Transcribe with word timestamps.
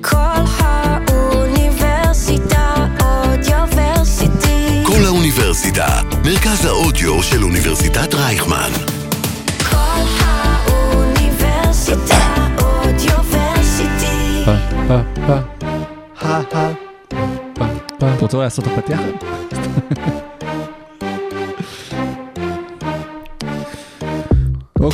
כל 0.00 0.16
האוניברסיטה 1.08 2.74
אודיוורסיטי. 3.02 4.82
כל 4.86 5.04
האוניברסיטה, 5.06 6.00
מרכז 6.24 6.64
האודיו 6.64 7.22
של 7.22 7.42
אוניברסיטת 7.44 8.14
רייכמן. 8.14 8.70
כל 9.70 10.02
האוניברסיטה 10.20 11.26
אודיוורסיטי. 12.62 14.44
פה, 14.44 14.52
פה, 14.88 15.00
פה. 15.26 15.38
פה, 16.20 16.42
פה. 17.54 17.66
אתה 17.98 18.20
רוצה 18.20 18.38
לעשות 18.38 18.66
את 18.66 18.72
הפתיח? 18.78 19.00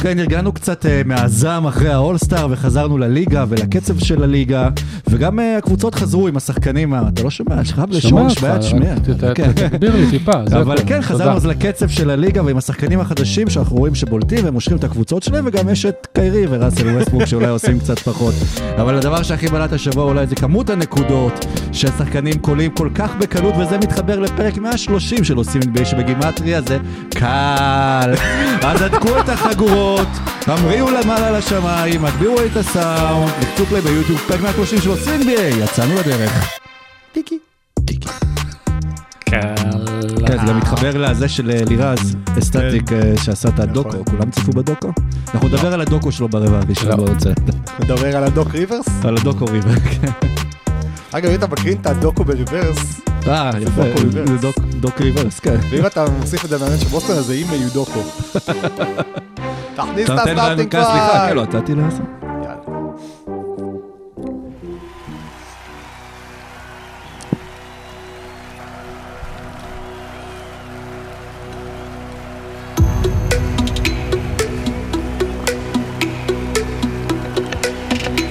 אוקיי, 0.02 0.14
נרגענו 0.14 0.52
קצת 0.52 0.86
אה, 0.86 1.02
מהזעם 1.04 1.66
אחרי 1.66 1.88
האולסטאר 1.92 2.46
וחזרנו 2.50 2.98
לליגה 2.98 3.44
ולקצב 3.48 3.98
של 3.98 4.22
הליגה 4.22 4.68
וגם 5.08 5.40
אה, 5.40 5.56
הקבוצות 5.58 5.94
חזרו 5.94 6.28
עם 6.28 6.36
השחקנים, 6.36 6.94
ה- 6.94 7.02
אתה 7.14 7.22
לא 7.22 7.30
שומע, 7.30 7.60
יש 7.60 7.72
לך. 7.72 7.78
ת- 8.94 9.24
ת- 9.24 9.34
כן. 9.34 9.52
תגביר 9.52 9.96
לי 9.96 10.10
טיפה, 10.10 10.32
זה 10.46 10.58
אבל. 10.60 10.76
כן, 10.86 11.02
חזרנו. 11.02 11.36
אז 11.36 11.46
לקצב 11.46 11.88
של 11.88 12.10
הליגה 12.10 12.44
ועם 12.44 12.56
השחקנים 12.56 13.00
החדשים 13.00 13.50
שאנחנו 13.50 13.76
רואים 13.76 13.94
שבולטים 13.94 14.38
ומושכים 14.44 14.76
את 14.76 14.84
הקבוצות 14.84 15.22
שלהם 15.22 15.44
וגם 15.48 15.68
יש 15.68 15.86
את 15.86 16.06
קיירי 16.14 16.44
וראסל 16.48 16.88
ווסטבורג 16.88 17.24
שאולי 17.24 17.48
עושים 17.48 17.78
קצת 17.78 17.98
פחות. 17.98 18.34
אבל 18.80 18.94
הדבר 18.96 19.22
שהכי 19.22 19.46
בלט 19.48 19.72
השבוע 19.72 20.04
אולי 20.04 20.26
זה 20.26 20.34
כמות 20.34 20.70
הנקודות 20.70 21.46
שהשחקנים 21.72 22.34
קולים 22.40 22.70
כל 22.70 22.88
כך 22.94 23.10
בקלות 23.20 23.54
וזה 23.58 23.78
מתחבר 23.78 24.18
לפרק 24.20 24.58
130 24.58 25.24
של 25.24 25.36
עושים 25.36 25.60
NBA 25.62 25.84
שבגימטריה 25.84 26.60
זה 26.62 26.78
קל. 27.10 28.14
אז 28.62 28.82
הדקו 28.82 29.08
את 29.20 29.28
החגורות, 29.28 29.91
המריאו 30.46 30.90
למעלה 30.90 31.30
לשמיים, 31.38 32.04
הגבירו 32.04 32.36
את 32.52 32.56
הסאונד, 32.56 33.32
לחצו 33.42 33.66
פליי 33.66 33.80
ביוטיוב, 33.80 34.20
פרק 34.28 34.40
130 34.40 34.80
של 34.80 34.90
עושים 34.90 35.20
NBA, 35.20 35.40
יצאנו 35.64 35.94
לדרך. 35.94 36.50
טיקי. 37.12 37.38
כן, 39.26 39.54
זה 40.40 40.46
גם 40.48 40.58
מתחבר 40.58 40.96
לזה 40.98 41.28
של 41.28 41.50
אה, 41.50 41.60
לירז, 41.68 42.16
אסטטיק, 42.38 42.92
אה, 42.92 43.12
שעשה 43.22 43.48
את 43.48 43.60
הדוקו, 43.60 43.88
נכון. 43.88 44.02
כולם 44.10 44.30
צפו 44.30 44.52
בדוקו? 44.52 44.88
אנחנו 45.34 45.48
נדבר 45.48 45.74
על 45.74 45.80
הדוקו 45.80 46.12
שלו 46.12 46.28
ברבע 46.28 46.58
הראשון, 46.66 46.88
לא. 46.88 46.96
לא 46.96 47.02
רוצה. 47.12 47.30
נדבר 47.80 48.16
על 48.16 48.24
הדוק 48.24 48.48
ריברס? 48.54 48.86
על 49.04 49.16
הדוקו 49.16 49.44
ריברס, 49.44 49.74
כן. 49.90 50.08
אגב, 51.12 51.28
אם 51.30 51.34
אתה 51.34 51.46
מקרין 51.46 51.76
את 51.80 51.86
הדוקו 51.86 52.24
ב 52.24 52.32
reverse, 52.32 53.00
אה, 53.28 53.50
יפה, 53.60 53.82
reverse. 53.82 54.28
זה 54.40 54.48
דוק- 54.80 55.00
ריברס, 55.00 55.40
כן. 55.40 55.56
ואם 55.70 55.86
אתה 55.86 56.04
מוסיף 56.20 56.44
את 56.44 56.50
זה 56.50 56.58
מהאמת 56.58 56.80
של 56.80 56.86
בוסטון, 56.86 57.16
אז 57.16 57.24
זה 57.26 57.32
אימא 57.32 57.52
יודוקו. 57.54 58.02
תכניס 59.74 60.04
אתה 60.10 60.14
את 60.14 60.18
נותן 60.18 60.30
לנו, 60.30 60.40
הסטארטינג 60.40 60.72
כן, 60.72 60.82
סליחה, 60.84 61.08
כן, 61.12 61.18
פייב. 61.18 61.36
לא, 61.36 61.42
נתתי 61.42 61.74
לעשות. 61.74 62.00
יאללה. 62.22 62.62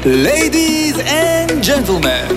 Ladies 0.03 0.98
and 1.00 1.64
gentlemen, 1.64 2.28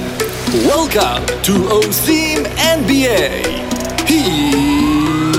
welcome 0.66 1.24
to 1.46 1.52
OSIM 1.78 2.44
NBA. 2.78 3.30
Here 4.06 5.30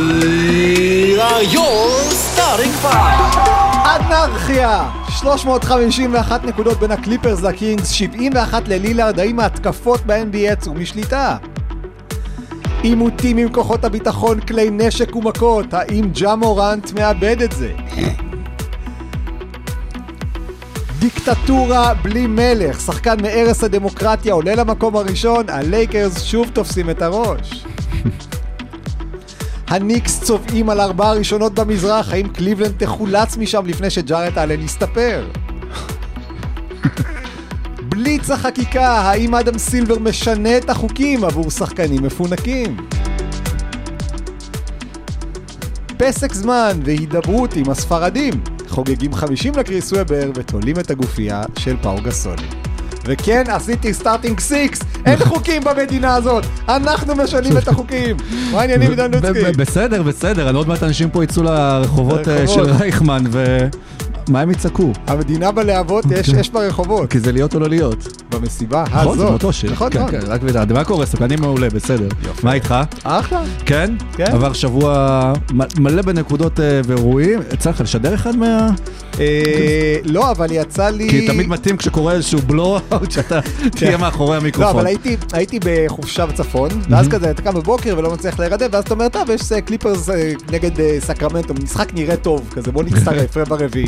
are 1.22 1.44
your 1.44 2.02
starting 2.46 2.86
five. 2.86 3.38
אנרכיה! 3.86 4.90
351 5.10 6.44
נקודות 6.44 6.80
בין 6.80 6.92
הקליפרס 6.92 7.42
לקינגס, 7.42 7.90
71 7.90 8.68
ללילארד, 8.68 9.20
האם 9.20 9.40
ההתקפות 9.40 10.02
ב-NBA 10.06 10.38
יצאו 10.38 10.74
משליטה? 10.74 11.38
עימותים 12.82 13.38
עם 13.38 13.50
כוחות 13.52 13.84
הביטחון, 13.84 14.40
כלי 14.40 14.70
נשק 14.72 15.16
ומכות, 15.16 15.74
האם 15.74 16.10
ג'ה 16.14 16.36
מורנט 16.36 16.92
מאבד 16.92 17.42
את 17.42 17.52
זה? 17.52 17.74
דיקטטורה 21.00 21.94
בלי 21.94 22.28
מלך, 22.28 22.82
שחקן 22.82 23.22
מערש 23.22 23.64
הדמוקרטיה 23.64 24.34
עולה 24.34 24.56
למקום 24.56 24.96
הראשון, 24.96 25.50
הלייקרס 25.50 26.24
שוב 26.24 26.50
תופסים 26.54 26.90
את 26.90 27.02
הראש. 27.02 27.66
הניקס 29.68 30.24
צובעים 30.24 30.70
על 30.70 30.82
ארבע 30.82 31.08
הראשונות 31.08 31.54
במזרח, 31.54 32.12
האם 32.12 32.28
קליבלנד 32.28 32.74
תחולץ 32.78 33.38
משם 33.38 33.66
לפני 33.66 33.90
שג'ארט 33.90 34.38
אלן 34.38 34.62
יסתפר? 34.62 35.28
בליץ 37.90 38.32
החקיקה, 38.32 38.88
האם 38.88 39.36
אדם 39.36 39.58
סילבר 39.58 40.00
משנה 40.00 40.58
את 40.58 40.70
החוקים 40.70 41.24
עבור 41.24 41.52
שחקנים 41.52 42.04
מפונקים? 42.04 42.78
פסק 45.98 46.34
זמן 46.34 46.80
והידברות 46.84 47.54
עם 47.56 47.70
הספרדים, 47.70 48.34
חוגגים 48.68 49.14
50 49.14 49.54
לקריס 49.54 49.94
ובר 49.94 50.32
ותולים 50.36 50.80
את 50.80 50.92
הגופייה 50.92 51.44
של 51.60 51.76
פאו 51.82 52.02
גסולי. 52.04 52.48
וכן, 53.06 53.44
עשיתי 53.48 53.94
starting 53.94 54.40
six, 54.40 54.80
אין 55.06 55.20
חוקים 55.30 55.64
במדינה 55.64 56.16
הזאת, 56.16 56.46
אנחנו 56.70 57.16
משנים 57.16 57.58
את 57.58 57.68
החוקים. 57.68 58.18
מה 58.52 58.62
העניינים 58.62 58.90
עידן 58.90 59.12
לוצקי? 59.12 59.52
בסדר, 59.58 60.04
בסדר, 60.04 60.56
עוד 60.56 60.68
מעט 60.68 60.84
אנשים 60.84 61.10
פה 61.10 61.24
יצאו 61.24 61.44
לרחובות 61.44 62.28
אה, 62.28 62.48
של. 62.48 62.62
רייכמן, 62.62 63.24
ומה 64.30 64.42
הם 64.42 64.52
יצעקו? 64.52 64.92
המדינה 65.08 65.52
בלהבות 65.52 66.06
יש 66.12 66.30
אש 66.30 66.50
ברחובות, 66.50 67.12
כי 67.12 67.20
זה 67.20 67.32
להיות 67.32 67.56
או 67.56 67.60
לא 67.60 67.70
להיות. 67.70 68.24
במסיבה 68.30 68.84
נכון, 68.88 69.00
הזאת. 69.02 69.18
זה 69.18 69.24
מאותו 69.24 69.54
שיר. 69.54 69.72
נכון 69.72 69.92
כן, 69.92 70.00
מאוד. 70.00 70.12
כן, 70.12 70.20
רק 70.28 70.44
לדעת. 70.44 70.72
מה 70.72 70.84
קורה? 70.84 71.06
סוכנים 71.06 71.42
מעולה, 71.42 71.70
בסדר. 71.70 72.08
מה 72.44 72.54
איתך? 72.54 72.76
אחלה. 73.04 73.44
כן? 73.66 73.94
כן. 74.14 74.32
עבר 74.32 74.54
שבוע 74.54 75.34
מלא 75.78 76.02
בנקודות 76.02 76.60
אה, 76.60 76.82
ואירועים. 76.86 77.40
יצא 77.54 77.70
לך 77.70 77.82
לשדר 77.82 78.16
אחד 78.16 78.36
מה... 78.36 78.70
אה, 79.20 79.96
לא, 80.04 80.32
אבל 80.32 80.48
יצא 80.52 80.90
לי... 80.90 81.10
כי 81.10 81.28
תמיד 81.28 81.48
מתאים 81.48 81.78
כשקורה 81.78 82.14
איזשהו 82.14 82.40
blowout 82.40 83.12
שאתה 83.12 83.40
תהיה 83.78 83.98
מאחורי 83.98 84.36
לא, 84.36 84.42
המיקרופון. 84.42 84.76
אבל 84.76 84.88
הייתי, 85.34 85.60
בחופשה 85.66 86.26
בצפון, 86.26 86.70
ואז 86.90 87.08
כזה 87.08 87.32
אתה 87.32 87.42
קם 87.42 87.54
בבוקר 87.54 87.96
ולא 87.98 88.14
מצליח 88.14 88.40
להירדם, 88.40 88.68
ואז 88.72 88.84
אתה 88.84 88.94
אומר, 88.94 89.10
טוב, 89.10 89.30
יש 89.30 89.54
קליפרס 89.66 90.10
אה, 90.10 90.34
נגד 90.52 91.00
סקרמנטו, 91.00 91.54
משחק 91.54 91.94
נראה 91.94 92.18
טוב, 92.18 92.50
כזה 92.56 92.72
בוא 92.72 92.84
נצטרף, 92.84 93.38
רבע 93.38 93.56
רביעי. 93.56 93.88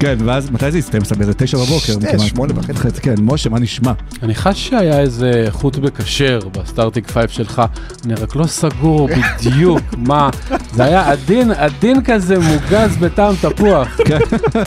כן, 0.00 0.16
ואז 0.24 0.50
מתי 0.50 0.70
זה 0.70 0.78
הסתיים? 0.78 1.04
סתם 1.04 1.18
באיזה 1.18 1.34
תשע 1.34 1.58
בבוקר. 1.58 1.92
שתי. 1.92 2.28
שמונה 2.28 2.52
וחצי. 2.56 3.00
כן, 3.00 3.14
משה, 3.22 3.50
מה 3.50 3.58
נשמע? 3.58 3.92
אני 4.22 4.34
חש 4.34 4.68
שהיה 4.68 5.00
איזה 5.00 5.46
חוט 5.50 5.78
מקשר 5.78 6.40
ב 6.52 6.58
starting 6.58 7.06
five 7.06 7.28
שלך, 7.28 7.62
אני 8.04 8.14
רק 8.14 8.36
לא 8.36 8.46
סגור 8.46 9.08
בדיוק 9.08 9.80
מה, 10.08 10.30
זה 10.74 10.84
היה 10.84 11.10
עדין, 11.10 11.50
עדין 11.50 12.04
כזה 12.04 12.38
מוגז 12.38 12.96
בטעם 12.96 13.34
תפוח. 13.40 13.88
כן, 14.04 14.18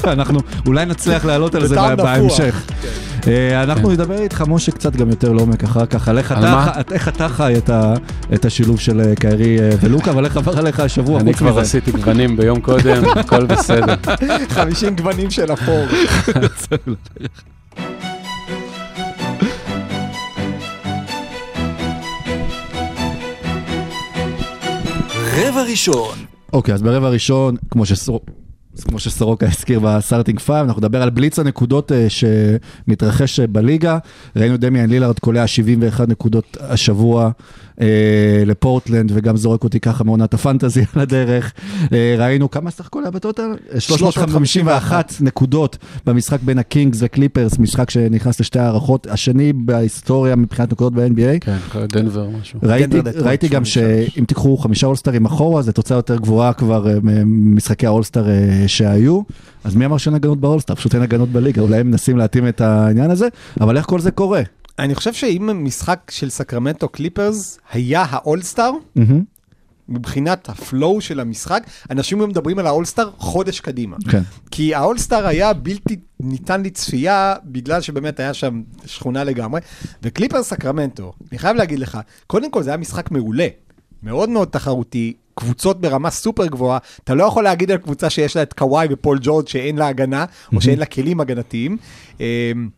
אנחנו 0.03 0.39
אולי 0.66 0.85
נצליח 0.85 1.25
לעלות 1.25 1.55
על 1.55 1.67
זה. 1.67 1.75
בהמשך. 1.95 2.61
אה, 3.28 3.63
אנחנו 3.63 3.91
נדבר 3.91 4.22
איתך, 4.22 4.44
משה, 4.47 4.72
קצת 4.72 4.95
גם 4.95 5.09
יותר 5.09 5.31
לעומק 5.34 5.63
אחר 5.63 5.85
כך, 5.85 6.07
על 6.07 6.17
איך 6.17 6.31
אתה? 7.07 7.29
חי- 7.29 7.53
את 8.34 8.45
השילוב 8.45 8.79
של 8.79 9.01
אה, 9.01 9.16
קיירי 9.16 9.59
אה, 9.59 9.69
ולוקה, 9.81 10.11
אבל 10.11 10.25
איך 10.25 10.38
עבר 10.38 10.57
עליך 10.59 10.79
השבוע 10.79 11.19
אני 11.19 11.34
כבר. 11.34 11.59
עשיתי 11.59 11.91
גוונים 11.91 12.38
ביום 12.38 12.61
קודם, 12.61 13.03
הכל 13.19 13.45
בסדר. 13.45 13.95
50 14.50 14.95
גוונים 14.95 15.31
של 15.31 15.53
אפור. 15.53 15.85
רבע 25.38 25.61
ראשון, 25.69 26.17
אוקיי, 26.53 26.73
אז 26.73 26.81
ברבע 26.81 27.07
הראשון, 27.07 27.55
כמו 27.72 27.85
שסור... 27.85 28.19
כמו 28.81 29.00
שסורוקה 29.00 29.47
הזכיר 29.47 29.79
ב 29.80 29.86
starting 29.86 30.40
five, 30.40 30.66
אנחנו 30.66 30.79
נדבר 30.79 31.01
על 31.01 31.09
בליץ 31.09 31.39
הנקודות 31.39 31.91
אה, 31.91 32.07
שמתרחש 32.09 33.40
אה, 33.40 33.47
בליגה. 33.47 33.97
ראינו 34.35 34.58
דמיאן 34.58 34.90
לילארד 34.90 35.20
קולע 35.20 35.47
71 35.47 36.09
נקודות 36.09 36.58
השבוע 36.59 37.31
אה, 37.81 38.43
לפורטלנד, 38.46 39.11
וגם 39.16 39.37
זורק 39.37 39.64
אותי 39.64 39.79
ככה 39.79 40.03
מעונת 40.03 40.34
הפנטזי 40.34 40.81
על 40.93 41.02
הדרך. 41.02 41.53
אה, 41.93 42.16
ראינו 42.17 42.52
כמה 42.52 42.72
סך 42.72 42.85
הכל 42.85 43.03
היה 43.03 43.11
ב 43.11 43.18
total? 43.18 43.55
351 43.79 45.14
נקודות 45.22 45.78
במשחק 46.05 46.40
בין 46.41 46.59
הקינגס 46.59 46.97
וקליפרס, 47.02 47.59
משחק 47.59 47.90
שנכנס 47.90 48.40
לשתי 48.40 48.59
הארכות, 48.59 49.08
השני 49.08 49.53
בהיסטוריה 49.53 50.35
מבחינת 50.35 50.72
נקודות 50.72 50.93
ב-NBA. 50.93 51.40
כן, 51.41 51.58
דנבר 51.90 52.28
משהו. 52.41 52.59
ראיתי, 52.64 53.02
דנבר 53.02 53.26
ראיתי 53.26 53.47
גם 53.47 53.66
83. 53.66 54.14
שאם 54.16 54.26
תיקחו 54.26 54.58
חמישה 54.58 54.87
אולסטרים 54.87 55.26
אחורה, 55.26 55.61
זו 55.61 55.72
תוצאה 55.72 55.97
יותר 55.97 56.17
גבוהה 56.17 56.53
כבר 56.53 56.87
אה, 56.90 56.99
ממשחקי 57.03 57.85
האולסטר 57.87 58.26
שהיו. 58.68 59.22
אז 59.64 59.76
מי 59.76 59.86
אמר 59.86 59.98
שאין 59.98 60.16
הגנות 60.16 60.40
באולסטר? 60.40 60.76
פשוט 60.76 60.96
אין 60.96 61.04
הגנות 61.04 61.30
בליגה, 61.30 61.62
אולי 61.62 61.78
הם 61.78 61.88
מנסים 61.88 62.18
להתאים 62.18 62.48
את 62.48 62.62
העניין 62.62 63.12
הזה, 63.12 63.28
אבל 63.62 63.78
איך 63.78 63.86
כל 63.86 64.00
זה 64.00 64.12
קורה? 64.12 64.42
אני 64.80 64.96
חושב 64.96 65.14
שאם 65.14 65.50
משחק 65.64 66.00
של 66.12 66.30
סקרמנטו 66.30 66.90
קליפרס 66.90 67.60
היה 67.72 68.06
האולסטאר. 68.10 68.72
מבחינת 69.90 70.50
ה 70.50 70.60
flow 70.60 71.02
של 71.02 71.20
המשחק, 71.20 71.64
אנשים 71.92 72.20
היו 72.20 72.28
מדברים 72.28 72.60
על 72.60 72.68
האולסטאר 72.68 73.10
חודש 73.18 73.60
קדימה. 73.60 73.98
כן. 74.10 74.22
כי 74.52 74.76
האולסטאר 74.76 75.28
היה 75.28 75.54
בלתי 75.54 75.96
ניתן 76.20 76.64
לצפייה, 76.64 77.36
בגלל 77.46 77.82
שבאמת 77.82 78.20
היה 78.20 78.34
שם 78.34 78.62
שכונה 78.86 79.24
לגמרי. 79.24 79.62
וקליפרס 80.03 80.44
סקרמנטו, 80.44 81.14
אני 81.32 81.40
חייב 81.40 81.58
להגיד 81.58 81.80
לך, 81.80 81.98
קודם 82.28 82.52
כל 82.52 82.64
זה 82.64 82.70
היה 82.70 82.78
משחק 82.78 83.12
מעולה, 83.12 83.48
מאוד 84.04 84.30
מאוד 84.30 84.48
תחרותי, 84.48 85.14
קבוצות 85.35 85.82
ברמה 85.82 86.09
סופר 86.09 86.47
גבוהה, 86.47 86.78
אתה 87.03 87.14
לא 87.14 87.24
יכול 87.24 87.44
להגיד 87.44 87.72
על 87.72 87.78
קבוצה 87.78 88.09
שיש 88.09 88.35
לה 88.35 88.41
את 88.44 88.53
קוואי 88.53 88.88
ופול 88.90 89.20
ג'ורג' 89.22 89.47
שאין 89.47 89.78
לה 89.78 89.88
הגנה, 89.88 90.26
או 90.56 90.62
שאין 90.62 90.80
לה 90.80 90.85
כלים 90.85 91.20
הגנתיים. 91.20 91.78
אמ, 92.20 92.70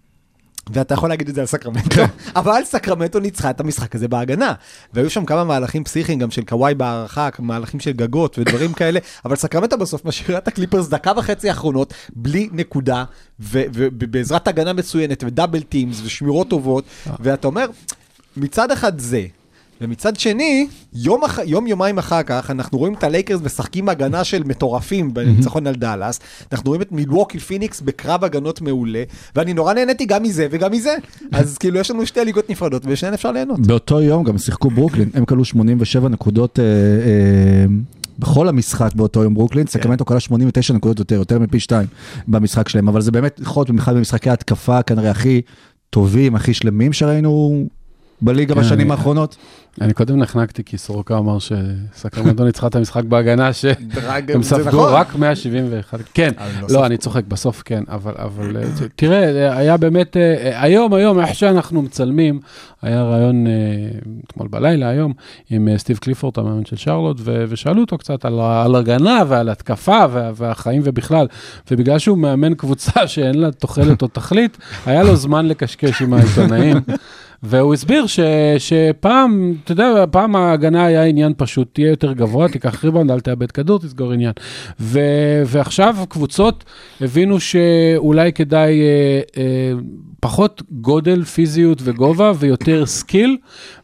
ואתה 0.74 0.94
יכול 0.94 1.10
להגיד 1.10 1.30
את 1.30 1.36
זה 1.36 1.42
על 1.42 1.48
סקרמנטו, 1.48 2.02
אבל 2.36 2.62
סקרמנטו 2.64 3.20
ניצחה 3.20 3.50
את 3.50 3.60
המשחק 3.60 3.96
הזה 3.96 4.08
בהגנה. 4.08 4.54
והיו 4.94 5.10
שם 5.10 5.26
כמה 5.26 5.44
מהלכים 5.44 5.84
פסיכיים 5.84 6.20
גם 6.20 6.32
של 6.32 6.42
קוואי 6.42 6.76
בהארכה, 6.76 7.30
מהלכים 7.40 7.80
של 7.80 7.92
גגות 7.92 8.40
ודברים 8.40 8.74
כאלה, 8.80 9.00
אבל 9.26 9.36
סקרמנטו 9.36 9.78
בסוף 9.78 10.06
משאירה 10.06 10.38
את 10.38 10.48
הקליפרס 10.48 10.88
דקה 10.88 11.12
וחצי 11.18 11.50
האחרונות, 11.50 11.94
בלי 12.16 12.50
נקודה, 12.52 13.04
ובעזרת 13.40 14.48
הגנה 14.48 14.74
מצוינת, 14.74 15.24
ו 15.24 15.29
double 15.29 15.62
teams, 15.62 16.02
ושמירות 16.06 16.50
טובות, 16.50 16.84
ואתה 17.20 17.48
אומר, 17.48 17.66
מצד 18.38 18.72
אחד 18.72 19.00
זה, 19.00 19.26
ומצד 19.82 20.16
שני, 20.16 20.68
יום, 20.94 21.24
אח... 21.24 21.40
יום 21.46 21.68
יומיים 21.68 21.98
אחר 21.98 22.24
כך, 22.24 22.52
אנחנו 22.52 22.78
רואים 22.78 22.94
את 22.94 23.04
הלייקרס 23.04 23.42
משחקים 23.42 23.90
הגנה 23.90 24.24
של 24.24 24.44
מטורפים 24.44 25.14
בניצחון 25.14 25.68
על 25.68 25.76
דאלאס, 25.76 26.20
אנחנו 26.52 26.68
רואים 26.68 26.82
את 26.82 26.92
מילווקי 26.92 27.40
פיניקס 27.40 27.82
בקרב 27.82 28.24
הגנות 28.24 28.62
מעולה, 28.62 29.04
ואני 29.36 29.54
נורא 29.54 29.74
נהניתי 29.74 30.06
גם 30.06 30.24
מזה 30.24 30.48
וגם 30.52 30.72
מזה. 30.72 30.96
אז 31.32 31.58
כאילו 31.58 31.80
יש 31.80 31.92
לנו 31.92 32.06
שתי 32.06 32.26
ליגות 32.26 32.50
נפרדות, 32.50 32.84
ושניהן 32.86 33.14
אפשר 33.14 33.32
ליהנות. 33.32 33.68
באותו 33.68 34.02
יום 34.02 34.24
גם 34.24 34.38
שיחקו 34.38 34.70
ברוקלין, 34.70 35.10
הם 35.14 35.26
קלעו 35.26 35.46
87 35.46 36.10
נקודות 36.10 36.60
אה, 36.60 36.64
אה, 36.64 37.66
בכל 38.20 38.48
המשחק 38.48 38.94
באותו 38.96 39.24
יום 39.24 39.34
ברוקלין, 39.34 39.68
סקרמנטו 39.68 40.06
קלעה 40.06 40.20
89 40.20 40.74
נקודות 40.74 41.00
יותר, 41.00 41.16
יותר 41.16 41.40
מפי 41.40 41.60
שתיים 41.60 41.88
במשחק 42.28 42.70
שלהם, 42.70 42.88
אבל 42.88 43.02
זה 43.02 43.12
באמת 43.12 43.40
יכול 43.44 43.62
להיות 43.62 43.70
במיוחד 43.70 43.96
במשחקי 43.96 44.30
ההתקפה 44.30 44.82
כנראה 44.82 45.12
הכי 45.12 45.42
טובים, 45.90 46.36
הכי 46.36 46.54
שלמים 46.54 46.94
שראינו 46.94 47.66
בליגה 48.22 48.56
כן, 48.56 48.60
בשנים 48.62 48.82
אני- 48.82 48.92
האחרונות. 48.92 49.36
אני 49.82 49.94
קודם 49.94 50.18
נחנקתי 50.20 50.64
כי 50.64 50.78
סורוקה 50.78 51.18
אמר 51.18 51.38
שסקרמנטו 51.40 52.44
ניצחה 52.44 52.68
את 52.68 52.76
המשחק 52.76 53.04
בהגנה, 53.04 53.54
שהם 53.54 53.74
ספגו 54.44 54.68
נכון. 54.68 54.94
רק 54.94 55.16
171. 55.16 56.00
כן, 56.14 56.32
אבל 56.38 56.50
לא 56.62 56.80
לא. 56.82 56.86
אני 56.86 56.98
צוחק, 56.98 57.24
בסוף 57.28 57.62
כן, 57.66 57.84
אבל, 57.90 58.14
אה, 58.58 58.62
תראה, 58.96 59.58
היה 59.58 59.78
באמת, 59.78 60.18
אה, 60.18 60.62
היום, 60.64 60.94
היום, 60.94 61.20
איך 61.20 61.36
שאנחנו 61.36 61.82
מצלמים, 61.82 62.40
היה 62.82 63.04
רעיון 63.04 63.48
אה, 63.48 63.52
אתמול 64.28 64.48
בלילה, 64.48 64.90
היום, 64.90 65.14
עם 65.50 65.68
אה, 65.68 65.78
סטיב 65.78 65.98
קליפורט, 65.98 66.38
המאמן 66.38 66.66
של 66.66 66.76
שרלוט, 66.76 67.22
ושאלו 67.24 67.82
אותו 67.82 67.98
קצת 67.98 68.26
על, 68.26 68.76
הגנה 68.76 69.24
ועל 69.28 69.50
התקפה 69.50 70.04
וה- 70.12 70.32
והחיים 70.36 70.82
ובכלל, 70.86 71.28
ובגלל 71.72 72.00
שהוא 72.00 72.18
מאמן 72.18 72.54
קבוצה 72.54 73.08
שאין 73.08 73.36
לה 73.42 73.52
תוחלת 73.52 74.02
או 74.02 74.08
תכלית, 74.08 74.58
היה 74.86 75.04
לו 75.04 75.16
זמן 75.16 75.46
לקשקש 75.46 76.02
עם 76.02 76.14
העיתונאים. 76.14 76.78
והוא 77.48 77.74
הסביר 77.74 78.08
ש, 78.08 78.20
שפעם, 78.58 79.54
אתה 79.64 79.72
יודע, 79.72 80.06
פעם 80.12 80.36
ההגנה 80.36 80.86
היה 80.86 81.04
עניין 81.04 81.34
פשוט, 81.38 81.68
תהיה 81.74 81.90
יותר 81.90 82.14
גבוה, 82.14 82.50
תיקח 82.50 82.86
ריבאונד, 82.86 83.12
אל 83.12 83.20
תאבד 83.20 83.52
כדור, 83.52 83.80
תסגור 83.80 84.12
עניין. 84.12 84.34
ו, 84.80 85.00
ועכשיו 85.46 85.96
קבוצות 86.10 86.64
הבינו 87.02 87.40
שאולי 87.40 88.34
כדאי 88.34 88.82
אה, 88.82 89.22
אה, 89.38 89.74
פחות 90.26 90.62
גודל, 90.72 91.24
פיזיות 91.24 91.80
וגובה 91.84 92.32
ויותר 92.40 92.86
skill, 92.86 93.38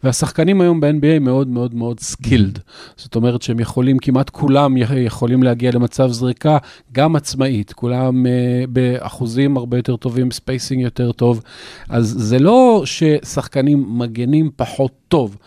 והשחקנים 0.04 0.62
היום 0.62 0.80
ב-NBA 0.80 1.20
מאוד 1.22 1.48
מאוד 1.48 1.76
מאוד 1.76 2.00
skilled. 2.00 2.60
זאת 2.98 3.16
אומרת 3.16 3.42
שהם 3.42 3.60
יכולים, 3.60 4.00
כמעט 4.00 4.30
כולם 4.30 4.78
יכולים 4.78 5.44
להגיע 5.44 5.72
למצב 5.72 6.08
זריקה 6.12 6.58
גם 6.92 7.16
עצמאית, 7.16 7.74
כולם 7.74 8.26
אה, 8.26 8.32
באחוזים 8.70 9.58
הרבה 9.58 9.78
יותר 9.78 9.96
טובים, 9.96 10.32
spacing 10.32 10.82
יותר 10.82 11.12
טוב. 11.12 11.42
אז 11.90 12.16
זה 12.18 12.40
לא 12.40 12.84
ששחקנים 12.86 13.98
מגנים 13.98 14.50
פחות 14.56 14.92
טוב. 15.08 15.38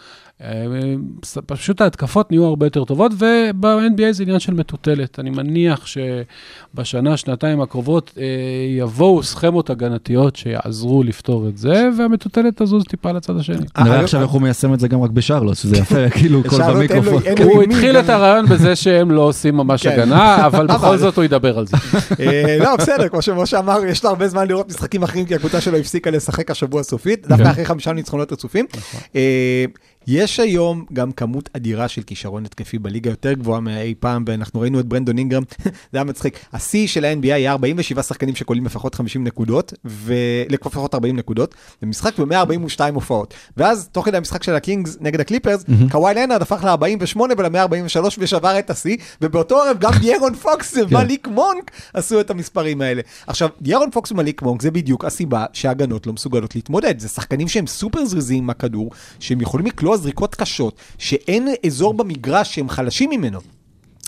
אה, 0.45 0.95
פשוט 1.47 1.81
ההתקפות 1.81 2.31
נהיו 2.31 2.45
הרבה 2.45 2.67
יותר 2.67 2.85
טובות, 2.85 3.13
וב-NBA 3.19 4.13
זה 4.13 4.23
עניין 4.23 4.39
של 4.39 4.55
מטוטלת. 4.55 5.19
אני 5.19 5.31
מניח 5.31 5.87
שבשנה, 5.87 7.17
שנתיים 7.17 7.61
הקרובות 7.61 8.13
אה, 8.19 8.25
יבואו 8.79 9.23
סכמות 9.23 9.71
הגנתיות 9.71 10.37
שיעזרו 10.37 11.03
לפתור 11.03 11.49
את 11.49 11.59
זה, 11.59 11.89
והמטוטלת 11.99 12.63
תזוז 12.63 12.85
טיפה 12.85 13.13
לצד 13.13 13.37
השני. 13.37 13.57
נראה 13.79 13.93
היום- 13.93 14.05
עכשיו 14.05 14.23
איך 14.23 14.31
הוא 14.31 14.43
מיישם 14.43 14.75
את 14.75 14.81
זה 14.81 14.89
גם 14.89 15.03
רק 15.03 15.11
בשרלוט, 15.11 15.57
שזה 15.57 15.77
יפה, 15.77 16.11
כאילו 16.19 16.43
לו- 16.59 16.75
במיקרופון. 16.75 17.23
הוא 17.45 17.63
התחיל 17.63 17.97
את 17.97 18.09
הרעיון 18.09 18.47
בזה 18.47 18.77
שהם 18.77 19.11
לא 19.11 19.21
עושים 19.23 19.57
ממש 19.57 19.83
כן. 19.87 19.93
הגנה, 19.93 20.47
אבל 20.47 20.67
בכל 20.67 20.97
זאת 20.99 21.17
הוא 21.17 21.25
ידבר 21.25 21.59
על 21.59 21.67
זה. 21.67 21.77
אה, 22.21 22.57
לא, 22.61 22.77
בסדר, 22.77 23.09
כמו 23.09 23.23
שמשה 23.23 23.59
אמר, 23.59 23.85
יש 23.85 24.05
לו 24.05 24.11
הרבה 24.11 24.29
זמן 24.29 24.49
לראות 24.49 24.69
משחקים 24.69 25.03
אחרים, 25.03 25.25
כי 25.27 25.35
הקבוצה 25.35 25.61
שלו 25.61 25.77
הפסיקה 25.79 26.11
לשחק 26.11 26.51
השבוע 26.51 26.83
סופית, 26.83 27.27
דווקא 27.27 27.45
כן. 27.45 27.51
אחרי 27.51 27.65
חמישה 27.65 27.93
ניצחונות 27.93 28.33
רצופים. 28.33 28.67
יש 30.07 30.41
היום 30.41 30.85
גם 30.93 31.13
כמות 31.13 31.51
אדירה 31.53 31.89
של 31.89 32.03
כישרון 32.03 32.45
התקפי 32.45 32.79
בליגה 32.79 33.11
יותר 33.11 33.33
גבוהה 33.33 33.61
מאי 33.61 33.95
פעם, 34.01 34.25
ואנחנו 34.27 34.61
ראינו 34.61 34.81
את 34.81 34.87
ברנדון 34.87 35.19
אינגרם, 35.19 35.43
זה 35.65 35.99
היה 35.99 36.05
מצחיק. 36.05 36.39
השיא 36.53 36.87
של 36.87 37.05
ה-NBA 37.05 37.35
היה 37.35 37.53
47 37.53 38.03
שחקנים 38.03 38.35
שקולים 38.35 38.65
לפחות 38.65 38.95
50 38.95 39.25
נקודות, 39.25 39.73
ולפחות 39.85 40.95
40 40.95 41.17
נקודות, 41.17 41.55
במשחק 41.83 42.19
ב-142 42.19 42.81
הופעות. 42.95 43.35
ואז, 43.57 43.89
תוך 43.93 44.05
כדי 44.07 44.17
המשחק 44.17 44.43
של 44.43 44.55
הקינגס 44.55 44.97
נגד 45.01 45.21
הקליפרס, 45.21 45.65
קוואי 45.91 46.15
לנארד 46.15 46.43
הפך 46.43 46.65
ל-48 46.65 47.19
ול-143 47.19 48.07
ושבר 48.19 48.59
את 48.59 48.71
השיא, 48.71 48.97
ובאותו 49.23 49.63
ערב 49.63 49.77
גם 49.81 49.93
דיארון 50.03 50.35
פוקס 50.35 50.75
ומליק 50.77 51.29
מונק 51.29 51.71
עשו 51.95 52.21
את 52.21 52.31
המספרים 52.31 52.81
האלה. 52.81 53.03
עכשיו, 53.27 53.49
דיארון 53.65 53.91
פוקס 53.91 54.13
ומליק 54.13 54.43
מונק 54.43 54.63
זה 54.63 54.71
בדיוק 54.71 55.05
הסיבה 55.05 55.45
שההגנות 55.53 56.07
לא 56.07 56.13
מסוגלות 56.13 56.55
להתמודד. 56.55 56.99
זה 56.99 57.09
שחקנים 57.09 57.49
שהם 57.49 57.67
סופר 57.67 58.05
זריזים 58.05 58.45
עם 58.45 58.51
הכדור, 58.51 58.91
שהם 59.21 59.41
יכולים 59.41 59.67
לקלוע 59.67 59.94
זריקות 59.97 60.35
קשות, 60.35 60.77
שאין 60.99 61.49
אזור 61.67 61.95
במגרש 61.95 62.55
שהם 62.55 62.69
חלשים 62.69 63.11
ממנו. 63.11 63.41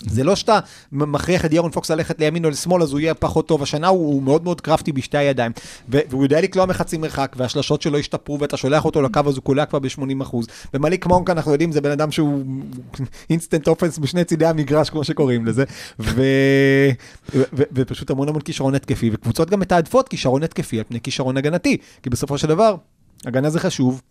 זה 0.05 0.23
לא 0.23 0.35
שאתה 0.35 0.59
מכריח 0.91 1.45
את 1.45 1.53
דיארון 1.53 1.71
פוקס 1.71 1.91
ללכת 1.91 2.19
לימין 2.19 2.45
או 2.45 2.49
לשמאל, 2.49 2.81
אז 2.81 2.91
הוא 2.91 2.99
יהיה 2.99 3.13
פחות 3.13 3.47
טוב. 3.47 3.63
השנה 3.63 3.87
הוא, 3.87 4.13
הוא 4.13 4.23
מאוד 4.23 4.43
מאוד 4.43 4.61
crafty 4.61 4.91
בשתי 4.91 5.17
הידיים. 5.17 5.51
והוא 5.89 6.23
יודע 6.23 6.41
לקלוע 6.41 6.65
מחצי 6.65 6.97
מרחק, 6.97 7.35
והשלשות 7.37 7.81
שלו 7.81 7.97
השתפרו, 7.97 8.39
ואתה 8.39 8.57
שולח 8.57 8.85
אותו 8.85 9.01
לקו, 9.01 9.19
אז 9.25 9.35
הוא 9.35 9.43
קולע 9.43 9.65
כבר 9.65 9.79
ב-80%. 9.79 10.35
ומליק 10.73 11.05
מונק, 11.05 11.29
אנחנו 11.29 11.51
יודעים, 11.51 11.71
זה 11.71 11.81
בן 11.81 11.91
אדם 11.91 12.11
שהוא 12.11 12.43
instant 13.29 13.67
offense 13.67 13.97
בשני 13.97 14.23
צידי 14.23 14.45
המגרש, 14.45 14.89
כמו 14.89 15.03
שקוראים 15.03 15.45
לזה. 15.45 15.63
ו- 15.99 16.89
ו- 17.35 17.43
ו- 17.53 17.63
ופשוט 17.73 18.09
המון 18.09 18.29
המון 18.29 18.41
כישרון 18.41 18.75
התקפי, 18.75 19.09
וקבוצות 19.13 19.49
גם 19.49 19.59
מתעדפות 19.59 20.09
כישרון 20.09 20.43
התקפי 20.43 20.77
על 20.77 20.83
פני 20.87 21.01
כישרון 21.01 21.37
הגנתי. 21.37 21.77
כי 22.03 22.09
בסופו 22.09 22.37
של 22.37 22.47
דבר, 22.47 22.75
הגנה 23.25 23.49
זה 23.49 23.59
חשוב, 23.59 24.01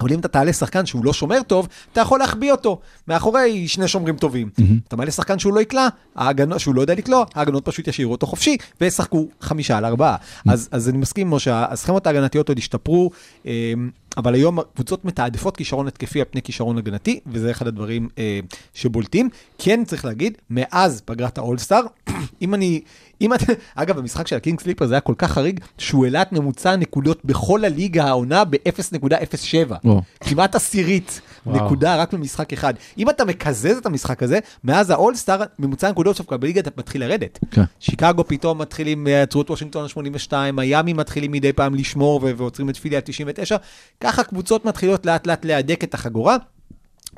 אבל 0.00 0.12
אם 0.12 0.18
אתה 0.20 0.28
תעלה 0.28 0.52
שחקן 0.52 0.86
שהוא 0.86 1.04
לא 1.04 1.12
שומר 1.12 1.42
טוב, 1.46 1.68
אתה 1.92 2.00
יכול 2.00 2.18
להחביא 2.18 2.52
אותו 2.52 2.78
מאחורי 3.08 3.68
שני 3.68 3.88
שומרים 3.88 4.16
טובים. 4.16 4.50
אתה 4.88 4.96
מעלה 4.96 5.10
שחקן 5.10 5.38
שהוא 5.38 5.54
לא 5.54 5.60
יקלע, 5.60 5.88
ההגנות, 6.16 6.60
שהוא 6.60 6.74
לא 6.74 6.80
יודע 6.80 6.94
לקלוע, 6.94 7.24
ההגנות 7.34 7.64
פשוט 7.64 7.88
ישאירו 7.88 8.12
אותו 8.12 8.26
חופשי, 8.26 8.56
וישחקו 8.80 9.28
חמישה 9.40 9.76
על 9.78 9.84
ארבעה. 9.84 10.16
אז, 10.48 10.68
אז 10.72 10.88
אני 10.88 10.98
מסכים, 10.98 11.30
משה, 11.30 11.66
הסכמות 11.70 12.06
ההגנתיות 12.06 12.48
עוד 12.48 12.58
השתפרו, 12.58 13.10
אמ, 13.46 13.90
אבל 14.18 14.34
היום 14.34 14.58
הקבוצות 14.58 15.04
מתעדפות 15.04 15.56
כישרון 15.56 15.88
התקפי 15.88 16.20
על 16.20 16.26
פני 16.30 16.42
כישרון 16.42 16.78
הגנתי, 16.78 17.20
וזה 17.26 17.50
אחד 17.50 17.66
הדברים 17.66 18.08
אה, 18.18 18.40
שבולטים. 18.74 19.28
כן, 19.58 19.84
צריך 19.84 20.04
להגיד, 20.04 20.38
מאז 20.50 21.02
פגרת 21.04 21.38
האולסטאר, 21.38 21.82
אם 22.42 22.54
אני... 22.54 22.80
אם 23.20 23.34
את... 23.34 23.40
אגב, 23.74 23.98
המשחק 23.98 24.26
של 24.26 24.36
הקינג 24.36 24.60
סליפר 24.60 24.86
זה 24.86 24.94
היה 24.94 25.00
כל 25.00 25.14
כך 25.18 25.32
חריג, 25.32 25.60
שהוא 25.78 26.04
העלה 26.04 26.22
את 26.22 26.32
ממוצע 26.32 26.70
הנקודות 26.70 27.24
בכל 27.24 27.64
הליגה 27.64 28.04
העונה 28.04 28.44
ב-0.07. 28.44 29.74
או. 29.84 30.02
כמעט 30.20 30.54
עשירית 30.54 31.20
וואו. 31.48 31.66
נקודה 31.66 31.96
רק 31.96 32.14
במשחק 32.14 32.52
אחד. 32.52 32.74
אם 32.98 33.10
אתה 33.10 33.24
מקזז 33.24 33.76
את 33.76 33.86
המשחק 33.86 34.22
הזה, 34.22 34.38
מאז 34.64 34.90
האולסטאר, 34.90 35.42
ממוצע 35.58 35.88
הנקודות 35.88 36.16
שלך 36.16 36.32
בליגה 36.32 36.60
אתה 36.60 36.70
מתחיל 36.76 37.00
לרדת. 37.04 37.38
כן. 37.50 37.62
שיקגו 37.80 38.28
פתאום 38.28 38.58
מתחילים, 38.58 39.06
אה, 39.06 39.22
עצרו 39.22 39.42
את 39.42 39.50
וושינגטון 39.50 39.82
על 39.82 39.88
82, 39.88 40.56
מיאמי 40.56 40.92
מתחילים 40.92 41.32
מדי 41.32 41.52
פעם 41.52 41.74
לשמור 41.74 42.20
ועוצרים 42.36 42.70
את 42.70 42.76
פילי 42.76 42.96
על 42.96 43.02
99. 43.04 43.56
ככה 44.00 44.24
קבוצות 44.24 44.64
מתחילות 44.64 45.06
לאט 45.06 45.26
לאט 45.26 45.44
להדק 45.44 45.84
את 45.84 45.94
החגורה. 45.94 46.36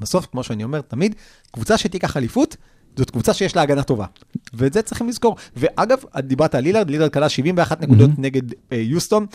בסוף, 0.01 0.27
כמו 0.27 0.43
שאני 0.43 0.65
אומר 0.65 0.81
תמיד, 0.81 1.15
קבוצה 1.51 1.79
שתיקח 1.79 2.17
אליפות, 2.17 2.57
זאת 2.97 3.11
קבוצה 3.11 3.35
שיש 3.35 3.57
לה 3.57 3.63
הגנה 3.63 3.83
טובה. 3.83 4.07
ואת 4.55 4.73
זה 4.73 4.83
צריכים 4.83 5.09
לזכור. 5.09 5.37
ואגב, 5.57 5.99
את 6.19 6.27
דיברת 6.27 6.55
על 6.55 6.65
לילארד, 6.65 6.91
לילארד 6.91 7.13
כלה 7.13 7.29
71 7.29 7.81
נקודות 7.81 8.11
נגד 8.19 8.43
אה, 8.73 8.77
יוסטון. 8.77 9.27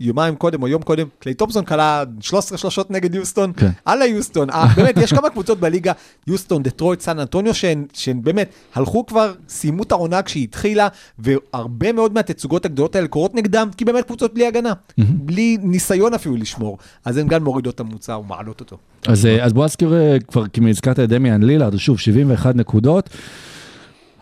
יומיים 0.00 0.36
קודם 0.36 0.62
או 0.62 0.68
יום 0.68 0.82
קודם, 0.82 1.06
קליי 1.18 1.34
תומפסון 1.34 1.64
כלה 1.64 2.02
13 2.20 2.58
שלושות 2.58 2.90
נגד 2.90 3.14
יוסטון, 3.14 3.52
כן. 3.56 3.70
הלאה 3.86 4.06
יוסטון, 4.06 4.50
אה, 4.50 4.66
באמת, 4.76 4.96
יש 4.96 5.12
כמה 5.12 5.30
קבוצות 5.30 5.60
בליגה, 5.60 5.92
יוסטון, 6.26 6.62
דטרויט, 6.62 7.00
סן 7.00 7.18
אנטוניו, 7.18 7.54
שהן, 7.54 7.84
שהן 7.92 8.22
באמת 8.22 8.50
הלכו 8.74 9.06
כבר, 9.06 9.32
סיימו 9.48 9.82
את 9.82 9.92
העונה 9.92 10.22
כשהיא 10.22 10.44
התחילה, 10.44 10.88
והרבה 11.18 11.92
מאוד 11.92 12.14
מהתצוגות 12.14 12.64
הגדולות 12.64 12.96
האלה 12.96 13.08
קורות 13.08 13.34
נגדם, 13.34 13.68
כי 13.76 13.84
באמת 13.84 14.04
קבוצות 14.04 14.34
בלי 14.34 14.46
הגנה, 14.46 14.72
בלי 14.98 15.58
ניסיון 15.62 16.14
אפילו 16.14 16.36
לשמור, 16.36 16.78
אז 17.04 17.16
הן 17.16 17.28
גם 17.28 17.44
מורידות 17.44 17.74
את 17.74 17.80
הממוצע 17.80 18.18
ומעלות 18.18 18.60
אותו. 18.60 18.76
אז, 19.06 19.26
אה, 19.26 19.44
אז 19.44 19.52
בוא 19.52 19.64
נזכיר 19.64 19.94
אה, 19.94 20.16
כבר, 20.28 20.48
כי 20.48 20.60
הזכרת 20.70 21.00
את 21.00 21.08
דמיאן 21.08 21.42
לילארד, 21.42 21.76
שוב, 21.76 21.98
71 21.98 22.54
נקודות. 22.54 23.10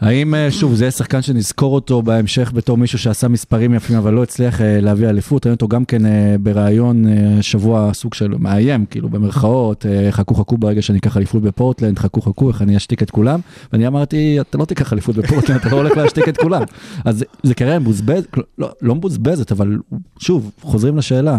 האם, 0.02 0.34
אה, 0.34 0.50
שוב, 0.50 0.74
זה 0.74 0.90
שחקן 0.90 1.22
שנזכור 1.22 1.74
אותו 1.74 2.02
בהמשך 2.02 2.52
בתור 2.54 2.76
מישהו 2.76 2.98
שעשה 2.98 3.28
מספרים 3.28 3.74
יפים, 3.74 3.96
אבל 3.96 4.12
לא 4.14 4.22
הצליח 4.22 4.60
אה, 4.60 4.80
להביא 4.80 5.08
אליפות? 5.08 5.46
ראינו 5.46 5.54
אותו 5.54 5.68
גם 5.68 5.84
כן 5.84 6.06
אה, 6.06 6.36
בריאיון 6.40 7.04
שבוע, 7.40 7.90
סוג 7.94 8.14
של 8.14 8.34
מאיים, 8.38 8.86
כאילו, 8.86 9.08
במרכאות, 9.08 9.86
חכו 10.10 10.34
חכו 10.34 10.58
ברגע 10.58 10.82
שאני 10.82 10.98
אקח 10.98 11.16
אליפות 11.16 11.42
בפורטלנד, 11.42 11.98
חכו 11.98 12.20
חכו, 12.22 12.48
איך 12.48 12.62
אני 12.62 12.76
אשתיק 12.76 13.02
את 13.02 13.10
כולם. 13.10 13.40
ואני 13.72 13.86
אמרתי, 13.86 14.40
אתה 14.40 14.58
לא 14.58 14.64
תיקח 14.64 14.92
אליפות 14.92 15.16
בפורטלנד, 15.16 15.60
אתה 15.60 15.68
לא 15.70 15.76
הולך 15.76 15.96
להשתיק 15.96 16.28
את 16.28 16.36
כולם. 16.36 16.62
אז 17.04 17.18
זה- 17.18 17.24
זה 17.42 17.54
קריירה 17.54 17.78
מבוזבז, 17.78 18.22
לא, 18.58 18.68
לא 18.82 18.94
מבוזבזת, 18.94 19.52
אבל 19.52 19.78
שוב, 20.18 20.50
חוזרים 20.62 20.96
לשאלה. 20.96 21.38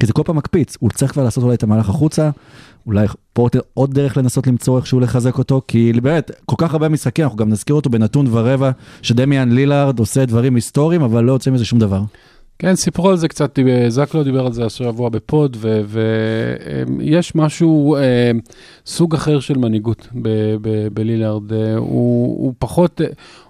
כי 0.00 0.06
זה 0.06 0.12
כל 0.12 0.22
פעם 0.24 0.36
מקפיץ, 0.36 0.76
הוא 0.80 0.90
צריך 0.90 1.12
כבר 1.12 1.24
לעשות 1.24 1.44
אולי 1.44 1.54
את 1.54 1.62
המהלך 1.62 1.88
החוצה, 1.88 2.30
אולי 2.86 3.06
פורטר 3.32 3.60
עוד 3.74 3.94
דרך 3.94 4.16
לנסות 4.16 4.46
למצוא 4.46 4.78
איכשהו 4.78 5.00
לחזק 5.00 5.38
אותו, 5.38 5.62
כי 5.68 5.92
באמת, 6.02 6.30
כל 6.46 6.56
כך 6.58 6.72
הרבה 6.72 6.88
משחקים, 6.88 7.24
אנחנו 7.24 7.38
גם 7.38 7.48
נזכיר 7.48 7.76
אותו 7.76 7.90
בנתון 7.90 8.26
ורבע, 8.30 8.70
שדמיאן 9.02 9.52
לילארד 9.52 9.98
עושה 9.98 10.26
דברים 10.26 10.54
היסטוריים, 10.54 11.02
אבל 11.02 11.24
לא 11.24 11.32
יוצא 11.32 11.50
מזה 11.50 11.64
שום 11.64 11.78
דבר. 11.78 12.02
כן, 12.60 12.74
סיפרו 12.76 13.10
על 13.10 13.16
זה 13.16 13.28
קצת, 13.28 13.54
דיבר- 13.54 13.88
זקלו 13.90 14.24
דיבר 14.24 14.46
על 14.46 14.52
זה 14.52 14.64
השבוע 14.66 15.08
בפוד, 15.08 15.56
ויש 15.86 17.34
משהו, 17.34 17.96
אה, 17.96 18.30
סוג 18.86 19.14
אחר 19.14 19.40
של 19.40 19.58
מנהיגות 19.58 20.08
בלילארד. 20.92 21.52
אה, 21.52 21.76
הוא, 21.76 22.44
הוא 22.44 22.54
פחות, 22.58 23.00
אה, 23.00 23.06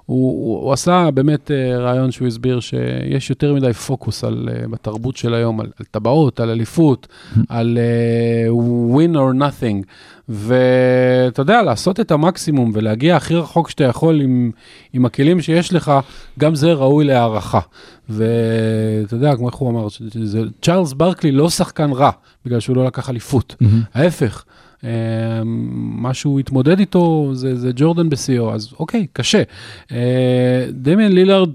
הוא, 0.06 0.64
הוא, 0.64 0.72
עשה 0.72 1.08
באמת 1.14 1.50
אה, 1.50 1.78
רעיון 1.78 2.10
שהוא 2.10 2.28
הסביר 2.28 2.60
שיש 2.60 3.30
יותר 3.30 3.54
מדי 3.54 3.72
פוקוס 3.72 4.24
על, 4.24 4.48
אה, 4.52 4.68
בתרבות 4.68 5.16
של 5.16 5.34
היום, 5.34 5.60
על, 5.60 5.66
על 5.80 5.86
טבעות, 5.90 6.40
על 6.40 6.50
אליפות, 6.50 7.06
על 7.48 7.78
אה, 7.78 8.48
win 8.96 9.14
or 9.14 9.40
nothing. 9.42 9.86
ואתה 10.28 11.42
יודע, 11.42 11.62
לעשות 11.62 12.00
את 12.00 12.10
המקסימום 12.10 12.70
ולהגיע 12.74 13.16
הכי 13.16 13.34
רחוק 13.34 13.70
שאתה 13.70 13.84
יכול 13.84 14.20
עם, 14.20 14.50
עם 14.92 15.04
הכלים 15.06 15.40
שיש 15.40 15.72
לך, 15.72 15.92
גם 16.38 16.54
זה 16.54 16.72
ראוי 16.72 17.04
להערכה. 17.04 17.60
ואתה 18.10 19.14
יודע, 19.14 19.36
כמו 19.36 19.48
איך 19.48 19.56
הוא 19.56 19.70
אמר, 19.70 19.86
צ'ארלס 20.62 20.92
ברקלי 20.92 21.32
לא 21.32 21.50
שחקן 21.50 21.92
רע, 21.92 22.10
בגלל 22.44 22.60
שהוא 22.60 22.76
לא 22.76 22.84
לקח 22.84 23.10
אליפות. 23.10 23.56
ההפך, 23.94 24.44
אה, 24.84 24.90
מה 25.44 26.14
שהוא 26.14 26.40
התמודד 26.40 26.78
איתו 26.78 27.30
זה, 27.32 27.56
זה 27.56 27.70
ג'ורדן 27.76 28.08
בשיאו, 28.08 28.54
אז 28.54 28.68
אוקיי, 28.78 29.06
קשה. 29.12 29.42
אה, 29.92 30.66
דמיאן 30.72 31.12
לילארד 31.12 31.50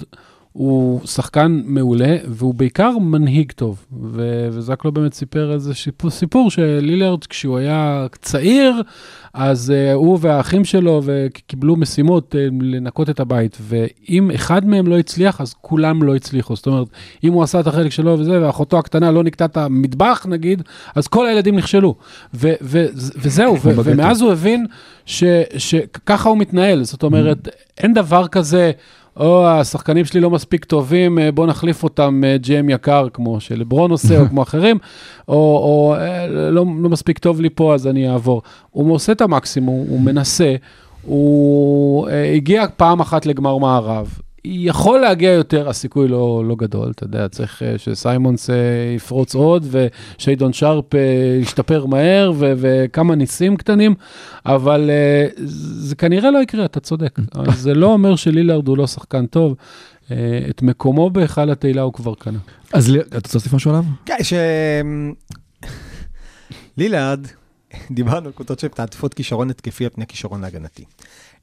הוא 0.58 1.02
שחקן 1.06 1.62
מעולה, 1.66 2.18
והוא 2.28 2.54
בעיקר 2.54 2.98
מנהיג 2.98 3.52
טוב. 3.52 3.86
ו- 4.02 4.48
וזקלו 4.52 4.92
באמת 4.92 5.14
סיפר 5.14 5.54
איזה 5.54 5.74
סיפור, 5.74 6.10
סיפור 6.12 6.52
שלילארד, 6.52 7.26
כשהוא 7.26 7.58
היה 7.58 8.08
צעיר, 8.22 8.82
אז 9.34 9.74
uh, 9.76 9.94
הוא 9.94 10.18
והאחים 10.22 10.66
שלו 10.66 11.02
קיבלו 11.48 11.76
משימות 11.76 12.36
uh, 12.36 12.64
לנקות 12.64 13.10
את 13.10 13.20
הבית, 13.20 13.58
ואם 13.62 14.32
אחד 14.36 14.66
מהם 14.66 14.88
לא 14.88 14.98
הצליח, 14.98 15.42
אז 15.42 15.54
כולם 15.62 16.04
לא 16.04 16.16
הצליחו. 16.16 16.56
זאת 16.56 16.68
אומרת, 16.68 16.88
אם 17.24 17.34
הוא 17.34 17.44
עשה 17.44 17.60
את 17.60 17.68
החלק 17.68 17.92
שלו 17.92 18.20
וזה, 18.20 18.46
ואחותו 18.46 18.80
הקטנה 18.80 19.12
לא 19.12 19.24
נקטה 19.24 19.46
את 19.46 19.58
המטבח 19.58 20.26
נגיד, 20.30 20.64
אז 20.96 21.08
כל 21.08 21.28
הילדים 21.28 21.56
נכשלו. 21.56 21.96
ו- 22.34 22.54
ו- 22.62 22.88
וזהו, 23.18 23.62
ו-. 23.62 23.72
ומאז 23.86 24.22
הוא 24.22 24.32
הבין 24.32 24.66
ש- 25.06 25.24
שככה 25.58 26.30
הוא 26.30 26.38
מתנהל. 26.38 26.84
זאת 26.84 27.04
אומרת, 27.04 27.48
אין 27.78 27.94
דבר 27.94 28.28
כזה... 28.28 28.72
או 29.18 29.48
השחקנים 29.48 30.06
שלי 30.06 30.20
לא 30.20 30.30
מספיק 30.30 30.66
טובים, 30.66 31.20
אה, 31.20 31.32
בוא 31.32 31.48
נחליף 31.48 31.84
אותם 31.84 32.22
אה, 32.26 32.38
ג'ם 32.38 32.70
יקר, 32.70 33.08
כמו 33.14 33.40
שלברון 33.40 33.92
עושה, 33.92 34.22
או 34.22 34.26
כמו 34.30 34.44
אחרים, 34.44 34.78
או, 35.28 35.34
או 35.34 35.96
אה, 35.98 36.28
לא, 36.28 36.52
לא 36.52 36.90
מספיק 36.90 37.18
טוב 37.18 37.42
לי 37.42 37.50
פה, 37.50 37.74
אז 37.74 37.88
אני 37.88 38.10
אעבור. 38.10 38.42
הוא 38.72 38.94
עושה 38.94 39.12
את 39.12 39.22
המקסימום, 39.22 39.86
הוא 39.90 40.02
מנסה, 40.02 40.56
הוא 41.02 42.08
הגיע 42.10 42.66
פעם 42.78 43.00
אחת 43.00 43.26
לגמר 43.26 43.58
מערב. 43.58 44.20
יכול 44.48 45.00
להגיע 45.00 45.32
יותר, 45.32 45.70
הסיכוי 45.70 46.08
לא, 46.08 46.44
לא 46.48 46.56
גדול, 46.56 46.92
אתה 46.92 47.04
יודע, 47.04 47.28
צריך 47.28 47.64
אה, 47.64 47.78
שסיימונס 47.78 48.50
אה, 48.50 48.56
יפרוץ 48.96 49.36
עוד, 49.36 49.66
ושיידון 49.72 50.54
שרפ 50.54 50.96
אה, 50.96 51.00
ישתפר 51.42 51.86
מהר, 51.86 52.32
ו- 52.36 52.54
וכמה 52.58 53.16
ניסים 53.16 53.58
קטנים, 53.58 53.96
אבל 54.46 54.90
זה 55.36 55.96
כנראה 55.96 56.32
לא 56.32 56.40
יקרה, 56.40 56.66
אתה 56.66 56.80
צודק. 56.80 57.20
זה 57.56 57.74
לא 57.74 57.94
אומר 57.94 58.16
שלילארד 58.16 58.68
הוא 58.68 58.78
לא 58.78 58.88
שחקן 58.88 59.26
טוב, 59.26 59.56
את 60.50 60.62
מקומו 60.62 61.10
בהיכל 61.10 61.50
התהילה 61.50 61.82
הוא 61.82 61.94
כבר 61.94 62.14
קנה. 62.16 62.40
אז 62.74 62.90
אתה 63.08 63.16
רוצה 63.16 63.30
להוסיף 63.34 63.54
משהו 63.54 63.72
עליו? 63.72 63.84
כן, 64.06 64.18
ש... 64.24 64.34
לילארד, 66.78 67.28
דיברנו 67.92 68.26
על 68.26 68.32
קבוצות 68.32 68.60
שמתעדפות 68.60 69.14
כישרון 69.14 69.50
התקפי 69.50 69.84
על 69.84 69.90
פני 69.94 70.08
כישרון 70.08 70.44
הגנתי. 70.44 70.84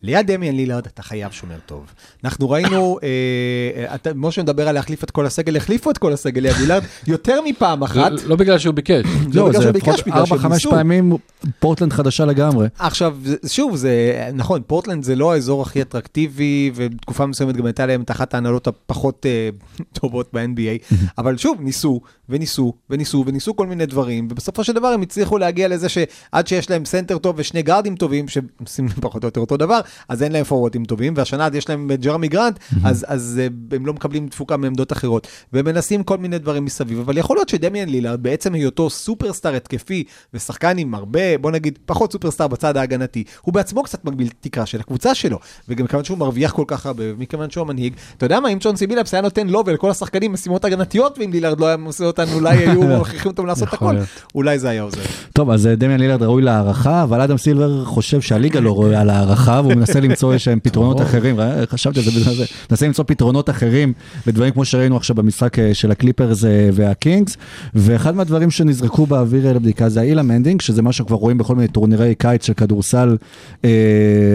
ליד 0.05 0.31
דמיאן 0.31 0.55
לילארד 0.57 0.87
אתה 0.87 1.03
חייב 1.03 1.33
שומר 1.33 1.57
טוב. 1.67 1.87
אנחנו 2.25 2.51
ראינו, 2.51 2.99
אה, 3.03 3.95
אתה- 3.95 4.11
משה 4.15 4.43
מדבר 4.43 4.69
על 4.69 4.75
להחליף 4.75 5.05
את 5.05 5.11
כל 5.11 5.27
הסגל, 5.27 5.57
החליפו 5.57 5.91
את 5.91 5.99
כל 5.99 6.13
הסגל 6.13 6.41
ליד 6.43 6.57
לילארד 6.57 6.83
יותר 7.07 7.41
מפעם 7.45 7.83
אחת. 7.83 8.13
לא, 8.13 8.19
לא 8.27 8.37
בגלל 8.37 8.59
שהוא 8.59 8.75
ביקש. 8.75 9.05
לא 9.35 9.49
בגלל 9.49 9.63
שהוא 9.63 9.73
ביקש, 9.73 9.89
לפחות 9.89 10.07
בגלל 10.07 10.27
שהם 10.27 10.37
ארבע, 10.37 10.49
חמש 10.49 10.53
ניסו. 10.55 10.71
פעמים 10.71 11.13
פורטלנד 11.59 11.93
חדשה 11.93 12.25
לגמרי. 12.25 12.69
עכשיו, 12.79 13.17
שוב, 13.47 13.77
זה 13.77 13.93
נכון, 14.35 14.63
פורטלנד 14.67 15.05
זה 15.05 15.17
לא 15.17 15.33
האזור 15.33 15.63
הכי 15.63 15.83
אטרקטיבי, 15.83 16.71
ובתקופה 16.75 17.27
מסוימת 17.27 17.57
גם 17.57 17.67
הייתה 17.67 17.87
להם 17.87 18.03
את 18.03 18.11
אחת 18.11 18.35
ההנהלות 18.35 18.67
הפחות 18.67 19.27
אה, 19.27 19.49
טובות 19.93 20.29
ב-NBA, 20.33 20.95
אבל 21.19 21.37
שוב, 21.37 21.61
ניסו, 21.61 22.01
וניסו, 22.29 22.73
וניסו, 22.91 23.25
וניסו 23.27 23.57
כל 23.57 23.67
מיני 23.67 23.87
דברים, 23.87 24.29
ובסופו 24.31 24.65
של 24.65 24.73
דבר 24.73 24.89
הם 24.89 25.03
הצליחו 25.03 25.39
להגיע 25.39 25.69
לזה 25.69 25.87
שעד 26.31 26.47
שיש 26.47 26.71
להם 26.71 26.85
סנטר 26.85 27.19
טוב 27.19 27.35
ושני 27.39 27.63
גארדים 27.63 27.97
טובים, 27.97 28.29
שעושים 28.29 28.89
פחות 28.89 29.25
או 29.25 29.29
יותר 29.29 29.41
אותו 29.41 29.57
דבר, 29.57 29.81
אז 30.09 30.23
אין 30.23 30.33
להם 30.33 30.45
פורווטים 30.45 30.85
טובים, 30.85 31.15
והשנה 31.17 31.47
עוד 31.47 31.55
יש 31.55 31.69
להם 31.69 31.91
את 31.95 32.01
ג'רמי 32.01 32.29
גרנט, 32.29 32.59
אז, 32.85 33.05
אז 33.09 33.41
אה, 33.43 33.77
הם 33.77 33.87
לא 33.87 33.93
מקבלים 33.93 34.29
תפוקה 34.29 34.57
מעמדות 34.57 34.93
אחרות, 34.93 35.27
והם 35.53 35.65
מנסים 35.65 36.03
כל 36.03 36.19
מיני 36.19 36.39
דברים 36.39 36.65
מסביב, 36.65 36.99
אבל 36.99 37.19
יכול 37.19 37.37
להיות 37.37 37.49
שדמיאן 37.49 37.89
לילארד, 37.89 38.23
בעצם 38.23 38.55
היותו 38.55 38.91
סופרסטאר 38.91 39.55
התקפי, 39.55 40.05
ושחקן 40.35 40.79
עם 40.79 40.95
הרבה, 40.95 41.39
בוא 41.39 41.51
נגיד, 41.51 41.79
פחות 41.87 42.13
סופרסטאר 42.13 42.49
בצד 42.49 42.77
ההגנתי, 42.77 43.25
הוא 43.43 43.55
בעצמו 43.55 43.83
קצת 43.83 44.05
מגביל 44.05 44.29
תקרה 44.41 44.67
של 44.67 44.81
הקבוצה 44.81 45.15
שלו, 45.15 45.39
וגם 45.69 45.85
מכיוון 45.85 46.05
שהוא 46.05 46.19
מרוויח 46.19 46.53
כל 46.53 46.65
כך 46.67 46.87
הרבה, 46.87 47.05
ומכיוון 47.07 47.51
שהוא 47.51 47.63
המנהיג, 47.63 47.93
אתה 48.17 48.27
יודע 48.27 48.41
מה, 48.41 48.49
אם 48.49 48.59
צ'ונסי 48.59 48.87
בילאפס 48.87 49.15
היה 49.15 49.21
נותן 49.21 49.47
לו 49.47 49.63
ולכל 49.67 49.91
השחקנים 49.91 50.33
משימות 50.33 50.65
הגנתיות, 50.65 51.19
ואם 51.19 51.33
לילארד 51.33 51.61
לא 51.61 51.67
היה 51.67 51.77
עושה 51.85 52.05
אותן, 52.05 52.25
אולי 52.33 52.57
היו 52.69 52.83
מכריחים 52.83 53.31
אותם 53.31 53.47
לעשות 53.47 53.73
הכל. 53.73 53.97
אולי 54.35 54.59
זה 54.59 54.69
היה 54.69 54.83
עוזר. 54.83 55.01
טוב, 55.33 55.51
אז 55.51 55.67
אה, 55.67 55.75
דמיאן 55.75 56.01
לילארד 56.03 56.23
ראוי 56.23 56.43
להערכה, 56.43 57.03
אבל 57.03 57.21
אדם 57.21 57.37
סילבר 57.37 57.85
חושב 57.85 58.21
שהליגה 58.21 58.61
לא 58.61 58.73
ראויה 58.73 59.05
להארכה, 59.05 59.61
והוא 59.65 59.75
מנסה 59.75 60.01
למצוא 60.01 60.33
איזשהם 60.33 60.59
פתרונות 60.63 61.01
אחרים, 61.03 61.41
אה, 61.41 61.67
חשבתי 61.67 61.99
על 61.99 62.05
זה 62.05 62.11
בגלל 62.11 62.35
זה, 62.35 62.45
מנסה 62.71 62.87
למצוא 62.87 63.05
פתרונות 63.09 63.51
אחרים 63.51 63.93
לדברים 64.27 64.53
כמו 64.53 64.65
שראינו 64.65 64.97
עכשיו 64.97 65.17
במשחק 65.17 65.59
אה, 65.59 65.75
של 65.75 65.91
הקליפרס 65.91 66.45
אה, 66.45 66.69
והקינגס, 66.73 67.37
ואחד 67.75 68.15
מהדברים 68.15 68.51
שנזרקו 68.51 69.07
באוויר 69.07 69.53
לבדיקה 69.53 69.89
זה 69.89 70.01
ה 70.01 70.23
Elam 70.23 70.37
Ending, 70.37 70.61
שזה 70.61 70.83
מה 70.83 70.93
שכבר 70.93 71.17
רואים 71.17 71.39
בכל 71.39 71.55
מיני 71.55 71.69
טורנירי 71.69 72.15
קיץ 72.15 72.47
של 72.47 72.55
כדורסל 72.55 73.17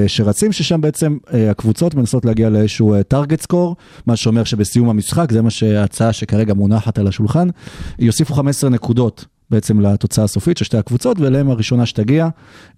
שרצים, 0.07 0.51
ששם 0.51 0.81
בעצם 0.81 1.17
הקבוצות 1.51 1.95
מנסות 1.95 2.25
להגיע 2.25 2.50
לאיזשהו 2.50 2.95
target 3.07 3.41
score, 3.41 3.75
מה 4.05 4.15
שאומר 4.15 4.43
שבסיום 4.43 4.89
המשחק, 4.89 5.31
זה 5.31 5.41
מה 5.41 5.50
שההצעה 5.50 6.13
שכרגע 6.13 6.53
מונחת 6.53 7.00
על 7.00 7.07
השולחן, 7.07 7.47
יוסיפו 8.00 8.33
15 8.33 8.69
נקודות. 8.69 9.37
בעצם 9.51 9.79
לתוצאה 9.79 10.23
הסופית 10.23 10.57
של 10.57 10.65
שתי 10.65 10.77
הקבוצות, 10.77 11.19
ואליהם 11.19 11.49
הראשונה 11.49 11.85
שתגיע, 11.85 12.27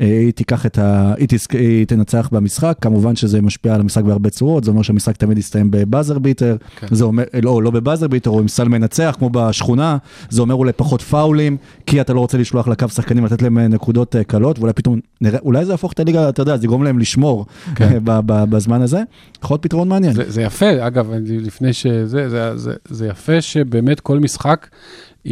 אה, 0.02 0.06
היא 0.06 0.32
תיקח 0.32 0.66
את 0.66 0.78
ה... 0.78 1.14
היא, 1.18 1.28
תזכ... 1.30 1.52
היא 1.56 1.88
תנצח 1.88 2.30
במשחק, 2.32 2.78
כמובן 2.82 3.16
שזה 3.16 3.42
משפיע 3.42 3.76
על 3.76 3.82
המשחק 3.82 4.04
בהרבה 4.04 4.30
צורות, 4.30 4.64
זה 4.64 4.72
אומר 4.72 4.82
שהמשחק 4.82 5.18
תמיד 5.18 5.38
יסתיים 5.38 5.72
בבאזר 5.72 6.20
ביטר, 6.20 6.56
כן. 6.76 6.88
זה 6.92 7.04
אומר, 7.04 7.24
לא, 7.44 7.64
לא 7.64 7.72
בבאזר 7.72 8.08
ביטר, 8.08 8.30
או 8.30 8.40
עם 8.40 8.48
סל 8.48 8.68
מנצח, 8.68 9.16
כמו 9.20 9.30
בשכונה, 9.30 9.98
זה 10.30 10.42
אומר 10.42 10.56
אולי 10.56 10.74
פחות 10.74 11.02
פאולים, 11.02 11.58
כי 11.86 12.02
אתה 12.02 12.14
לא 12.14 12.20
רוצה 12.20 12.38
לשלוח 12.38 12.68
לקו 12.68 12.90
שחקנים, 12.90 13.26
לתת 13.26 13.42
להם 13.42 13.58
אה, 13.58 13.68
נקודות 13.68 14.16
אה, 14.16 14.24
קלות, 14.24 14.60
ואולי 14.60 14.74
פתאום, 14.74 15.00
נראה, 15.22 15.40
אולי 15.40 15.66
זה 15.66 15.74
יהפוך 15.74 15.94
את 15.94 16.00
הליגה, 16.00 16.30
אתה 16.30 16.42
יודע, 16.42 16.58
זה 16.58 16.66
יגרום 16.66 16.84
להם 16.84 17.00
לשמור 17.00 17.46
כן. 17.76 18.00
בזמן 18.26 18.82
הזה, 18.82 19.04
יכול 19.44 19.54
להיות 19.54 19.64
פתרון 19.64 19.88
מעניין. 19.88 20.14
זה, 20.14 20.24
זה 20.28 20.42
יפה, 20.42 20.88
אגב, 20.88 21.12
לפני 21.26 21.74
שזה, 21.74 22.30
זה, 22.30 22.58
זה, 22.58 22.74
זה 22.90 23.08
יפה 23.08 23.42
שבאמת 23.42 24.00
כל 24.00 24.20
משחק 24.20 24.68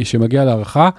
שמגיע 0.02 0.44
להערכה, 0.44 0.90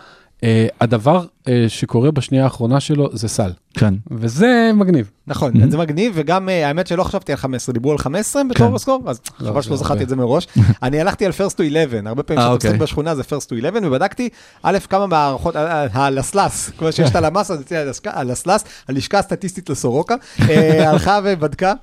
הדבר 0.81 1.25
אה, 1.47 1.65
שקורה 1.67 2.11
בשנייה 2.11 2.43
האחרונה 2.43 2.79
שלו 2.79 3.09
זה 3.13 3.27
סל, 3.27 3.51
כן. 3.79 3.93
וזה 4.11 4.71
מגניב. 4.73 5.09
נכון, 5.27 5.53
Mhm. 5.53 5.69
זה 5.69 5.77
מגניב, 5.77 6.11
וגם 6.15 6.49
אה, 6.49 6.67
האמת 6.67 6.87
שלא 6.87 7.03
חשבתי 7.03 7.31
על 7.31 7.37
15, 7.37 7.73
דיברו 7.73 7.91
על 7.91 7.97
15 7.97 8.41
בתור 8.49 8.67
כן. 8.69 8.75
הסקור, 8.75 9.03
אז 9.07 9.21
לא, 9.39 9.49
חבל 9.49 9.61
שלא 9.61 9.77
זה 9.77 9.83
זכרתי. 9.83 10.03
את 10.03 10.09
זה 10.09 10.15
מראש. 10.15 10.47
אני 10.83 11.01
הלכתי 11.01 11.25
על 11.25 11.31
first 11.31 11.53
to 11.53 11.63
11, 11.67 11.99
הרבה 12.09 12.23
פעמים 12.23 12.39
אה, 12.43 12.45
כשאתה 12.47 12.55
משחק 12.57 12.65
אוקיי. 12.73 12.79
בשכונה 12.79 13.15
זה 13.15 13.21
first 13.21 13.49
to 13.49 13.55
11, 13.59 13.87
ובדקתי, 13.87 14.29
א', 14.63 14.77
כמה 14.89 15.07
מהערכות, 15.07 15.55
אה, 15.55 15.61
אה, 15.83 16.05
הלסלס, 16.05 16.69
כמו 16.77 16.91
שיש 16.91 17.09
את 17.09 17.15
הלמ"ס, 17.15 17.51
אז 17.51 17.61
אצלי 17.61 17.77
הלסק- 17.77 18.07
הלסלס, 18.07 18.63
הלשכה 18.87 19.19
הסטטיסטית 19.19 19.69
לסורוקה, 19.69 20.15
הלכה 20.87 21.19
ובדקה, 21.23 21.73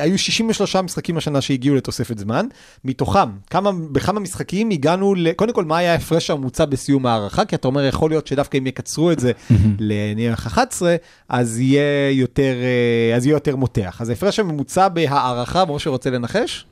היו 0.00 0.18
63 0.18 0.76
משחקים 0.76 1.16
השנה 1.16 1.40
שהגיעו 1.40 1.76
לתוספת 1.76 2.18
זמן, 2.18 2.46
מתוכם, 2.84 3.28
כמה, 3.50 3.70
בכמה 3.92 4.20
משחקים 4.20 4.70
הגענו, 4.70 5.14
ל- 5.14 5.32
קודם 5.32 5.52
כל, 5.52 5.64
מה 5.64 5.76
היה 5.78 5.92
ההפרש 5.92 6.30
הממוצע 6.30 6.64
בסיום 6.64 7.06
ההערכה, 7.06 7.44
כי 7.44 7.54
אתה 7.56 7.68
אומר, 7.68 7.84
יכול 7.84 8.10
להיות 8.10 8.26
שדווקא 8.26 8.58
אם 8.58 8.66
יקצרו 8.66 9.10
את 9.12 9.20
זה 9.20 9.32
לנניח 9.78 10.46
11, 10.46 10.96
אז 11.28 11.60
יהיה 11.60 11.82
יותר, 12.10 12.54
אה, 12.62 13.16
אז 13.16 13.26
יהיה 13.26 13.34
יותר 13.34 13.56
מותח. 13.56 13.98
אז 14.00 14.08
ההפרש 14.08 14.38
הממוצע 14.38 14.88
בהערכה, 14.88 15.64
משה 15.64 15.90
רוצה 15.90 16.10
לנחש? 16.10 16.66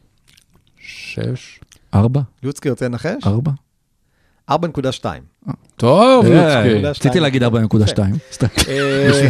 שש. 0.80 1.60
ארבע? 1.94 2.20
לוצקי 2.42 2.70
רוצה 2.70 2.84
לנחש? 2.88 3.24
ארבע? 3.26 3.50
4.2. 4.50 4.54
טוב, 5.76 6.26
אה, 6.26 6.64
לוצקי. 6.66 6.86
רציתי 6.86 7.20
להגיד 7.20 7.42
4.2. 7.42 7.48
סתם. 8.32 8.46
אה, 8.68 9.28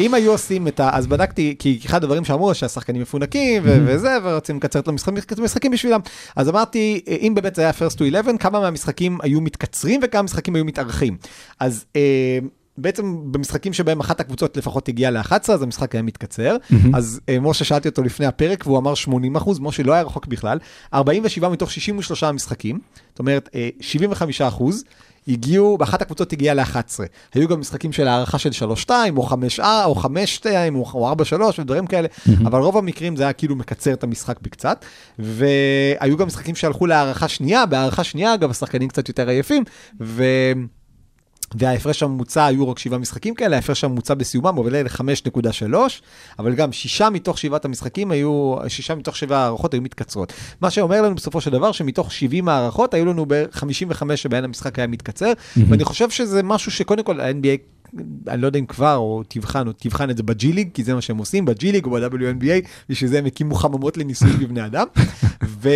אם 0.00 0.14
היו 0.14 0.32
עושים 0.32 0.68
את 0.68 0.80
ה... 0.80 0.90
אז 0.96 1.06
בדקתי, 1.06 1.56
כי 1.58 1.80
אחד 1.86 2.04
הדברים 2.04 2.24
שאמרו 2.24 2.54
שהשחקנים 2.54 3.02
מפונקים 3.02 3.62
ו- 3.64 3.78
וזה, 3.86 4.16
ורוצים 4.24 4.56
לקצר 4.56 4.78
את 4.78 4.88
המשחק- 4.88 5.32
את 5.32 5.38
המשחקים 5.38 5.70
בשבילם. 5.70 6.00
אז 6.36 6.48
אמרתי, 6.48 7.00
אה, 7.08 7.16
אם 7.20 7.34
באמת 7.34 7.54
זה 7.54 7.62
היה 7.62 7.70
first 7.70 7.96
to 7.98 8.02
11, 8.08 8.38
כמה 8.38 8.60
מהמשחקים 8.60 9.18
היו 9.22 9.40
מתקצרים 9.40 10.00
וכמה 10.04 10.22
משחקים 10.22 10.54
היו 10.54 10.64
מתארכים. 10.64 11.16
אז... 11.60 11.84
בעצם 12.80 13.32
במשחקים 13.32 13.72
שבהם 13.72 14.00
אחת 14.00 14.20
הקבוצות 14.20 14.56
לפחות 14.56 14.88
הגיעה 14.88 15.10
ל-11, 15.10 15.52
אז 15.52 15.62
המשחק 15.62 15.94
היה 15.94 16.02
מתקצר. 16.02 16.56
אז 16.94 17.20
אה, 17.28 17.40
משה 17.40 17.64
שאלתי 17.64 17.88
אותו 17.88 18.02
לפני 18.02 18.26
הפרק, 18.26 18.66
והוא 18.66 18.78
אמר 18.78 18.94
80 18.94 19.36
אחוז, 19.36 19.60
משה 19.60 19.82
לא 19.82 19.92
היה 19.92 20.02
רחוק 20.02 20.26
בכלל. 20.26 20.58
47 20.94 21.48
מתוך 21.48 21.70
63 21.70 22.24
משחקים, 22.24 22.78
זאת 23.10 23.18
אומרת, 23.18 23.48
אה, 23.54 23.68
75 23.80 24.40
אחוז. 24.40 24.84
הגיעו, 25.28 25.78
באחת 25.78 26.02
הקבוצות 26.02 26.32
הגיעה 26.32 26.54
ל-11. 26.54 27.00
היו 27.34 27.48
גם 27.48 27.60
משחקים 27.60 27.92
של 27.92 28.08
הערכה 28.08 28.38
של 28.38 28.50
3-2, 28.86 28.90
או 29.16 29.28
5-4, 29.28 29.62
או 29.84 29.94
5-2, 29.94 30.46
או 30.74 31.12
4-3, 31.12 31.58
ודברים 31.58 31.86
כאלה, 31.86 32.08
אבל 32.46 32.60
רוב 32.60 32.76
המקרים 32.76 33.16
זה 33.16 33.22
היה 33.22 33.32
כאילו 33.32 33.56
מקצר 33.56 33.92
את 33.92 34.04
המשחק 34.04 34.40
בקצת. 34.42 34.84
והיו 35.18 36.16
גם 36.16 36.26
משחקים 36.26 36.54
שהלכו 36.54 36.86
להערכה 36.86 37.28
שנייה, 37.28 37.66
בהערכה 37.66 38.04
שנייה, 38.04 38.34
אגב, 38.34 38.50
השחקנים 38.50 38.88
קצת 38.88 39.08
יותר 39.08 39.28
עייפים, 39.28 39.64
ו... 40.00 40.24
וההפרש 41.54 42.02
הממוצע 42.02 42.46
היו 42.46 42.68
רק 42.68 42.78
שבעה 42.78 42.98
משחקים 42.98 43.34
כאלה, 43.34 43.56
ההפרש 43.56 43.84
הממוצע 43.84 44.14
בסיומם 44.14 44.56
עולה 44.56 44.82
ל-5.3, 44.82 45.74
אבל 46.38 46.54
גם 46.54 46.72
שישה 46.72 47.10
מתוך 47.10 47.38
שבעת 47.38 47.64
המשחקים 47.64 48.10
היו, 48.10 48.54
שישה 48.68 48.94
מתוך 48.94 49.16
שבע 49.16 49.38
הערכות 49.38 49.74
היו 49.74 49.82
מתקצרות. 49.82 50.32
מה 50.60 50.70
שאומר 50.70 51.02
לנו 51.02 51.14
בסופו 51.14 51.40
של 51.40 51.50
דבר 51.50 51.72
שמתוך 51.72 52.12
70 52.12 52.48
הערכות 52.48 52.94
היו 52.94 53.06
לנו 53.06 53.26
בערך 53.26 53.56
55 53.56 54.22
שבהן 54.22 54.44
המשחק 54.44 54.78
היה 54.78 54.86
מתקצר, 54.86 55.32
ואני 55.68 55.84
חושב 55.84 56.10
שזה 56.10 56.42
משהו 56.42 56.72
שקודם 56.72 57.02
כל 57.02 57.20
ה-NBA... 57.20 57.79
אני 58.28 58.42
לא 58.42 58.46
יודע 58.46 58.58
אם 58.58 58.66
כבר, 58.66 58.96
או 58.96 59.22
תבחן, 59.28 59.66
או 59.66 59.72
תבחן 59.72 60.10
את 60.10 60.16
זה 60.16 60.22
בג'י 60.22 60.52
ליג, 60.52 60.68
כי 60.74 60.84
זה 60.84 60.94
מה 60.94 61.00
שהם 61.00 61.16
עושים, 61.18 61.44
בג'י 61.44 61.72
ליג 61.72 61.84
או 61.84 61.90
ב-WNBA, 61.90 62.66
בשביל 62.88 63.10
זה 63.10 63.18
הם 63.18 63.26
הקימו 63.26 63.54
חממות 63.54 63.96
לניסוי 63.96 64.30
בבני 64.40 64.66
אדם. 64.66 64.86
ו... 65.44 65.68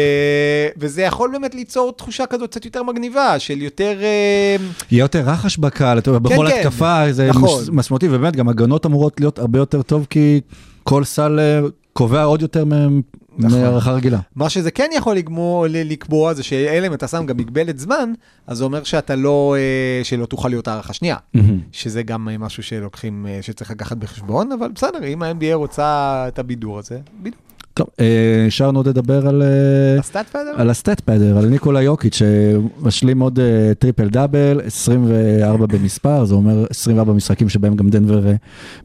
וזה 0.76 1.02
יכול 1.02 1.30
באמת 1.32 1.54
ליצור 1.54 1.92
תחושה 1.92 2.26
כזאת 2.26 2.50
קצת 2.50 2.64
יותר 2.64 2.82
מגניבה, 2.82 3.38
של 3.38 3.62
יותר... 3.62 3.98
אה, 4.02 4.56
יהיה 4.90 5.02
יותר 5.02 5.20
רחש 5.20 5.58
בקהל, 5.58 5.98
יודע, 6.10 6.18
בכל 6.18 6.46
כן. 6.50 6.56
התקפה 6.60 7.12
זה 7.12 7.28
נכון. 7.28 7.62
מש- 7.62 7.68
משמעותי, 7.72 8.08
ובאמת 8.08 8.36
גם 8.36 8.48
הגנות 8.48 8.86
אמורות 8.86 9.20
להיות 9.20 9.38
הרבה 9.38 9.58
יותר 9.58 9.82
טוב, 9.82 10.06
כי 10.10 10.40
כל 10.84 11.04
סל 11.04 11.38
אה, 11.38 11.60
קובע 11.92 12.22
עוד 12.22 12.42
יותר 12.42 12.64
נכון. 13.38 13.60
מהערכה 13.60 13.92
רגילה. 13.92 14.18
מה 14.36 14.48
שזה 14.48 14.70
כן 14.70 14.90
יכול 14.96 15.16
לגמור, 15.16 15.66
לקבוע 15.68 16.34
זה 16.34 16.42
שאלה 16.42 16.86
אם 16.86 16.94
אתה 16.94 17.08
שם 17.08 17.26
גם 17.26 17.36
מגבלת 17.36 17.78
זמן, 17.78 18.12
אז 18.46 18.58
זה 18.58 18.64
אומר 18.64 18.84
שאתה 18.84 19.14
לא, 19.14 19.56
אה, 19.58 20.04
שלא 20.04 20.26
תוכל 20.26 20.48
להיות 20.48 20.68
הארכה 20.68 20.92
שנייה. 20.92 21.16
שזה 21.72 22.02
גם 22.02 22.28
אה, 22.28 22.38
משהו 22.38 22.62
שלוקחים, 22.62 23.26
שצריך 23.40 23.70
לקחת 23.70 23.96
בחשבון, 23.96 24.52
אבל 24.52 24.68
בסדר, 24.74 25.04
אם 25.06 25.22
ה-NBA 25.22 25.54
רוצה 25.54 26.24
את 26.28 26.38
הבידור 26.38 26.78
הזה, 26.78 26.98
בידור. 27.22 27.40
טוב, 27.74 27.86
אה, 28.00 28.44
אפשר 28.46 28.70
עוד 28.74 28.88
לדבר 28.88 29.28
על... 29.28 29.42
אה, 29.42 29.98
ה 29.98 30.04
stat 30.04 30.26
padder? 30.28 30.52
על 30.56 30.70
ה 30.70 30.76
stat 30.76 31.00
padder, 31.00 31.38
על 31.38 31.46
ניקולה 31.46 31.82
יוקיץ' 31.82 32.14
שמשלים 32.14 33.20
עוד 33.20 33.38
אה, 33.38 33.72
טריפל 33.78 34.08
דאבל, 34.08 34.60
24 34.64 35.66
במספר, 35.66 36.24
זה 36.24 36.34
אומר 36.34 36.66
24 36.70 37.12
משחקים 37.12 37.48
שבהם 37.48 37.76
גם 37.76 37.90
דנבר 37.90 38.26
אה, 38.26 38.34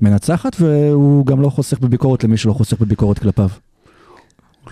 מנצחת, 0.01 0.55
והוא 0.59 1.25
גם 1.25 1.41
לא 1.41 1.49
חוסך 1.49 1.79
בביקורת 1.79 2.23
למי 2.23 2.37
שלא 2.37 2.53
חוסך 2.53 2.79
בביקורת 2.81 3.19
כלפיו. 3.19 3.49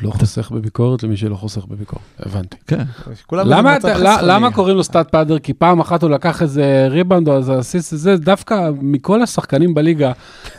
לא 0.01 0.11
חוסך 0.11 0.51
בביקורת 0.51 1.03
למי 1.03 1.17
שלא 1.17 1.35
חוסך 1.35 1.65
בביקורת, 1.65 2.01
הבנתי. 2.19 2.57
כן. 2.67 2.83
למה, 3.31 3.77
אתה, 3.77 4.55
קוראים 4.55 4.75
לו 4.75 4.83
stat 4.83 5.11
padder? 5.11 5.39
כי 5.39 5.53
פעם 5.53 5.79
אחת 5.79 6.03
הוא 6.03 6.11
לקח 6.11 6.41
איזה 6.41 6.87
ריבאונד 6.89 7.27
או 7.27 7.37
איזה 7.37 7.59
אסיסט, 7.59 7.95
זה 7.95 8.17
דווקא 8.17 8.69
מכל 8.81 9.21
השחקנים 9.21 9.73
בליגה, 9.73 10.11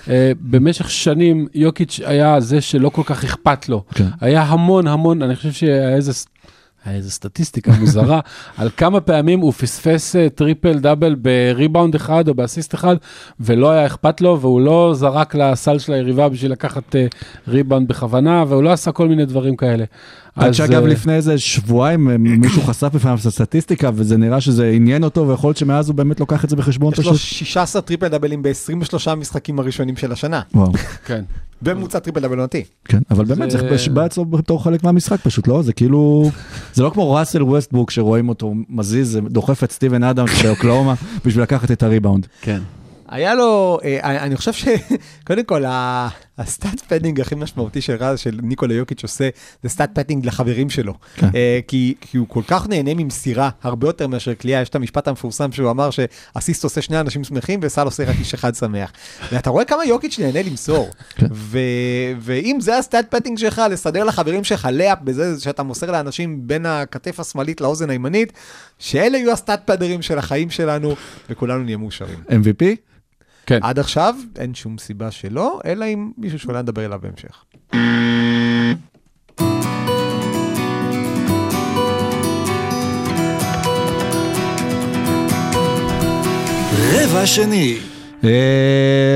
אה, 0.09 0.33
במשך 0.41 0.91
שנים 0.91 1.47
יוקיץ' 1.55 2.01
היה 2.05 2.41
זה 2.41 2.61
שלא 2.61 2.89
כל 2.89 3.03
כך 3.05 3.25
אכפת 3.25 3.69
לו. 3.69 3.85
כן. 3.95 4.09
היה 4.21 4.43
המון 4.43 4.87
המון, 4.87 5.23
אני 5.23 5.37
חושב 5.37 5.53
שהיה 5.53 5.95
איזה... 5.95 6.13
היה 6.85 6.97
איזה 6.97 7.11
סטטיסטיקה 7.11 7.73
מוזרה 7.81 8.21
על 8.59 8.71
כמה 8.77 9.01
פעמים 9.01 9.41
הוא 9.41 9.53
פספס 9.53 10.17
אה, 10.17 10.29
טריפל 10.29 10.79
דאבל 10.79 11.15
בריבאונד 11.15 11.95
אחד 11.95 12.29
או 12.29 12.35
באסיסט 12.35 12.75
אחד 12.75 12.97
ולא 13.41 13.71
היה 13.71 13.87
אכפת 13.87 14.21
לו 14.21 14.41
והוא 14.41 14.61
לא 14.61 14.93
זרק 14.95 15.35
לסל 15.35 15.79
של 15.79 15.93
היריבה 15.93 16.29
בשביל 16.29 16.53
לקחת 16.53 16.97
אה, 16.97 17.07
ריבאונד 17.49 17.89
בכוונה 17.89 18.45
והוא 18.49 18.63
לא 18.63 18.73
עשה 18.73 18.93
כל 18.93 19.09
מיני 19.09 19.25
דברים 19.25 19.57
כאלה. 19.57 19.85
עד 20.39 20.53
שאגב 20.53 20.83
אה, 20.83 20.89
לפני 20.89 21.15
איזה 21.15 21.39
שבועיים 21.39 22.11
אה, 22.11 22.17
מישהו 22.19 22.63
חשף 22.63 22.89
בפניו 22.95 23.19
את 23.21 23.27
הסטטיסטיקה 23.27 23.91
וזה 23.95 24.17
נראה 24.17 24.41
שזה 24.41 24.71
עניין 24.71 25.05
אותו 25.05 25.29
ויכול 25.29 25.49
להיות 25.49 25.57
שמאז 25.57 25.89
הוא 25.89 25.97
באמת 25.97 26.21
לוקח 26.21 26.45
את 26.45 26.51
זה 26.51 26.57
בחשבון 26.57 26.93
יש 26.93 26.99
לו 26.99 27.05
פשוט. 27.05 27.17
16 27.17 27.83
טריפל 27.83 28.09
דאבלים 28.09 28.43
ב-23 28.43 29.11
המשחקים 29.11 29.59
הראשונים 29.59 29.97
של 29.97 30.13
השנה. 30.13 30.41
וואו, 30.55 30.73
כן. 31.05 31.23
בממוצע 31.63 31.99
טריפל 31.99 32.21
דאבל 32.21 32.39
עונתי. 32.39 32.65
כן, 32.85 32.99
אבל 33.11 33.25
באמת 33.25 33.51
זה- 33.51 33.59
בא 33.93 34.07
אצלו 34.07 34.25
בתור 34.25 34.65
חלק 34.65 34.85
מהמשחק 34.85 35.21
פשוט, 35.21 35.49
לא? 35.49 35.63
זה 35.63 35.73
כאילו, 35.73 36.31
זה 36.75 36.83
לא 36.83 36.91
כמו 36.91 37.13
ראסל 37.13 37.43
ווסטבוק 37.43 37.91
שרואים 37.91 38.29
אותו 38.29 38.55
מזיז, 38.69 39.19
דוחף 39.31 39.65
את 39.65 39.73
סטיבן 39.73 40.03
אדמס 40.05 40.43
באוקלאומה 40.43 40.95
בשביל 41.25 41.43
לקחת 41.43 41.71
את 41.71 41.83
הריבאונד. 41.83 42.27
כן. 42.41 42.61
היה 43.09 43.35
לו, 43.35 43.79
אה, 43.85 44.25
אני 44.25 44.37
חושב 44.37 44.53
שקודם 44.53 45.43
כל, 45.51 45.65
ה 46.39 46.47
stat 46.47 46.81
padding 46.81 47.21
הכי 47.21 47.35
משמעותי 47.35 47.81
של 47.81 47.97
רז, 48.01 48.19
של 48.19 48.39
ניקולה 48.43 48.75
יוקיץ' 48.75 49.03
עושה, 49.03 49.29
זה 49.63 49.69
stat 49.69 49.91
padding 49.95 50.27
לחברים 50.27 50.71
שלו. 50.71 50.95
כן. 51.17 51.29
אה, 51.35 51.61
כי, 51.69 51.95
כי 52.01 52.19
הוא 52.19 52.27
כל 52.29 52.43
כך 52.49 52.69
נהנה 52.69 52.95
ממסירה, 52.95 53.51
הרבה 53.63 53.89
יותר 53.89 54.07
מאשר 54.07 54.35
קליעה, 54.35 54.63
יש 54.63 54.69
את 54.69 54.75
המשפט 54.75 55.09
המפורסם 55.09 55.53
שהוא 55.53 55.71
אמר 55.71 55.89
שאסיסט 55.91 56.65
עושה 56.65 56.83
שני 56.83 57.01
אנשים 57.01 57.25
שמחים 57.25 57.61
וסל 57.63 57.85
עושה 57.85 58.05
רק 58.05 58.17
איש 58.19 58.35
אחד 58.35 58.55
שמח. 58.55 58.93
ואתה 59.33 59.51
רואה 59.51 59.65
כמה 59.65 59.85
יוקיץ' 59.85 60.19
נהנה 60.19 60.43
למסור. 60.43 60.89
כן. 61.15 61.27
ו, 61.33 61.59
ואם 62.21 62.59
זה 62.61 62.79
ה 62.79 62.86
stat 62.86 63.15
padding 63.15 63.39
שלך, 63.39 63.63
לסדר 63.71 64.05
לחברים 64.05 64.45
שלך 64.45 64.69
layup 64.73 64.99
בזה 65.05 65.41
שאתה 65.41 65.63
מוסר 65.63 65.91
לאנשים 65.91 66.41
בין 66.47 66.67
הכתף 66.67 67.21
השמאלית 67.21 67.61
לאוזן 67.61 67.91
הימנית, 67.91 68.33
שאלה 68.79 69.19
יהיו 69.19 69.33
ה 69.33 69.39
stat 69.39 69.63
padder 69.67 69.94
ים 69.94 70.03
של 70.03 70.19
החיים 70.19 70.51
שלנו, 70.51 70.95
וכולנו 71.31 71.65
נהיה 71.65 71.77
מאושרים. 71.77 72.19
MVP? 72.29 72.88
כן. 73.49 73.59
עד 73.63 73.79
עכשיו 73.79 74.15
אין 74.39 74.55
שום 74.55 74.79
סיבה 74.79 75.11
שלא, 75.11 75.59
אלא 75.65 75.85
אם 75.85 76.11
מישהו 76.19 76.39
שאולי 76.39 76.63
נדבר 76.63 76.85
אליו 76.85 76.99
בהמשך. 77.03 77.45
רבע 86.93 87.27
שני. 87.27 87.79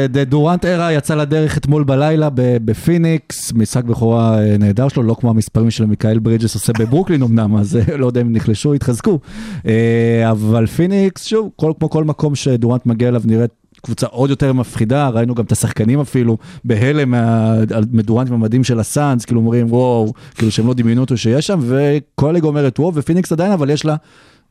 the 0.08 0.24
Durant 0.24 0.64
era 0.64 0.92
יצא 0.92 1.14
לדרך 1.14 1.58
אתמול 1.58 1.84
בלילה 1.84 2.28
בפיניקס, 2.34 3.52
משחק 3.52 3.84
בכורה 3.84 4.38
אה, 4.38 4.58
נהדר 4.58 4.88
שלו, 4.88 5.02
לא 5.02 5.16
כמו 5.20 5.30
המספרים 5.30 5.70
של 5.70 5.86
מיכאל 5.86 6.18
ברידג'ס 6.18 6.54
עושה 6.54 6.72
בברוקלין 6.78 7.22
אמנם, 7.22 7.56
אז 7.56 7.76
אה, 7.76 7.96
לא 7.96 8.06
יודע 8.06 8.20
אם 8.20 8.32
נחלשו, 8.32 8.74
התחזקו. 8.74 9.18
אה, 9.66 10.30
אבל 10.30 10.66
פיניקס, 10.66 11.24
שוב, 11.24 11.50
כל, 11.56 11.72
כמו 11.78 11.90
כל 11.90 12.04
מקום 12.04 12.34
שדורנט 12.34 12.86
מגיע 12.86 13.08
אליו 13.08 13.22
נראית 13.24 13.62
קבוצה 13.82 14.06
עוד 14.06 14.30
יותר 14.30 14.52
מפחידה, 14.52 15.08
ראינו 15.08 15.34
גם 15.34 15.44
את 15.44 15.52
השחקנים 15.52 16.00
אפילו 16.00 16.38
בהלם 16.64 17.10
מה- 17.10 17.52
על- 17.74 17.84
מדורנט 17.92 18.28
במדים 18.28 18.64
של 18.64 18.80
הסאנס, 18.80 19.24
כאילו 19.24 19.40
אומרים 19.40 19.66
וואו, 19.72 20.12
כאילו 20.34 20.50
שהם 20.50 20.66
לא 20.66 20.74
דמיינו 20.74 21.00
אותו 21.00 21.16
שיש 21.16 21.46
שם, 21.46 21.60
וכל 21.62 22.28
הליגה 22.30 22.46
אומרת 22.48 22.78
וואו, 22.78 22.94
ופיניקס 22.94 23.32
עדיין, 23.32 23.52
אבל 23.52 23.70
יש 23.70 23.84
לה... 23.84 23.96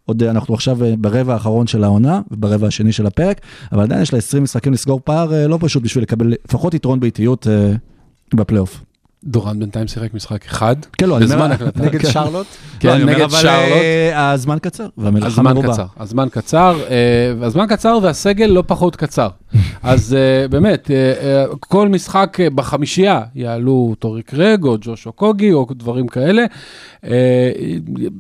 עוד 0.06 0.24
אה, 0.24 0.30
אנחנו 0.32 0.54
עכשיו 0.54 0.84
אה, 0.84 0.94
ברבע 0.98 1.34
האחרון 1.34 1.68
של 1.68 1.84
העונה, 1.84 2.22
וברבע 2.32 2.68
השני 2.68 2.92
של 2.92 3.06
הפרק, 3.06 3.42
אבל 3.72 3.82
עדיין 3.84 4.02
יש 4.02 4.14
לה 4.14 4.20
20 4.20 4.44
משחקים 4.44 4.74
לסגור 4.74 5.02
פער 5.04 5.34
אה, 5.34 5.48
לא 5.48 5.58
פשוט 5.62 5.84
בשביל 5.84 6.04
לקבל 6.04 6.34
לפחות 6.46 6.74
יתרון 6.74 7.00
ביתיות 7.00 7.48
בפלייאוף. 8.34 8.82
דורנט 9.24 9.60
בינתיים 9.60 9.88
שיחק 9.88 10.14
משחק 10.14 10.46
אחד, 10.46 10.76
כן, 10.98 11.10
לא, 11.10 11.18
אני 11.18 11.26
אומר- 11.26 11.36
בזמן 11.36 11.52
הקלטה. 11.52 11.82
נגד 11.82 12.02
כן. 12.02 12.12
שרלוט? 12.12 12.48
כן, 12.80 12.88
לא, 12.90 12.94
אומר, 12.94 13.06
נגד 13.14 13.22
אבל, 13.22 13.40
שרלוט. 13.42 13.82
אה, 13.82 14.32
הזמן 14.32 14.58
קצר, 14.62 14.88
והמלאכה 14.98 15.42
מרובה. 15.42 15.74
קצר, 15.74 15.86
הזמן 16.00 16.28
קצר, 16.32 16.80
אה, 16.90 17.46
הזמן 17.46 17.66
קצר 17.70 18.00
והסגל 18.02 18.46
לא 18.46 18.64
פחות 18.68 18.96
קצר. 18.96 19.28
אז 19.84 20.14
אה, 20.20 20.48
באמת, 20.48 20.92
כל 21.60 21.90
משחק 21.90 22.38
בחמישייה 22.56 23.22
יעלו 23.36 23.96
טורי 24.00 24.22
קרג 24.24 24.64
או 24.64 24.78
ג'ושו 24.82 25.12
קוגי 25.12 25.54
או 25.54 25.68
דברים 25.72 26.08
כאלה. 26.08 26.46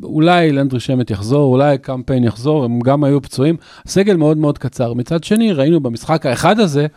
אולי 0.03 0.51
לנדרי 0.51 0.79
שמט 0.79 1.11
יחזור, 1.11 1.53
אולי 1.53 1.77
קמפיין 1.77 2.23
יחזור, 2.23 2.63
הם 2.65 2.79
גם 2.79 3.03
היו 3.03 3.21
פצועים. 3.21 3.55
הסגל 3.85 4.15
מאוד 4.15 4.37
מאוד 4.37 4.57
קצר. 4.57 4.93
מצד 4.93 5.23
שני, 5.23 5.51
ראינו 5.53 5.79
במשחק 5.79 6.25
האחד 6.25 6.59
הזה, 6.59 6.87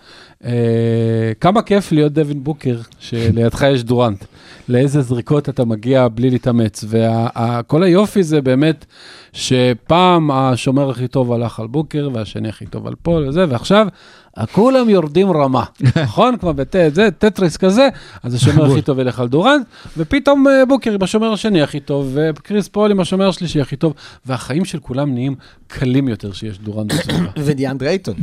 כמה 1.41 1.63
כיף 1.63 1.93
להיות 1.93 2.13
דווין 2.13 2.45
בוקר, 2.45 2.77
שלידך 3.01 3.65
יש 3.73 3.85
דורנט. 3.95 4.25
לאיזה 4.69 5.03
זריקות 5.03 5.49
אתה 5.49 5.65
מגיע 5.65 6.09
בלי 6.09 6.31
להתאמץ. 6.31 6.85
וכל 6.89 7.83
היופי 7.83 8.23
זה 8.23 8.41
באמת 8.43 8.85
שפעם 9.33 10.31
השומר 10.31 10.91
הכי 10.91 11.09
טוב 11.09 11.33
הלך 11.33 11.61
על 11.61 11.67
בוקר, 11.67 12.09
והשני 12.13 12.49
הכי 12.49 12.67
טוב 12.67 12.87
על 12.87 12.95
פול 13.03 13.29
וזה, 13.29 13.45
ועכשיו 13.49 13.87
כולם 14.53 14.89
יורדים 14.91 15.31
רמה, 15.31 15.65
נכון? 16.03 16.37
כמו 16.37 16.55
בטטריס 16.55 17.57
כזה, 17.57 17.89
אז 18.23 18.35
השומר 18.35 18.73
הכי 18.73 18.83
טוב 18.89 18.99
ילך 18.99 19.21
על 19.21 19.29
דורנט, 19.29 19.67
ופתאום 19.99 20.49
אה, 20.49 20.65
בוקר 20.69 20.93
עם 20.93 21.03
השומר 21.03 21.33
השני 21.33 21.63
הכי 21.63 21.81
טוב, 21.81 22.11
וקריס 22.15 22.69
פול 22.69 22.91
עם 22.91 23.01
השומר 23.01 23.29
השלישי 23.29 23.61
הכי 23.61 23.77
טוב, 23.77 23.95
והחיים 24.27 24.65
של 24.65 24.79
כולם 24.79 25.15
נהיים 25.15 25.35
קלים 25.69 26.09
יותר 26.09 26.33
שיש 26.33 26.59
דורנט 26.59 26.93
בסביבה. 26.93 27.29
ודיאנדרה 27.45 27.89
אייטון. 27.89 28.15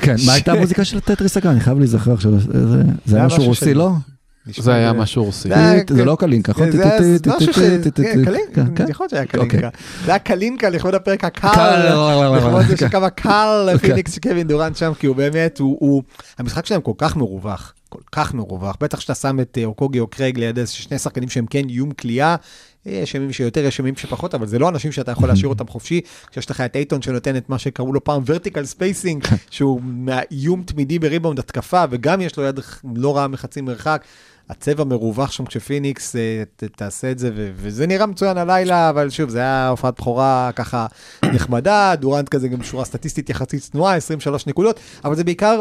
כן, 0.00 0.16
מה 0.26 0.32
הייתה 0.32 0.52
המוזיקה 0.52 0.84
של 0.84 1.00
טטריס 1.00 1.36
אגב? 1.36 1.50
אני 1.50 1.60
חייב 1.60 1.78
להיזכר 1.78 2.12
עכשיו, 2.12 2.40
זה- 2.40 2.82
זה 3.06 3.16
היה 3.16 3.26
משהו 3.26 3.44
רוסי, 3.44 3.74
לא? 3.74 3.90
זה 4.46 4.74
היה 4.74 4.92
משהו 4.92 5.24
רוסי. 5.24 5.48
זה- 5.88 6.04
לא 6.04 6.16
קלינקה, 6.20 6.52
נכון? 6.52 6.70
זה 6.70 6.84
היה 6.84 7.00
משהו 7.36 7.52
ש... 7.52 7.58
כן, 7.58 7.80
כן, 7.94 8.24
קלינקה, 8.24 8.84
יכול 8.88 9.04
להיות 9.04 9.10
שהיה 9.10 9.26
קלינקה. 9.26 9.56
אוקיי. 9.56 9.70
זה 10.04 10.10
היה 10.10 10.18
קלינקה 10.18 10.68
לכבוד 10.68 10.94
הפרק 10.94 11.24
הקל. 11.24 11.48
קל. 11.54 12.36
לכבוד 12.36 12.62
זה 12.68 12.76
כן. 12.76 12.88
כמה 12.88 13.10
קל 13.10 13.68
לפיניקס 13.74 14.18
קווין 14.18 14.46
דורנט 14.48 14.76
שם, 14.76 14.92
כי 14.98 15.06
הוא 15.06 15.16
באמת, 15.16 15.58
הוא-. 15.58 16.02
המשחק 16.38 16.66
שלהם 16.66 16.80
כל 16.80 16.92
כך 16.98 17.16
מרווח. 17.16 17.72
כל 17.88 18.00
כך 18.12 18.34
מרווח, 18.34 18.76
בטח 18.80 19.00
שאתה 19.00 19.14
שם 19.14 19.40
את 19.40 19.58
אה, 19.60 19.64
אוקוגי 19.64 20.00
או 20.00 20.06
קרייג 20.06 20.38
ליד 20.38 20.58
איזה 20.58 20.72
שני 20.72 20.98
שחקנים 20.98 21.28
שהם 21.28 21.46
כן 21.46 21.68
איום 21.68 21.90
קליעה, 21.90 22.36
יש 22.86 23.14
ימים 23.14 23.32
שיותר, 23.32 23.64
יש 23.64 23.78
ימים 23.78 23.96
שפחות, 23.96 24.34
אבל 24.34 24.46
זה 24.46 24.58
לא 24.58 24.68
אנשים 24.68 24.92
שאתה 24.92 25.10
יכול 25.12 25.28
להשאיר 25.28 25.48
אותם 25.48 25.66
חופשי, 25.68 26.00
כשיש 26.30 26.50
לך 26.50 26.60
את 26.60 26.76
אייטון 26.76 27.02
שנותן 27.02 27.36
את 27.36 27.48
מה 27.48 27.58
שקראו 27.58 27.92
לו 27.92 28.04
פעם 28.04 28.22
vertical 28.26 28.64
spacing, 28.64 29.24
שהוא 29.50 29.80
איום 29.84 30.62
תמידי 30.62 30.98
בריבאונד 30.98 31.38
התקפה, 31.38 31.84
וגם 31.90 32.20
יש 32.20 32.36
לו 32.36 32.44
יד 32.44 32.60
לא 32.94 33.16
רעה 33.16 33.28
מחצי 33.28 33.60
מרחק. 33.60 34.02
הצבע 34.50 34.84
מרווח 34.84 35.30
שם 35.32 35.44
כשפיניקס 35.46 36.16
אה, 36.16 36.42
ת- 36.56 36.64
תעשה 36.64 37.10
את 37.10 37.18
זה, 37.18 37.30
ו- 37.36 37.50
וזה 37.56 37.86
נראה 37.86 38.06
מצוין 38.06 38.38
הלילה, 38.38 38.90
אבל 38.90 39.10
שוב, 39.10 39.30
זה 39.30 39.38
היה 39.38 39.68
הופעת 39.68 40.00
בכורה 40.00 40.50
ככה 40.56 40.86
נחמדה, 41.24 41.94
דורנט 41.96 42.28
כזה 42.28 42.48
גם 42.48 42.62
שורה 42.62 42.84
סטטיסטית 42.84 43.30
יחסית 43.30 43.60
צנועה, 43.62 43.94
23 43.96 44.46
נקודות, 44.46 44.80
אבל 45.04 45.14
זה 45.16 45.24
בעיקר 45.24 45.60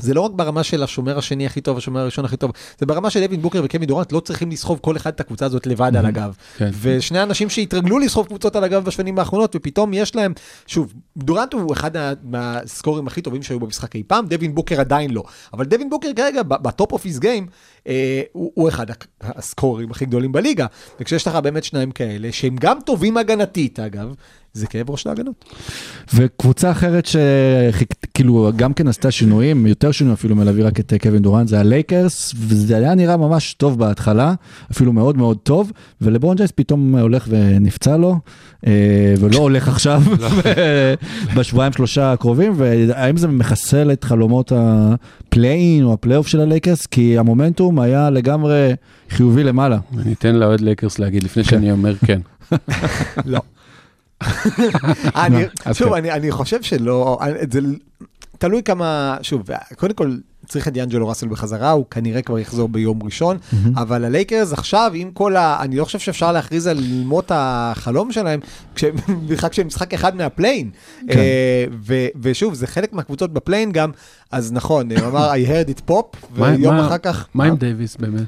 זה 0.00 0.14
לא 0.14 0.20
רק 0.20 0.30
ברמה 0.30 0.62
של 0.62 0.82
השומר 0.82 1.18
השני 1.18 1.46
הכי 1.46 1.60
טוב, 1.60 1.78
השומר 1.78 2.00
הראשון 2.00 2.24
הכי 2.24 2.36
טוב, 2.36 2.50
זה 2.78 2.86
ברמה 2.86 3.10
של 3.10 3.20
דווין 3.20 3.42
בוקר 3.42 3.60
וקווין 3.64 3.88
דורנט 3.88 4.12
לא 4.12 4.20
צריכים 4.20 4.50
לסחוב 4.50 4.78
כל 4.82 4.96
אחד 4.96 5.12
את 5.12 5.20
הקבוצה 5.20 5.46
הזאת 5.46 5.66
לבד 5.66 5.96
על 5.96 6.06
הגב. 6.06 6.36
כן. 6.56 6.70
ושני 6.80 7.22
אנשים 7.22 7.50
שהתרגלו 7.50 7.98
לסחוב 7.98 8.26
קבוצות 8.26 8.56
על 8.56 8.64
הגב 8.64 8.84
בשנים 8.84 9.18
האחרונות, 9.18 9.56
ופתאום 9.56 9.94
יש 9.94 10.16
להם, 10.16 10.32
שוב, 10.66 10.92
דורנט 11.16 11.52
הוא 11.52 11.72
אחד 11.72 11.90
מה- 11.96 12.12
מהסקורים 12.24 13.06
הכי 13.06 13.22
טובים 13.22 13.42
שהיו 13.42 13.60
במשחק 13.60 13.96
אי 13.96 14.02
פעם, 14.06 14.26
דווין 14.26 14.54
בוקר 14.54 14.80
עדיין 14.80 15.10
לא. 15.10 15.22
אבל 15.52 15.64
דווין 15.64 15.90
בוקר 15.90 16.08
כרגע, 16.16 16.42
ב 16.42 16.55
top 16.55 16.92
of 16.92 17.04
his 17.04 17.18
game, 17.18 17.46
הוא 18.32 18.68
אחד 18.68 18.86
הסקורים 19.20 19.90
הכי 19.90 20.06
גדולים 20.06 20.32
בליגה. 20.32 20.66
וכשיש 21.00 21.26
לך 21.26 21.34
באמת 21.36 21.64
שניים 21.64 21.90
כאלה, 21.90 22.32
שהם 22.32 22.56
גם 22.60 22.78
טובים 22.86 23.16
הגנתית, 23.16 23.80
אגב, 23.80 24.14
זה 24.52 24.66
כאב 24.66 24.90
ראש 24.90 25.06
להגנות. 25.06 25.44
וקבוצה 26.14 26.70
אחרת 26.70 27.06
שכאילו 27.06 28.50
גם 28.56 28.72
כן 28.72 28.88
עשתה 28.88 29.10
שינויים, 29.10 29.66
יותר 29.66 29.92
שינויים 29.92 30.14
אפילו 30.14 30.36
מלהביא 30.36 30.64
רק 30.64 30.80
את 30.80 30.92
אה, 30.92 30.98
קווין 30.98 31.22
דורנט, 31.22 31.48
זה 31.48 31.60
הלייקרס, 31.60 32.34
וזה 32.36 32.76
היה 32.76 32.94
נראה 32.94 33.16
ממש 33.16 33.54
טוב 33.54 33.78
בהתחלה, 33.78 34.34
אפילו 34.72 34.92
מאוד 34.92 35.16
מאוד 35.16 35.38
טוב, 35.42 35.72
ולברון 36.00 36.36
ג'ייס 36.36 36.50
פתאום 36.50 36.96
הולך 36.96 37.26
ונפצע 37.28 37.96
לו, 37.96 38.16
אה, 38.66 39.14
ולא 39.20 39.38
הולך 39.48 39.68
עכשיו 39.68 40.02
בשבועיים 41.36 41.72
שלושה 41.72 42.12
הקרובים, 42.12 42.52
והאם 42.56 43.16
זה 43.16 43.28
מחסל 43.28 43.92
את 43.92 44.04
חלומות 44.04 44.52
הפליין 44.56 45.84
או 45.84 45.92
הפלייאוף 45.92 46.26
של 46.26 46.40
הלייקרס? 46.40 46.86
כי 46.86 47.18
המומנטום 47.18 47.80
היה 47.80 48.10
לגמרי 48.10 48.72
חיובי 49.10 49.44
למעלה. 49.44 49.78
אני 49.98 50.12
אתן 50.12 50.34
לאוהד 50.34 50.60
לייקרס 50.60 50.98
להגיד 50.98 51.22
לפני 51.22 51.44
שאני 51.44 51.72
אומר 51.72 51.94
כן. 51.96 52.20
לא. 53.26 53.40
שוב, 55.72 55.94
כן. 55.96 56.10
אני, 56.10 56.30
חושב 56.30 56.62
שלא, 56.62 57.18
תלוי 58.38 58.62
כמה, 58.62 59.16
שוב, 59.22 59.42
קודם 59.76 59.94
כל 59.94 60.16
צריך 60.48 60.68
את 60.68 60.72
דיאנג'לו 60.72 61.08
ראסל 61.08 61.28
בחזרה, 61.28 61.70
הוא 61.70 61.84
כנראה 61.90 62.22
כבר 62.22 62.38
יחזור 62.38 62.68
ביום 62.68 63.02
ראשון, 63.02 63.36
אבל 63.76 64.04
הלייקרס 64.04 64.52
עכשיו, 64.52 64.92
עם 64.94 65.10
כל 65.10 65.36
ה... 65.36 65.56
אני 65.60 65.76
לא 65.76 65.84
חושב 65.84 65.98
שאפשר 65.98 66.32
להכריז 66.32 66.66
על 66.66 66.78
מות 67.04 67.32
החלום 67.34 68.12
שלהם, 68.12 68.40
בכלל 69.28 69.50
כשהם 69.50 69.66
משחק 69.66 69.94
אחד 69.94 70.16
מהפליין. 70.16 70.70
כן. 71.08 71.18
אה, 71.18 71.64
ו- 71.86 72.06
ושוב, 72.22 72.54
זה 72.54 72.66
חלק 72.66 72.92
מהקבוצות 72.92 73.32
בפליין 73.32 73.72
גם, 73.72 73.90
אז 74.32 74.52
נכון, 74.52 74.92
הוא 74.92 75.06
אמר, 75.06 75.32
I 75.32 75.48
heard 75.48 75.70
it 75.70 75.90
pop, 75.90 76.16
ויום 76.32 76.76
אחר 76.76 76.98
כך... 76.98 77.26
מה 77.34 77.44
עם 77.44 77.56
דייוויס 77.56 77.96
באמת? 77.96 78.22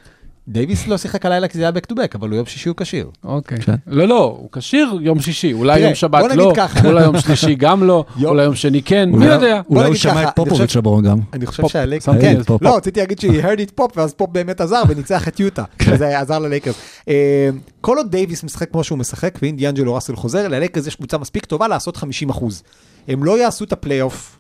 דייוויס 0.49 0.87
לא 0.87 0.99
שיחק 0.99 1.27
הלילה 1.27 1.49
כי 1.49 1.59
זה 1.59 1.65
היה 1.65 1.71
back 1.71 1.93
to 1.93 1.97
back, 1.97 2.15
אבל 2.15 2.29
הוא 2.29 2.37
יום 2.37 2.47
שישי 2.47 2.69
הוא 2.69 2.77
כשיר. 2.77 3.11
אוקיי. 3.25 3.59
כן. 3.61 3.75
לא, 3.87 4.09
לא, 4.09 4.37
הוא 4.39 4.49
כשיר 4.53 4.99
יום 5.01 5.21
שישי, 5.21 5.53
אולי 5.53 5.81
יום 5.81 5.95
שבת 5.95 6.25
לא. 6.37 6.53
אולי 6.85 7.03
יום 7.03 7.21
שלישי 7.21 7.55
גם 7.55 7.85
לא, 7.85 8.05
אולי 8.25 8.45
יום 8.45 8.55
שני 8.55 8.83
כן, 8.83 9.11
מי 9.11 9.25
יודע? 9.25 9.61
אולי 9.71 9.87
הוא 9.87 9.95
שמע 9.95 10.23
את 10.23 10.29
פופוביץ' 10.37 10.77
לברון 10.77 11.05
גם. 11.05 11.19
אני 11.33 11.47
חושב 11.47 11.69
שהלייקרס, 11.69 12.17
כן. 12.21 12.41
לא, 12.61 12.77
רציתי 12.77 13.01
להגיד 13.01 13.21
ש 13.21 13.36
I 13.36 13.43
heard 13.43 13.59
it 13.59 13.81
pop, 13.81 13.93
ואז 13.97 14.13
פופ 14.13 14.31
באמת 14.31 14.61
עזר 14.61 14.83
וניצח 14.89 15.29
את 15.29 15.41
יוטה, 15.41 15.65
וזה 15.87 16.19
עזר 16.19 16.39
ללייקרס. 16.39 16.75
אה, 17.09 17.51
כל 17.81 17.97
עוד 17.97 18.11
דייוויס 18.11 18.45
משחק 18.45 18.71
כמו 18.71 18.85
שהוא 18.85 18.99
משחק, 18.99 19.39
ואם 19.43 19.57
דיאנג'לו 19.57 19.95
ראסל 19.95 20.17
חוזר, 20.17 20.49
ללייקרס 20.49 20.87
יש 20.87 20.97
קבוצה 20.97 21.19
מספיק 21.19 21.45
טובה 21.45 21.69
לעשות 21.69 21.97
50 21.97 22.31
אחוז. 22.31 22.63
הם 23.09 23.25
לא 23.25 23.39
יעשו 23.39 23.65
את 23.65 23.73
הפלייאוף 23.73 24.39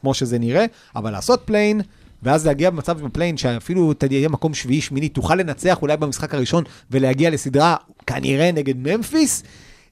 כמו 0.00 0.14
שזה 0.14 0.38
נראה, 0.38 0.64
אבל 0.96 1.10
לעשות 1.10 1.42
פליין, 1.44 1.80
ואז 2.22 2.46
להגיע 2.46 2.70
במצב 2.70 3.00
בפליין 3.00 3.36
שאפילו 3.36 3.92
תהיה 3.92 4.28
מקום 4.28 4.54
שביעי, 4.54 4.80
שמיני, 4.80 5.08
תוכל 5.08 5.34
לנצח 5.34 5.82
אולי 5.82 5.96
במשחק 5.96 6.34
הראשון 6.34 6.64
ולהגיע 6.90 7.30
לסדרה 7.30 7.76
כנראה 8.06 8.52
נגד 8.52 8.74
ממפיס, 8.76 9.42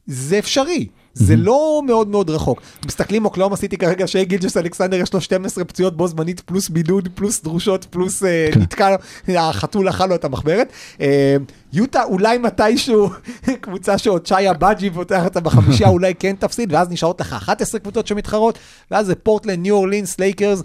זה 0.07 0.39
אפשרי. 0.39 0.87
זה 1.19 1.37
לא 1.37 1.83
מאוד 1.87 2.09
מאוד 2.09 2.31
רחוק. 2.31 2.63
מסתכלים 2.87 3.25
אוקלהומה 3.25 3.57
סיטי 3.57 3.77
כרגע 3.77 4.07
שגילג'ס 4.07 4.57
אלכסנדר 4.57 4.97
יש 4.97 5.15
לו 5.15 5.21
12 5.21 5.65
פציעות 5.65 5.97
בו 5.97 6.09
זמנית, 6.09 6.41
פלוס 6.41 6.69
בידוד, 6.69 7.09
פלוס 7.15 7.43
דרושות, 7.43 7.85
פלוס 7.85 8.23
אה, 8.23 8.49
נתקע, 8.57 8.97
החתול 9.29 9.89
אכל 9.89 10.07
לו 10.07 10.15
את 10.15 10.25
המחברת. 10.25 10.73
אה, 11.01 11.37
יוטה 11.73 12.05
אולי 12.05 12.39
מתישהו, 12.39 13.11
קבוצה 13.61 13.99
שעוד 13.99 14.27
אוצ'אי 14.27 14.53
אגבאג'י 14.53 14.91
פותח 14.91 15.25
אותה 15.25 15.41
בחמישייה, 15.41 15.89
אולי 15.99 16.15
כן 16.15 16.35
תפסיד, 16.39 16.73
ואז 16.73 16.91
נשארות 16.91 17.21
לך 17.21 17.33
11 17.33 17.81
קבוצות 17.81 18.07
שמתחרות, 18.07 18.59
ואז 18.91 19.07
זה 19.07 19.15
פורטלנד, 19.15 19.59
ניו 19.59 19.75
אורלינס, 19.75 20.21
לייקרס. 20.21 20.63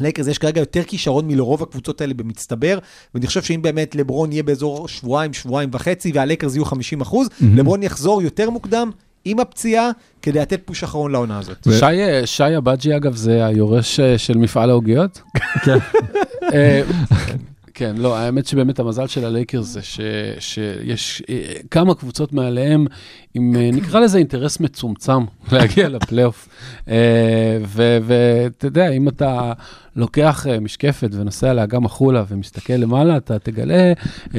לייקרס 0.00 0.26
יש 0.26 0.38
כרגע 0.38 0.60
יותר 0.60 0.82
כישרון 0.82 1.26
מלרוב 1.28 1.62
הקבוצות 1.62 2.00
האלה 2.00 2.14
במצטבר, 2.14 2.78
ואני 3.14 3.26
חושב 3.26 3.42
שאם 3.42 3.62
באמת 3.62 3.94
לברון 3.94 4.32
יהיה 4.32 4.42
באזור 4.42 4.88
שבועיים, 4.88 5.32
שבועיים 5.32 5.70
וחצי, 5.72 6.12
והלייקרס 6.14 6.54
יהיו 6.54 6.64
50 6.64 7.00
אחוז, 7.00 7.28
לברון 7.40 7.82
יחזור 7.82 8.22
יותר 8.22 8.50
מוקדם 8.50 8.90
עם 9.24 9.40
הפציעה, 9.40 9.90
כדי 10.22 10.38
לתת 10.38 10.60
push 10.64 10.82
אחרון 10.84 11.12
לעונה 11.12 11.38
הזאת. 11.38 11.66
ו- 11.66 11.78
שי- 11.78 12.26
שי 12.26 12.56
אגבאג'י 12.56 12.96
אגב 12.96 13.14
זה 13.16 13.46
היורש 13.46 14.00
אה, 14.00 14.18
של 14.18 14.38
מפעל 14.38 14.70
העוגיות. 14.70 15.20
אה, 16.54 16.82
כן, 17.74 17.94
לא, 17.96 18.16
האמת 18.16 18.46
שבאמת 18.46 18.78
המזל 18.78 19.06
של 19.06 19.24
הלייקרס 19.24 19.66
זה 19.66 19.82
ש, 19.82 20.00
שיש 20.38 21.22
אה, 21.30 21.36
כמה 21.70 21.94
קבוצות 21.94 22.32
מעליהם 22.32 22.86
עם, 23.38 23.56
אה, 23.56 23.70
נקרא 23.72 24.00
לזה 24.00 24.18
אינטרס 24.18 24.60
מצומצם 24.60 25.24
להגיע 25.52 25.88
לפלייאוף. 25.88 26.48
אה, 26.88 27.58
ואתה 28.04 28.66
יודע, 28.66 28.90
אם 28.90 29.08
אתה 29.08 29.52
לוקח 29.96 30.46
אה, 30.50 30.60
משקפת 30.60 31.08
ונוסע 31.12 31.52
לאגם 31.52 31.84
החולה 31.84 32.24
ומסתכל 32.28 32.72
למעלה, 32.72 33.16
אתה 33.16 33.38
תגלה 33.38 33.92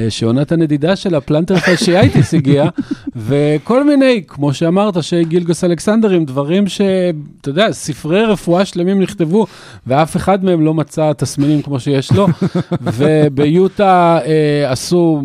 שעונת 0.08 0.52
הנדידה 0.52 0.96
של 0.96 1.14
ה 1.14 1.19
plantar 1.19 1.56
fasciitis 1.56 2.34
הגיעה, 2.34 2.68
וכל 3.26 3.84
מיני, 3.84 4.22
כמו 4.28 4.54
שאמרת, 4.54 5.02
שגילג'ס 5.02 5.64
אלכסנדרים, 5.64 6.24
דברים 6.24 6.68
שאתה 6.68 7.48
יודע, 7.48 7.72
ספרי 7.72 8.24
רפואה 8.24 8.64
שלמים 8.64 9.02
נכתבו, 9.02 9.46
ואף 9.86 10.16
אחד 10.16 10.44
מהם 10.44 10.64
לא 10.64 10.74
מצא 10.74 11.12
תסמינים 11.12 11.62
כמו 11.62 11.80
שיש 11.80 12.12
לו. 12.12 12.26
וביוטה 12.96 14.18
עשו, 14.66 15.22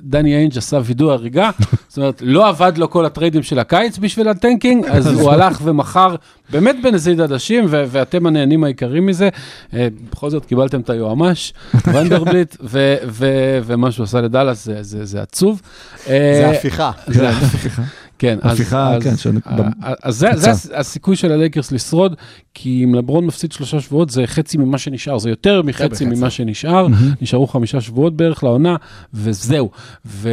דני 0.00 0.36
איינג' 0.36 0.58
עשה 0.58 0.80
וידוא 0.84 1.12
הריגה, 1.12 1.50
זאת 1.88 1.98
אומרת, 1.98 2.22
לא 2.24 2.48
עבד 2.48 2.78
לו 2.78 2.90
כל 2.90 3.06
הטריידים 3.08 3.42
של 3.42 3.58
הקיץ 3.58 3.98
בשביל 3.98 4.28
ה 4.28 4.34
tanking, 4.34 4.84
אז 4.86 5.06
הוא 5.20 5.30
הלך 5.30 5.60
ומכר 5.64 6.14
באמת 6.50 6.76
בנזיד 6.82 7.20
עדשים, 7.20 7.64
ו- 7.68 7.84
ואתם 7.88 8.26
הנהנים 8.26 8.64
העיקריים 8.64 9.06
מזה. 9.06 9.28
אה, 9.74 9.88
בכל 10.12 10.30
זאת 10.30 10.44
קיבלתם 10.44 10.80
את 10.80 10.90
היועמ"ש, 10.90 11.52
ונדרבילט, 11.94 12.56
ו- 12.62 12.96
ו- 13.06 13.58
ומה 13.66 13.92
שהוא 13.92 14.04
עשה 14.04 14.20
לדאלאס 14.20 14.64
זה- 14.64 14.82
זה 14.82 15.04
זה 15.04 15.22
עצוב. 15.22 15.62
זה 16.06 16.12
אה, 16.44 16.50
הפיכה. 16.50 16.90
זה 17.06 17.28
כן, 18.18 18.38
אז- 18.42 18.52
הפיכה, 18.60 18.94
אז- 18.96 19.02
כן, 19.02 19.16
שאני- 19.16 19.40
אה, 19.46 19.92
אז 20.02 20.16
זה- 20.18 20.28
זה 20.36 20.50
הס- 20.50 20.70
הסיכוי 20.74 21.16
של 21.16 21.32
הלייקרס 21.32 21.72
לשרוד, 21.72 22.14
כי 22.54 22.84
אם 22.84 22.94
לברון 22.94 23.26
מפסיד 23.26 23.52
שלושה 23.52 23.80
שבועות 23.80 24.10
זה 24.10 24.22
חצי 24.26 24.58
ממה 24.58 24.78
שנשאר, 24.78 25.18
זה 25.18 25.30
יותר 25.30 25.62
מחצי. 25.62 26.04
ממה 26.04 26.30
שנשאר, 26.30 26.86
נשארו 27.22 27.46
חמישה 27.46 27.80
שבועות 27.80 28.16
בערך 28.16 28.44
לעונה, 28.44 28.76
וזהו. 29.14 29.70
ו- 30.06 30.28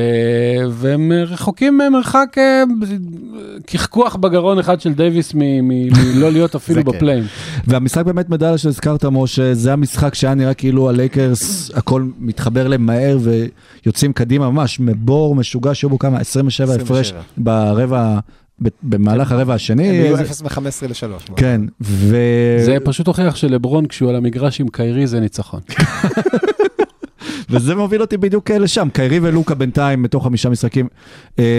והם 0.70 1.12
רחוקים 1.28 1.80
מרחק 1.92 2.36
אה, 2.38 2.64
קחקוח 3.66 4.16
בגרון 4.16 4.60
אחד 4.60 4.82
של 4.82 4.94
דייוויס 4.94 5.34
מ- 5.34 5.40
מ- 5.68 5.90
מלא 6.16 6.32
להיות 6.32 6.56
אפילו 6.66 6.86
כן. 6.86 6.92
בפליים. 6.92 7.24
והמשחק 7.68 8.06
באמת 8.06 8.30
מדליה 8.30 8.58
שהזכרת, 8.58 9.06
משה, 9.06 9.54
זה 9.54 9.74
המשחק 9.74 10.16
שהיה 10.16 10.34
נראה 10.34 10.54
כאילו 10.54 10.90
הלייקרס, 10.90 11.72
הכל 11.76 12.06
מתחבר 12.20 12.68
להם 12.68 12.86
מהר 12.86 13.18
ויוצאים 13.86 14.14
קדימה 14.14 14.50
ממש, 14.50 14.80
מבור 14.80 15.36
משוגע, 15.36 15.74
שהיו 15.74 15.90
בו 15.90 16.00
כמה, 16.00 16.18
27 16.20 16.74
הפרש 16.76 16.86
27. 16.88 17.22
ברבע, 17.76 18.20
ב- 18.62 18.68
במהלך 18.84 19.32
הרבע 19.32 19.54
השני. 19.54 19.88
הם 19.90 20.06
היו 20.06 20.18
זה- 20.18 20.24
0 20.24 20.42
מ-15 20.42 20.58
ל-3. 20.88 21.34
כן, 21.36 21.62
ו... 21.82 22.18
זה 22.66 22.78
פשוט 22.84 23.08
הוכיח 23.08 23.36
שלברון 23.36 23.86
כשהוא 23.86 24.10
על 24.10 24.16
המגרש 24.16 24.62
עם 24.62 24.68
קיירי 24.68 25.08
זה 25.08 25.20
ניצחון. 25.20 25.60
וזה 27.50 27.76
מוביל 27.76 28.02
אותי 28.02 28.18
בדיוק 28.18 28.52
אה, 28.52 28.58
לשם. 28.58 28.88
קיירי 28.94 29.20
ולוקה 29.22 29.56
בינתיים, 29.56 30.04
מתוך 30.04 30.24
חמישה 30.24 30.50
משחקים, 30.50 30.88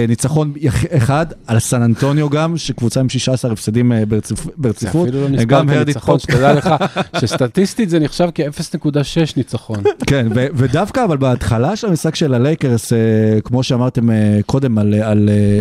ניצחון 0.08 0.52
יח- 0.56 0.84
אחד 0.96 1.26
על 1.46 1.58
סן 1.58 1.82
אנטוניו 1.82 2.30
גם, 2.30 2.56
שקבוצה 2.56 3.00
עם 3.00 3.08
16 3.08 3.52
הפסדים 3.52 3.92
אה, 3.92 4.02
ברציפ- 4.08 4.36
זה 4.44 4.50
ברציפות. 4.56 5.08
אפילו 5.08 5.20
לא 5.20 5.26
הם 5.26 5.32
נספר 5.34 5.64
כניצחון. 5.84 6.18
שתדע 6.18 6.52
לך 6.54 6.74
שסטטיסטית 7.20 7.90
זה 7.90 7.98
נחשב 8.00 8.28
כ-0.6 8.34 8.88
ניצחון. 9.36 9.82
כן, 10.06 10.26
ודווקא 10.54 11.04
אבל 11.04 11.16
בהתחלה 11.16 11.76
של 11.76 11.86
המשחק 11.88 12.14
של 12.14 12.34
הלייקרס, 12.34 12.92
אה, 12.92 12.98
כמו 13.44 13.62
שאמרתם 13.62 14.10
אה, 14.10 14.38
קודם 14.46 14.78
על, 14.78 14.94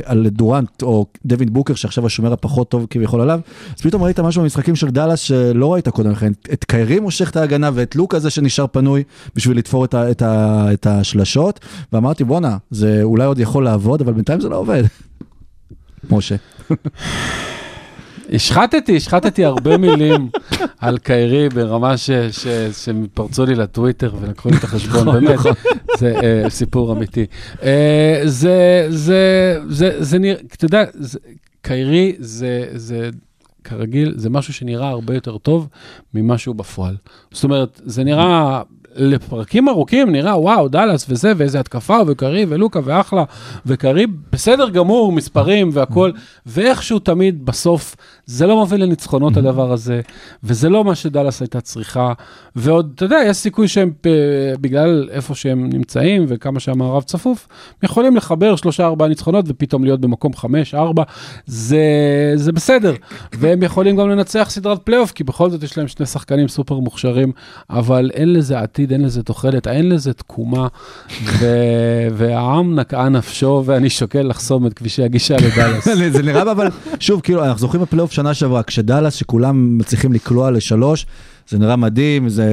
אה, 0.07 0.29
דורנט 0.29 0.81
או 0.81 1.05
דווין 1.25 1.53
בוקר, 1.53 1.73
שעכשיו 1.75 2.05
השומר 2.05 2.33
הפחות 2.33 2.69
טוב 2.69 2.85
כביכול 2.89 3.21
עליו, 3.21 3.39
אז 3.77 3.81
פתאום 3.81 4.03
ראית 4.03 4.19
משהו 4.19 4.41
במשחקים 4.41 4.75
של 4.75 4.89
דאלאס 4.89 5.19
שלא 5.19 5.73
ראית 5.73 5.89
קודם 5.89 6.11
לכן. 6.11 6.31
את 6.53 6.63
קיירי 6.63 6.99
מושך 6.99 7.29
את 7.29 7.35
ההגנה 7.35 7.69
ואת 7.73 7.95
לוק 7.95 8.15
הזה 8.15 8.29
שנשאר 8.29 8.65
פנוי 8.71 9.03
בשביל 9.35 9.57
לתפור 9.57 9.85
את 9.85 10.87
השלשות, 10.87 11.59
ואמרתי 11.93 12.23
בואנה, 12.23 12.57
זה 12.71 12.99
אולי 13.03 13.25
עוד 13.25 13.39
יכול 13.39 13.63
לעבוד, 13.63 14.01
אבל 14.05 14.13
בינתיים 14.13 14.39
זה 14.41 14.49
לא 14.49 14.55
עובד. 14.57 14.83
משה. 16.11 16.35
השחטתי, 18.33 18.95
השחטתי 18.97 19.45
הרבה 19.45 19.77
מילים 19.77 20.29
על 20.79 20.97
קיירי 20.97 21.49
ברמה 21.49 21.97
ש- 21.97 22.11
ש- 22.11 22.47
שהם 22.85 23.07
פרצו 23.13 23.45
לי 23.45 23.55
לטוויטר 23.55 24.13
ולקחו 24.21 24.49
לי 24.49 24.57
את 24.57 24.63
החשבון, 24.63 25.11
באמת, 25.11 25.39
זה 25.97 26.15
אה, 26.23 26.49
סיפור 26.49 26.91
אמיתי. 26.93 27.25
אה, 27.63 28.21
זה, 28.25 28.85
זה, 28.89 29.57
זה, 29.69 29.95
זה 30.03 30.19
נראה, 30.19 30.41
אתה 30.53 30.65
יודע, 30.65 30.83
זה- 30.93 31.19
קיירי 31.61 32.15
זה, 32.19 32.67
זה, 32.75 33.09
כרגיל, 33.63 34.13
זה 34.17 34.29
משהו 34.29 34.53
שנראה 34.53 34.87
הרבה 34.89 35.13
יותר 35.13 35.37
טוב 35.37 35.67
ממה 36.13 36.37
שהוא 36.37 36.55
בפועל. 36.55 36.95
זאת 37.31 37.43
אומרת, 37.43 37.81
זה 37.85 38.03
נראה... 38.03 38.61
לפרקים 38.95 39.69
ארוכים 39.69 40.11
נראה 40.11 40.39
וואו 40.39 40.67
דאלאס 40.67 41.05
וזה 41.09 41.33
ואיזה 41.37 41.59
התקפה 41.59 41.97
וקרי 42.07 42.45
ולוקה 42.49 42.79
ואחלה 42.83 43.23
וקרי 43.65 44.05
בסדר 44.31 44.69
גמור 44.69 45.11
מספרים 45.11 45.69
והכל 45.73 46.11
ואיכשהו 46.45 46.99
תמיד 46.99 47.45
בסוף 47.45 47.95
זה 48.25 48.47
לא 48.47 48.55
מוביל 48.55 48.83
לניצחונות 48.83 49.37
הדבר 49.37 49.71
הזה 49.71 50.01
וזה 50.43 50.69
לא 50.69 50.83
מה 50.83 50.95
שדאלאס 50.95 51.41
הייתה 51.41 51.61
צריכה. 51.61 52.13
ועוד 52.55 52.91
אתה 52.95 53.05
יודע 53.05 53.17
יש 53.27 53.37
סיכוי 53.37 53.67
שהם 53.67 53.91
אה, 54.05 54.11
בגלל 54.61 55.09
איפה 55.11 55.35
שהם 55.35 55.69
נמצאים 55.69 56.25
וכמה 56.27 56.59
שהמערב 56.59 57.03
צפוף 57.03 57.47
יכולים 57.83 58.15
לחבר 58.15 58.55
שלושה 58.55 58.85
ארבעה 58.85 59.07
ניצחונות 59.07 59.45
ופתאום 59.47 59.83
להיות 59.83 60.01
במקום 60.01 60.33
חמש 60.33 60.75
ארבע 60.75 61.03
זה 61.45 61.77
זה 62.35 62.51
בסדר. 62.51 62.93
והם 63.39 63.63
יכולים 63.63 63.95
גם 63.95 64.09
לנצח 64.09 64.47
סדרת 64.49 64.81
פלייאוף 64.81 65.11
כי 65.11 65.23
בכל 65.23 65.49
זאת 65.49 65.63
יש 65.63 65.77
להם 65.77 65.87
שני 65.87 66.05
שחקנים 66.05 66.47
סופר 66.47 66.79
מוכשרים 66.79 67.31
אבל 67.69 68.11
אין 68.13 68.33
לזה 68.33 68.59
עתיד 68.59 68.91
אין 68.91 69.01
לזה 69.01 69.23
תוחלת 69.23 69.67
אין 69.67 69.89
לזה 69.89 70.13
תקומה. 70.13 70.67
ו- 71.23 71.45
והעם 72.17 72.79
נקעה 72.79 73.09
נפשו 73.09 73.63
ואני 73.65 73.89
שוקל 73.89 74.21
לחסום 74.21 74.67
את 74.67 74.73
כבישי 74.73 75.03
הגישה 75.03 75.35
לדאלאס. 75.35 75.87
זה 76.15 76.23
נראה 76.23 76.51
אבל, 76.51 76.67
שוב, 76.99 77.21
כאילו, 77.21 77.45
אנחנו 77.45 77.59
זוכרים 77.59 77.81
בפלייאוף 77.81 78.11
שנה 78.15 78.33
שעברה, 78.33 78.63
כשדאלאס, 78.63 79.13
שכולם 79.13 79.77
מצליחים 79.77 80.13
לקלוע 80.13 80.51
לשלוש, 80.51 81.05
זה 81.49 81.57
נראה 81.57 81.75
מדהים, 81.75 82.29
זה 82.29 82.47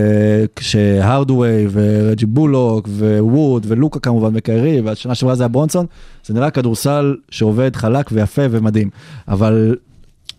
כשהרדווי 0.56 1.66
ורג'י 1.70 2.26
בולוק 2.26 2.88
ווד 3.18 3.66
ולוקה 3.68 4.00
כמובן 4.00 4.30
וקיירי, 4.34 4.80
והשנה 4.80 5.14
שעברה 5.14 5.34
זה 5.34 5.42
היה 5.42 5.48
ברונסון, 5.48 5.86
זה 6.26 6.34
נראה 6.34 6.50
כדורסל 6.50 7.16
שעובד 7.30 7.76
חלק 7.76 8.10
ויפה 8.12 8.42
ומדהים. 8.50 8.90
אבל 9.28 9.76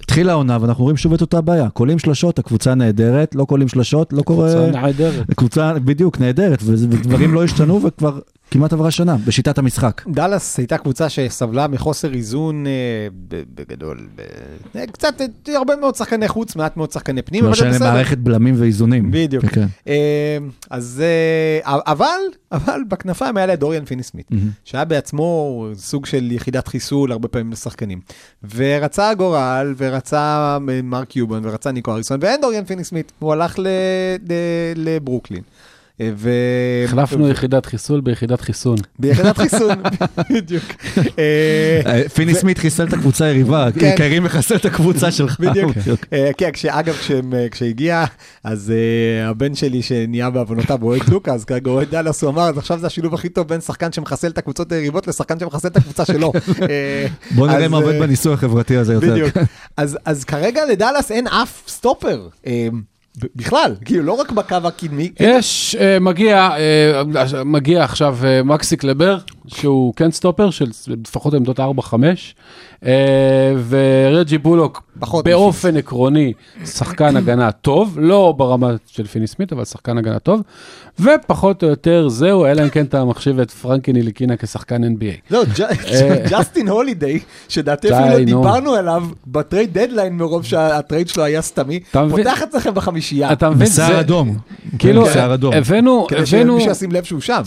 התחילה 0.01 0.31
העונה 0.31 0.57
ואנחנו 0.61 0.83
רואים 0.83 0.97
שוב 0.97 1.13
את 1.13 1.21
אותה 1.21 1.41
בעיה, 1.41 1.69
קולים 1.69 1.99
שלשות, 1.99 2.39
הקבוצה 2.39 2.75
נהדרת, 2.75 3.35
לא 3.35 3.45
קולים 3.45 3.67
שלשות, 3.67 4.13
לא 4.13 4.21
קורה... 4.21 4.53
קבוצה 4.53 4.71
נהדרת. 4.71 5.33
קבוצה 5.35 5.73
בדיוק 5.73 6.19
נהדרת, 6.19 6.59
ודברים 6.65 7.33
לא 7.33 7.43
השתנו 7.43 7.81
וכבר 7.83 8.19
כמעט 8.53 8.73
עברה 8.73 8.91
שנה 8.91 9.15
בשיטת 9.25 9.57
המשחק. 9.57 10.01
דאלאס 10.07 10.57
הייתה 10.57 10.77
קבוצה 10.77 11.09
שסבלה 11.09 11.67
מחוסר 11.67 12.13
איזון 12.13 12.67
אה, 12.67 12.71
בגדול. 13.27 14.07
אה, 14.75 14.87
קצת, 14.87 15.21
אה, 15.21 15.57
הרבה 15.57 15.75
מאוד 15.75 15.95
שחקני 15.95 16.27
חוץ, 16.27 16.55
מעט 16.55 16.77
מאוד 16.77 16.91
שחקני 16.91 17.21
פנים, 17.21 17.45
אבל 17.45 17.55
זה 17.55 17.69
בסדר. 17.69 17.93
מערכת 17.93 18.17
בלמים 18.17 18.55
ואיזונים. 18.57 19.11
בדיוק. 19.11 19.45
כן. 19.45 19.65
אה, 19.87 20.37
אז 20.69 21.03
אבל, 21.65 22.19
אבל 22.51 22.81
בכנפיים 22.87 23.37
היה 23.37 23.45
לה 23.45 23.55
דוריאן 23.55 23.85
פיני 23.85 24.03
סמית, 24.03 24.29
שהיה 24.65 24.85
בעצמו 24.85 25.67
סוג 25.75 26.05
של 26.05 26.31
יחידת 26.31 26.67
חיסול 26.67 27.11
הרבה 27.11 27.27
פעמים 27.27 27.51
לשחקנים. 27.51 27.99
ורצה 28.55 29.09
הגורל, 29.09 29.73
ורצה 29.77 30.57
מרק 30.83 31.07
קיובן, 31.07 31.39
ורצה 31.43 31.71
ניקו 31.71 31.91
אריסון, 31.91 32.19
ואין 32.21 32.41
דוריאן 32.41 32.65
פיני 32.65 32.83
סמית, 32.83 33.11
הוא 33.19 33.33
הלך 33.33 33.55
לברוקלין. 34.75 35.43
אה, 36.01 36.11
ו... 36.15 36.31
החלפנו 36.85 37.29
יחידת 37.29 37.65
חיסול 37.65 38.01
ביחידת 38.01 38.41
חיסון. 38.41 38.77
ביחידת 38.99 39.37
חיסון, 39.37 39.69
בדיוק. 40.33 40.63
אה, 40.97 41.81
אה, 41.85 42.09
פיני 42.09 42.35
סמית 42.35 42.57
חיסל 42.57 42.87
את 42.87 42.93
הקבוצה 42.93 43.25
היריבה, 43.25 43.67
כן. 43.79 43.95
קיירי 43.97 44.19
מחסל 44.19 44.55
את 44.55 44.65
הקבוצה 44.65 45.11
שלך. 45.11 45.39
בדיוק. 45.43 45.77
בדיוק. 45.77 45.99
אה, 46.13 46.31
כן, 46.37 46.49
אה, 47.33 47.47
כשהגיע, 47.51 48.05
אז 48.43 48.73
הבן 49.25 49.55
שלי 49.55 49.81
שנהיה 49.81 50.29
בעוונותיו 50.29 50.79
אוהד 50.81 51.09
לוקה, 51.09 51.33
אז 51.33 51.45
כרגע 51.45 51.71
אוהד 51.71 51.89
דאלאס, 51.89 52.21
הוא 52.21 52.29
אמר, 52.29 52.49
אז 52.49 52.57
עכשיו 52.57 52.79
זה 52.79 52.87
השילוב 52.87 53.13
הכי 53.13 53.29
טוב 53.29 53.47
בין 53.47 53.61
שחקן 53.61 53.91
שמחסל 53.91 54.27
את 54.27 54.37
הקבוצות 54.37 54.71
היריבות 54.71 55.07
לשחקן 55.07 55.39
שמחסל 55.39 55.67
את 55.67 55.77
הקבוצה 55.77 56.05
שלו. 56.05 56.33
בוא 57.35 57.47
נראה 57.47 57.67
מה 57.67 57.77
עובד 57.77 57.99
בניסוי 57.99 58.33
החברתי 58.33 58.77
הזה 58.77 58.93
יותר. 58.93 59.11
בדיוק. 59.11 59.37
אז 60.05 60.23
כרגע 60.23 60.65
לדאלאס 60.65 61.11
אין 61.11 61.27
אף 61.27 61.63
סטופר. 61.67 62.27
בכלל, 63.35 63.75
כאילו, 63.85 64.03
לא 64.03 64.13
רק 64.13 64.31
בקו 64.31 64.55
הקדמי. 64.63 65.11
יש, 65.19 65.75
אה, 65.79 65.99
מגיע, 65.99 66.49
אה, 66.57 67.43
מגיע 67.45 67.83
עכשיו 67.83 68.17
אה, 68.23 68.43
מקסי 68.43 68.77
קלבר, 68.77 69.17
שהוא 69.47 69.93
כן 69.95 70.11
סטופר 70.11 70.49
של 70.49 70.69
לפחות 70.87 71.33
עמדות 71.33 71.59
4-5, 71.59 71.63
אה, 72.85 73.53
ורג'י 73.67 74.37
בולוק 74.37 74.83
פחות 74.99 75.25
באופן 75.25 75.77
עקרוני 75.77 76.33
שחקן 76.65 77.17
הגנה 77.17 77.51
טוב, 77.51 77.97
לא 78.01 78.33
ברמה 78.37 78.71
של 78.87 79.07
פיני 79.07 79.27
סמית, 79.27 79.53
אבל 79.53 79.65
שחקן 79.65 79.97
הגנה 79.97 80.19
טוב, 80.19 80.41
ופחות 80.99 81.63
או 81.63 81.67
יותר 81.67 82.09
זהו, 82.09 82.45
אלא 82.45 82.63
אם 82.63 82.69
כן 82.69 82.85
אתה 82.85 83.05
מחשיב 83.05 83.39
את 83.39 83.51
פרנק 83.51 83.93
נטיליקינה 83.93 84.37
כשחקן 84.37 84.83
NBA. 84.83 85.31
לא, 85.31 85.43
ג'סטין 86.29 86.67
הולידיי, 86.67 87.19
שדעתי 87.49 87.87
אפילו 87.87 88.09
לא 88.09 88.19
נו. 88.19 88.25
דיברנו 88.25 88.73
עליו 88.73 89.03
ב 89.27 89.36
trade 89.36 89.77
deadline 89.77 90.13
מרוב 90.13 90.43
שהטרייד 90.43 91.07
שלו 91.07 91.23
היה 91.23 91.41
סתמי? 91.41 91.79
פותח 91.91 92.41
אצלכם 92.43 92.73
בחמישייה. 92.73 93.33
אתה 93.33 93.49
מבין? 93.49 93.67
בשיער 93.67 93.99
אדום. 93.99 94.37
כאילו, 94.79 95.05
אדום. 95.33 95.53
הבאנו, 95.53 96.07
כדי 96.09 96.19
הבאנו, 96.19 96.53
שמישהו 96.53 96.71
ישים 96.71 96.91
לב 96.91 97.03
שהוא 97.03 97.21
שם. 97.21 97.41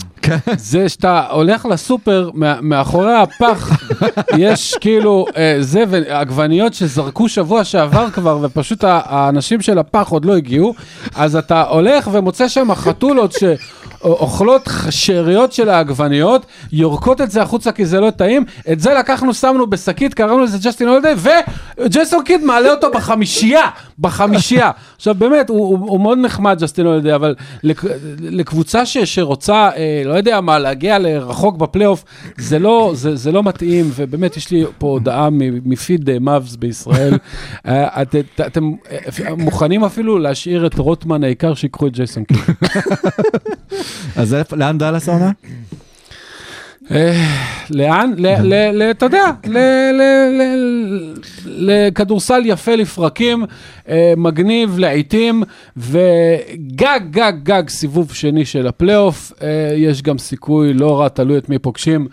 זה 0.57 0.89
שאתה 0.89 1.25
הולך 1.29 1.65
לסופר, 1.65 2.29
מאחורי 2.61 3.15
הפח 3.15 3.69
יש 4.37 4.75
כאילו 4.81 5.25
אה, 5.37 5.57
זה 5.59 5.83
ועגבניות 5.89 6.73
שזרקו 6.73 7.29
שבוע 7.29 7.63
שעבר 7.63 8.09
כבר, 8.09 8.39
ופשוט 8.41 8.83
האנשים 8.87 9.61
של 9.61 9.77
הפח 9.79 10.09
עוד 10.09 10.25
לא 10.25 10.35
הגיעו, 10.35 10.73
אז 11.15 11.35
אתה 11.35 11.61
הולך 11.61 12.09
ומוצא 12.11 12.47
שם 12.47 12.75
חתולות 12.75 13.31
ש... 13.31 13.43
אוכלות 14.03 14.69
שאריות 14.89 15.53
של 15.53 15.69
העגבניות, 15.69 16.45
יורקות 16.71 17.21
את 17.21 17.31
זה 17.31 17.41
החוצה 17.41 17.71
כי 17.71 17.85
זה 17.85 17.99
לא 17.99 18.09
טעים, 18.09 18.45
את 18.71 18.79
זה 18.79 18.93
לקחנו, 18.93 19.33
שמנו 19.33 19.67
בשקית, 19.67 20.13
קראנו 20.13 20.39
לזה 20.39 20.57
ג'סטין 20.61 20.87
הולדיי, 20.87 21.15
ג'ייסון 21.85 22.23
קיד 22.23 22.43
מעלה 22.43 22.71
אותו 22.71 22.87
בחמישייה, 22.91 23.61
בחמישייה. 23.99 24.71
עכשיו 24.95 25.15
באמת, 25.15 25.49
הוא, 25.49 25.59
הוא, 25.59 25.79
הוא 25.79 25.99
מאוד 25.99 26.17
נחמד, 26.17 26.57
ג'סטין 26.61 26.85
יודע, 26.85 27.16
אבל 27.17 27.35
לק, 27.63 27.83
לקבוצה 28.19 28.85
ש, 28.85 28.97
שרוצה, 28.97 29.69
אה, 29.75 30.01
לא 30.05 30.13
יודע 30.13 30.41
מה, 30.41 30.59
להגיע 30.59 30.99
לרחוק 30.99 31.57
בפלייאוף, 31.57 32.03
זה 32.37 32.59
לא, 32.59 32.91
זה, 32.95 33.15
זה 33.15 33.31
לא 33.31 33.43
מתאים, 33.43 33.91
ובאמת 33.95 34.37
יש 34.37 34.51
לי 34.51 34.65
פה 34.77 34.87
הודעה 34.87 35.29
מפיד 35.65 36.09
אה, 36.09 36.19
מאבס 36.19 36.55
בישראל. 36.55 37.13
אה, 37.67 38.01
את, 38.01 38.15
את, 38.15 38.41
אתם 38.47 38.71
אה, 38.91 39.35
מוכנים 39.35 39.83
אפילו 39.83 40.17
להשאיר 40.17 40.67
את 40.67 40.77
רוטמן, 40.77 41.23
העיקר 41.23 41.53
שיקחו 41.53 41.87
את 41.87 41.93
ג'ייסון. 41.93 42.23
אז 44.15 44.35
לאן 44.51 44.77
דאלאס 44.77 45.09
העונה? 45.09 45.31
אה, 46.91 47.37
לאן? 47.69 48.13
אתה 48.91 49.05
יודע, 49.05 49.31
לכדורסל 51.45 52.41
יפה 52.45 52.75
לפרקים, 52.75 53.45
אה, 53.89 54.13
מגניב 54.17 54.79
לעיתים, 54.79 55.43
וגג, 55.77 56.99
גג, 57.11 57.33
גג 57.43 57.69
סיבוב 57.69 58.13
שני 58.13 58.45
של 58.45 58.67
הפלייאוף. 58.67 59.33
אה, 59.41 59.73
יש 59.75 60.01
גם 60.01 60.17
סיכוי 60.17 60.73
לא 60.73 60.99
רע, 60.99 61.09
תלוי 61.09 61.37
את 61.37 61.49
מי 61.49 61.59
פוגשים. 61.59 62.07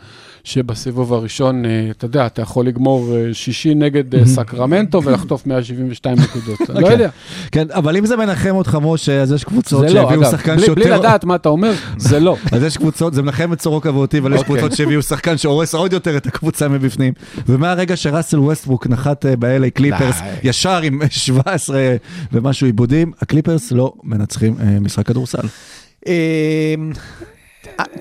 שבסיבוב 0.45 1.13
הראשון, 1.13 1.65
אה, 1.65 1.71
אתה 1.91 2.05
יודע, 2.05 2.27
אתה 2.27 2.43
יכול 2.43 2.67
לגמור 2.67 3.17
אה, 3.17 3.35
שישי 3.35 3.75
נגד 3.75 4.15
אה, 4.15 4.27
סקרמנטו 4.37 5.03
ולחטוף 5.05 5.47
122 5.47 6.19
נקודות, 6.19 6.61
אני 6.71 6.75
לא 6.75 6.81
אוקיי. 6.81 6.93
יודע. 6.93 7.09
כן, 7.53 7.67
אבל 7.71 7.97
אם 7.97 8.07
זה 8.07 8.17
מנחם 8.17 8.55
אותך, 8.55 8.79
משה, 8.83 9.23
אז 9.23 9.33
יש 9.33 9.45
קבוצות 9.45 9.89
זה 9.89 9.95
לא, 9.95 10.03
שהביאו 10.11 10.31
שחקן 10.31 10.57
בלי- 10.57 10.69
בלי. 10.75 10.91
לדעת 10.91 11.25
מה 11.25 11.35
אתה 11.35 11.49
אומר, 11.49 11.73
זה 11.97 12.21
לא. 12.21 12.37
אז 12.53 12.63
יש 12.63 12.77
קבוצות, 12.77 13.15
זה 13.15 13.23
מנחם 13.23 13.53
את 13.53 13.61
סורוקה 13.61 13.91
ואותי, 13.95 14.19
אבל 14.19 14.33
יש 14.33 14.41
אוקיי. 14.41 14.55
קבוצות 14.57 14.73
שהביאו 14.77 15.03
שחקן 15.03 15.37
שהורס 15.39 15.75
עוד 15.75 15.93
יותר 15.93 16.17
את 16.17 16.27
הקבוצה 16.27 16.69
מבפנים. 16.69 17.13
ומהרגע 17.49 17.97
שראסל 17.97 18.39
ווסטבוק 18.39 18.87
נחת 18.87 19.27
ב-LA 19.39 19.71
קליפרס. 19.75 20.17
ישר 20.43 20.81
עם 20.83 21.01
17 21.11 21.97
ומשהו 22.33 22.67
איבודים, 22.67 23.13
הקליפרס 23.21 23.73
לא 23.73 23.93
מנצחים 24.05 24.55
משחק 24.81 25.07
כדורסל. 25.07 25.47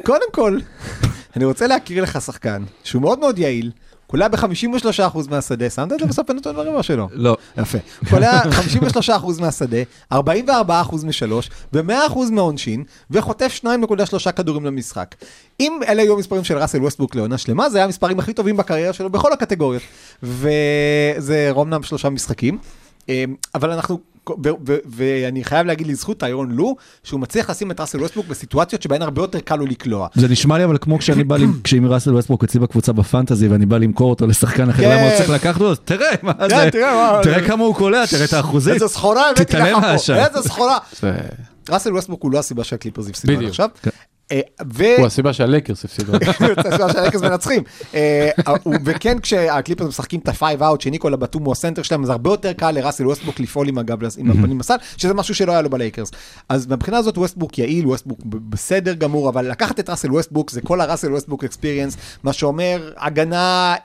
קודם 0.04 0.26
כל, 0.32 0.58
אני 1.36 1.46
רוצה 1.46 1.68
להכיר 1.68 2.04
לך 2.04 2.22
שחקן 2.22 2.64
שהוא 2.84 3.02
מאוד 3.02 3.20
מאוד 3.20 3.40
יעיל, 3.40 3.72
קולע 4.08 4.28
ב-53% 4.28 5.18
מהשדה, 5.30 5.70
שמת 5.70 5.92
את 5.94 6.00
זה 6.00 6.06
בסוף 6.06 6.30
הנתון 6.30 6.56
ברבע 6.56 6.84
שלו. 6.84 7.08
לא. 7.12 7.38
יפה. 7.58 7.78
קולע 8.10 8.42
53% 9.10 9.42
מהשדה, 9.42 9.78
44% 10.14 10.18
משלוש, 11.04 11.50
ו-100% 11.74 12.20
מהעונשין, 12.32 12.84
וחוטף 13.12 13.60
2.3 13.64 14.32
כדורים 14.32 14.66
למשחק. 14.66 15.16
אם 15.60 15.80
אלה 15.88 16.02
היו 16.02 16.16
המספרים 16.16 16.44
של 16.44 16.58
ראסל 16.58 16.82
ווסטברוק 16.82 17.16
לעונה 17.16 17.38
שלמה, 17.38 17.70
זה 17.70 17.78
היה 17.78 17.86
המספרים 17.86 18.20
הכי 18.20 18.34
טובים 18.34 18.58
בקריירה 18.58 18.94
שלו 18.94 19.10
בכל 19.10 19.34
הקטגוריות. 19.34 19.84
וזה 20.24 21.50
אומנם 21.52 21.84
שלושה 21.84 22.10
משחקים, 22.10 22.58
אמ, 23.10 23.36
אבל 23.56 23.72
אנחנו... 23.72 24.13
ואני 24.86 25.44
חייב 25.44 25.68
להגיד 25.68 25.88
לזכות 25.88 26.20
טיירון 26.20 26.52
לו, 26.52 26.76
שהוא 27.04 27.20
מצליח 27.20 27.50
לשים 27.50 27.72
את 27.72 27.80
ראסל 27.80 28.02
ווסטברוק 28.02 28.28
בסיטואציות 28.28 28.82
שבהן 28.82 29.02
הרבה 29.02 29.22
יותר 29.22 29.40
קל 29.40 29.56
לו 29.56 29.66
לקלוע. 29.66 30.08
זה 30.16 30.28
נשמע 30.28 30.58
לי 30.58 30.66
אבל 30.66 30.78
כמו 30.82 31.00
כשאני 31.00 31.24
בא, 31.24 31.36
כשאם 31.64 31.86
ראסל 31.86 32.14
ווסטברוק 32.16 32.44
אצלי 32.44 32.60
בקבוצה 32.60 32.94
ב 32.94 33.01
fantasy 33.01 33.48
ואני 33.48 33.66
בא 33.66 33.78
למכור 33.78 34.10
אותו 34.10 34.28
לשחקן 34.28 34.70
אחר, 34.70 34.84
כן. 34.84 34.92
למה 34.92 35.02
הוא 35.02 35.18
צריך 35.18 35.30
לקחת 35.30 35.62
אותו? 35.62 35.82
תראה, 35.86 36.12
מה 36.22 36.34
כן, 36.34 36.50
זה, 36.50 36.70
תראה, 36.72 37.14
מה- 37.14 37.24
תראה 37.24 37.48
כמה 37.48 37.64
הוא 37.64 37.76
קולע, 37.76 38.06
תראה 38.06 38.26
את 38.26 38.34
האחוזים. 38.34 38.74
איזה 38.74 38.88
סחורה 38.88 39.30
הבאתי 39.30 39.58
לך 39.58 39.78
פה. 40.08 40.16
איזה 40.16 40.42
סחורה. 40.50 40.78
ראסל 41.70 41.94
ווסטברוק 41.94 42.24
הוא 42.24 42.32
לא 42.32 42.40
הסיבה 42.40 42.64
שהקליפרס 42.64 43.10
הפסידו 43.10 43.34
עד. 43.34 43.44
עכשיו. 43.44 43.70
אה, 44.32 44.40
ו... 44.74 44.84
הוא 44.98 45.06
הסיבה 45.06 45.34
שהלייקרס 45.34 45.86
הפסידו. 45.86 46.12
זה 46.64 46.70
הסיבה 46.70 46.94
שהלייקרס 46.94 47.22
מנצחים. 47.22 47.64
אה, 47.94 48.30
הוא- 48.64 48.76
וכן, 48.86 49.20
כשהקליפרס 49.20 49.88
משחקים 49.88 50.20
את 50.20 50.28
ה-5 50.28 50.44
out, 50.62 50.82
שניקולה 50.82 51.18
בטום 51.18 51.44
הוא 51.44 51.52
הסנטר 51.52 51.82
שלהם, 51.82 52.04
אז 52.04 52.10
הרבה 52.10 52.30
יותר 52.30 52.54
קל 52.54 52.72
לראסל 52.72 53.08
ווסטברוק 53.08 53.40
לפעול 53.40 53.68
עם 53.68 53.78
הגב, 53.78 54.00
עם 54.18 54.32
הפנים 54.32 54.60
לסל, 54.60 54.76
שזה 54.98 55.14
משהו 55.14 55.36
שלא 55.36 55.52
היה 55.52 55.62
לו 55.62 55.70
בלייקרס. 55.70 56.12
אז 56.50 56.68
מהבחינה 56.68 56.98
הזאת 56.98 57.18
ווסטברוק 57.18 57.58
יעיל, 57.58 57.88
ווסטברוק 57.88 58.20
בסדר 58.26 58.94
גמור, 58.94 59.30
אבל 59.30 59.52
לקחת 59.52 59.80
את 59.80 59.90
ראסל 59.90 60.12
ווסטברוק 60.12 60.52
זה 60.52 60.62
כל 60.62 60.82
הראסל 60.82 61.14
ווסטבוק 61.14 61.44
אקספיריאנס, 61.44 61.98
מה 62.24 62.34
שאומר 62.34 62.92
הגנה 62.98 63.76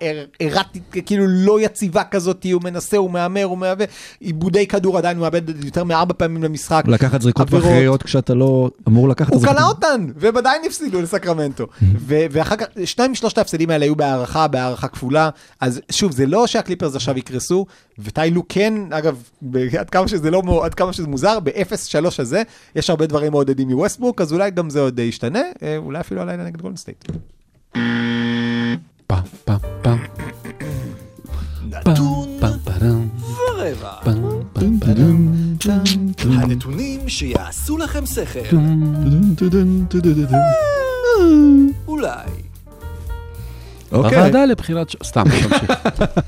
erratic, 0.43 0.83
כאילו 1.07 1.25
לא 1.29 1.61
יציבה 1.61 2.05
כזאת, 2.05 2.47
הוא 2.53 2.63
מנסה, 2.65 2.97
הוא 2.97 3.11
מהמר, 3.11 3.45
הוא 3.45 3.59
מהווה, 3.59 3.87
איבודי 4.21 4.67
כדור 4.67 4.99
עדיין 4.99 5.17
הוא 5.17 5.23
מאבד 5.23 5.65
יותר 5.65 5.85
מארבע 5.85 6.15
פעמים 6.17 6.43
למשחק. 6.43 6.83
לקחת 6.87 7.21
זריקות. 7.23 7.53
מכריעות 7.53 8.03
כשאתה 8.03 8.35
לא 8.35 8.71
אמור 8.89 9.09
לקחת 9.09 9.33
הוא 9.33 9.41
זריקות. 9.41 9.57
קלע 9.57 9.67
אותן, 9.67 10.07
והם 10.29 10.37
עדיין 10.37 10.63
הפסידו 10.67 11.03
לסקרמנטו. 11.03 11.67
ו- 11.83 12.27
ואחר 12.31 12.57
כך, 12.57 12.67
שניים 12.85 13.13
משלושת 13.13 13.39
ההפסדים 13.39 13.71
האלה 13.71 13.85
היו 13.85 13.97
בהארכה, 13.97 14.49
בהארכה 14.49 14.89
כפולה. 14.89 15.31
אז 15.61 15.81
שוב, 15.91 16.13
זה 16.13 16.27
לא 16.27 16.47
שהקליפרס 16.47 16.95
עכשיו 16.97 17.19
יקרסו, 17.19 17.67
וטיי 17.99 18.28
לו 18.28 18.43
כן, 18.49 18.75
אגב, 18.91 19.23
עד 19.79 19.91
כמה 19.91 20.09
שזה 20.09 20.31
לא, 20.31 20.43
עד 20.65 20.75
כמה 20.75 20.93
שזה 20.93 21.09
מוזר, 21.09 21.41
ב-0-3 21.41 22.07
הזה, 22.19 22.43
יש 22.77 22.91
הרבה 22.91 23.07
דברים 23.07 23.33
מעודדים 23.33 23.69
מווסטברוק, 23.69 24.21
אז 24.21 24.33
אולי 24.33 24.51
גם 24.51 24.71
זה 24.71 24.81
עוד 24.81 24.99
ישתנה, 24.99 25.43
אה, 25.63 25.77
אולי 25.77 26.01
אפילו 26.01 26.21
הלילה 26.21 26.45
נגד 26.45 26.63
גולדן 26.63 26.77
סטייט. 26.77 27.05
פעם, 29.07 29.23
פעם, 29.45 29.59
פעם. 29.83 29.99
נתון 31.71 32.39
פעם, 32.41 32.59
פעם, 32.65 33.09
ורבע. 33.23 34.28
הנתונים 36.31 37.01
שיעשו 37.09 37.79
לכם 37.79 38.07
שכל. 38.07 38.57
אולי. 41.89 42.11
אוקיי. 43.93 44.11
בוועדה 44.11 44.45
לבחירת... 44.45 44.91
ש- 44.91 44.97
סתם, 45.05 45.25
תמשיך. 45.25 45.73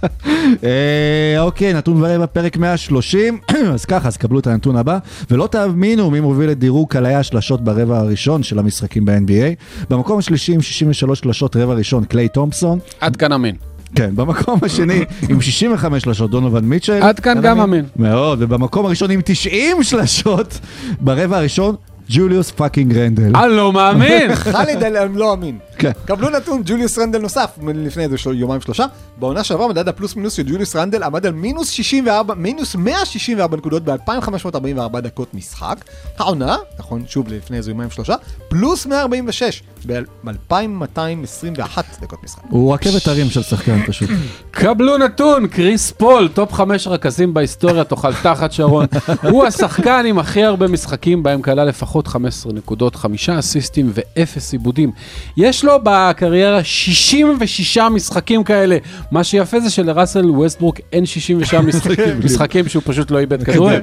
אה, 0.64 1.40
אוקיי, 1.40 1.74
נתון 1.74 2.02
ורבע, 2.02 2.26
פרק 2.26 2.56
130. 2.56 3.38
אז 3.72 3.84
ככה, 3.84 4.08
אז 4.08 4.16
קבלו 4.16 4.38
את 4.38 4.46
הנתון 4.46 4.76
הבא. 4.76 4.98
ולא 5.30 5.46
תאמינו 5.46 6.10
מי 6.10 6.20
מוביל 6.20 6.50
את 6.50 6.58
דירוג 6.58 6.88
קלעי 6.90 7.14
השלשות 7.14 7.64
ברבע 7.64 7.98
הראשון 7.98 8.42
של 8.42 8.58
המשחקים 8.58 9.04
ב-NBA. 9.04 9.54
במקום 9.90 10.18
השלישי 10.18 10.54
עם 10.54 10.60
63 10.62 11.18
שלשות 11.18 11.56
רבע 11.56 11.74
ראשון, 11.74 12.04
קליי 12.04 12.28
תומפסון. 12.28 12.78
עד 13.00 13.16
כאן 13.16 13.32
אמין. 13.32 13.56
כן, 13.94 14.11
במקום 14.16 14.59
השני 14.62 15.05
עם 15.29 15.40
65 15.40 16.03
שלשות, 16.03 16.31
דונובן 16.30 16.60
מיטשל. 16.61 17.03
עד 17.03 17.20
כאן 17.20 17.40
גם 17.42 17.61
אמין. 17.61 17.85
מאוד, 17.96 18.42
ובמקום 18.42 18.87
הראשון 18.87 19.11
עם 19.11 19.20
90 19.24 19.83
שלשות 19.83 20.59
ברבע 21.00 21.37
הראשון, 21.37 21.74
ג'וליוס 22.12 22.50
fucking 22.50 22.98
רנדל. 22.98 23.36
אני 23.36 23.56
לא 23.56 23.72
מאמין. 23.72 24.34
חאליד 24.52 24.82
אל 24.82 25.08
לא 25.08 25.32
אמין. 25.32 25.58
כן. 25.78 25.90
קבלו 26.04 26.30
נתון, 26.30 26.62
ג'וליוס 26.64 26.98
רנדל 26.98 27.18
נוסף, 27.18 27.58
לפני 27.74 28.02
איזה 28.04 28.16
יומיים 28.34 28.60
שלושה. 28.60 28.84
בעונה 29.16 29.44
שעברה 29.44 29.68
מדד 29.68 29.88
הפלוס 29.88 30.16
מינוס 30.16 30.32
של 30.32 30.42
ג'וליוס 30.42 30.76
רנדל 30.76 31.02
עמד 31.02 31.26
על 31.26 31.32
מינוס 31.32 31.70
64, 31.70 32.34
מינוס 32.34 32.76
164 32.76 33.56
נקודות 33.56 33.84
ב-2544 33.84 35.00
דקות 35.00 35.34
משחק. 35.34 35.76
העונה, 36.18 36.56
נכון, 36.78 37.04
שוב 37.06 37.28
לפני 37.28 37.56
איזה 37.56 37.70
יומיים 37.70 37.90
שלושה, 37.90 38.14
פלוס 38.48 38.86
146 38.86 39.62
ב-2221 39.86 41.78
דקות 42.00 42.24
משחק. 42.24 42.42
הוא 42.50 42.74
רכבת 42.74 43.06
הרים 43.06 43.30
של 43.30 43.42
שחקן 43.42 43.86
פשוט. 43.86 44.10
קבלו 44.50 44.98
נתון, 44.98 45.46
קריס 45.46 45.90
פול, 45.90 46.28
top 46.28 46.52
חמש 46.52 46.86
רכזים 46.86 47.34
בהיסטוריה, 47.34 47.84
תאכל 47.84 48.14
תחת 48.14 48.52
שרון. 48.52 48.86
הוא 49.30 49.44
השחקן 49.44 50.04
עם 50.06 50.18
הכי 50.18 50.44
הרבה 50.44 50.68
משחקים 50.68 51.22
בהם 51.22 51.42
קלע 51.42 51.64
לפחות 51.68 51.99
15 52.08 52.52
נקודות, 52.52 52.96
חמישה 52.96 53.38
אסיסטים 53.38 53.92
ואפס 53.94 54.52
איבודים. 54.52 54.90
יש 55.36 55.64
לו 55.64 55.72
בקריירה 55.82 56.64
66 56.64 57.78
משחקים 57.78 58.44
כאלה. 58.44 58.76
מה 59.10 59.24
שיפה 59.24 59.60
זה 59.60 59.70
שלראסל 59.70 60.30
ווסטברוק 60.30 60.76
אין 60.92 61.06
66 61.06 61.54
משחקים, 61.68 62.20
משחקים 62.24 62.68
שהוא 62.68 62.82
פשוט 62.86 63.10
לא 63.10 63.18
איבד 63.18 63.42
כדורים. 63.42 63.80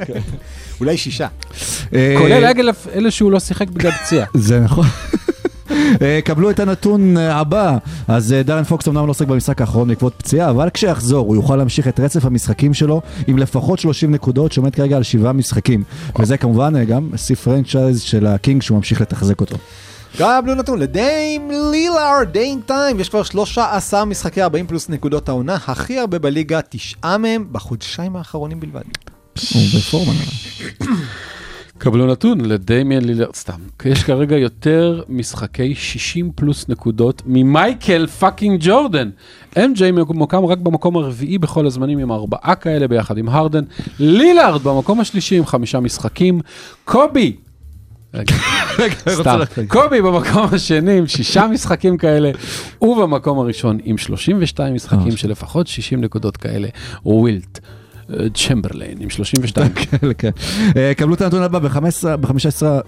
אולי 0.79 0.97
שישה. 0.97 1.27
אה, 1.93 2.15
כולל 2.17 2.45
אגב 2.45 2.75
אלה 2.95 3.11
שהוא 3.11 3.31
לא 3.31 3.39
שיחק 3.39 3.69
בגלל 3.69 3.91
פציעה. 3.91 4.25
זה 4.33 4.59
נכון. 4.59 4.85
אה, 6.01 6.19
קבלו 6.23 6.49
את 6.49 6.59
הנתון 6.59 7.17
אה, 7.17 7.35
הבא, 7.35 7.77
אז 8.07 8.33
אה, 8.33 8.43
דרן 8.43 8.63
פוקס 8.63 8.87
אמנם 8.87 9.05
לא 9.05 9.11
עוסק 9.11 9.27
במשחק 9.27 9.61
האחרון 9.61 9.87
בעקבות 9.87 10.13
פציעה, 10.17 10.49
אבל 10.49 10.69
כשיחזור 10.73 11.27
הוא 11.27 11.35
יוכל 11.35 11.55
להמשיך 11.55 11.87
את 11.87 11.99
רצף 11.99 12.25
המשחקים 12.25 12.73
שלו 12.73 13.01
עם 13.27 13.37
לפחות 13.37 13.79
30 13.79 14.11
נקודות, 14.11 14.51
שעומד 14.51 14.75
כרגע 14.75 14.97
על 14.97 15.03
שבעה 15.03 15.33
משחקים. 15.33 15.83
וזה 16.19 16.37
כמובן 16.37 16.85
גם 16.85 17.09
שיא 17.15 17.35
franchise 17.35 18.01
של 18.01 18.27
הקינג 18.27 18.61
שהוא 18.61 18.77
ממשיך 18.77 19.01
לתחזק 19.01 19.41
אותו. 19.41 19.55
קבלו 20.17 20.55
נתון 20.55 20.79
לדיים 20.79 21.51
לילארד, 21.71 22.27
Dame 22.31 22.61
time, 22.65 22.99
יש 22.99 23.09
כבר 23.09 23.23
13 23.23 24.05
משחקי 24.05 24.41
40 24.41 24.67
פלוס 24.67 24.89
נקודות 24.89 25.29
העונה, 25.29 25.57
הכי 25.67 25.99
הרבה 25.99 26.19
בליגה, 26.19 26.59
תשעה 26.69 27.17
מהם 27.17 27.47
בחודשיים 27.51 28.15
האחרונים 28.15 28.59
בלבד. 28.59 28.81
הוא 29.53 29.61
בפורמה. 29.77 30.13
קבלו 31.77 32.07
נתון 32.07 32.41
לדמיאן 32.41 33.03
לילארד, 33.03 33.29
סתם, 33.35 33.53
יש 33.85 34.03
כרגע 34.03 34.37
יותר 34.37 35.01
משחקי 35.09 35.75
60 35.75 36.31
פלוס 36.35 36.69
נקודות 36.69 37.21
ממייקל 37.25 38.07
fucking 38.07 38.59
ג'ורדן. 38.63 39.09
MJ 39.55 39.91
ממוקם 39.93 40.45
רק 40.45 40.57
במקום 40.57 40.95
הרביעי 40.95 41.37
בכל 41.37 41.65
הזמנים 41.65 41.99
עם 41.99 42.11
ארבעה 42.11 42.55
כאלה 42.55 42.87
ביחד 42.87 43.17
עם 43.17 43.29
הרדן. 43.29 43.63
לילארד 43.99 44.63
במקום 44.63 44.99
השלישי 44.99 45.37
עם 45.37 45.45
חמישה 45.45 45.79
משחקים. 45.79 46.39
קובי 46.85 47.35
סתם. 49.09 49.39
קובי 49.67 50.01
במקום 50.01 50.47
השני 50.51 50.97
עם 50.97 51.07
שישה 51.07 51.47
משחקים 51.47 51.97
כאלה, 51.97 52.31
ובמקום 52.81 53.39
הראשון 53.39 53.77
עם 53.83 53.97
32 53.97 54.73
משחקים 54.73 55.17
של 55.17 55.31
לפחות 55.31 55.67
60 55.67 56.01
נקודות 56.01 56.37
כאלה, 56.37 56.67
ווילט. 57.05 57.59
אה, 58.13 58.29
צ'מברליין 58.33 58.97
עם 58.99 59.09
32. 59.09 59.73
כן, 59.75 59.97
כן. 60.17 60.29
אה, 60.77 60.91
קבלו 60.97 61.13
את 61.13 61.21
הנתון 61.21 61.43
הבא 61.43 61.59
ב-15, 61.59 62.17
ב-15, 62.17 62.27
15 62.27 62.79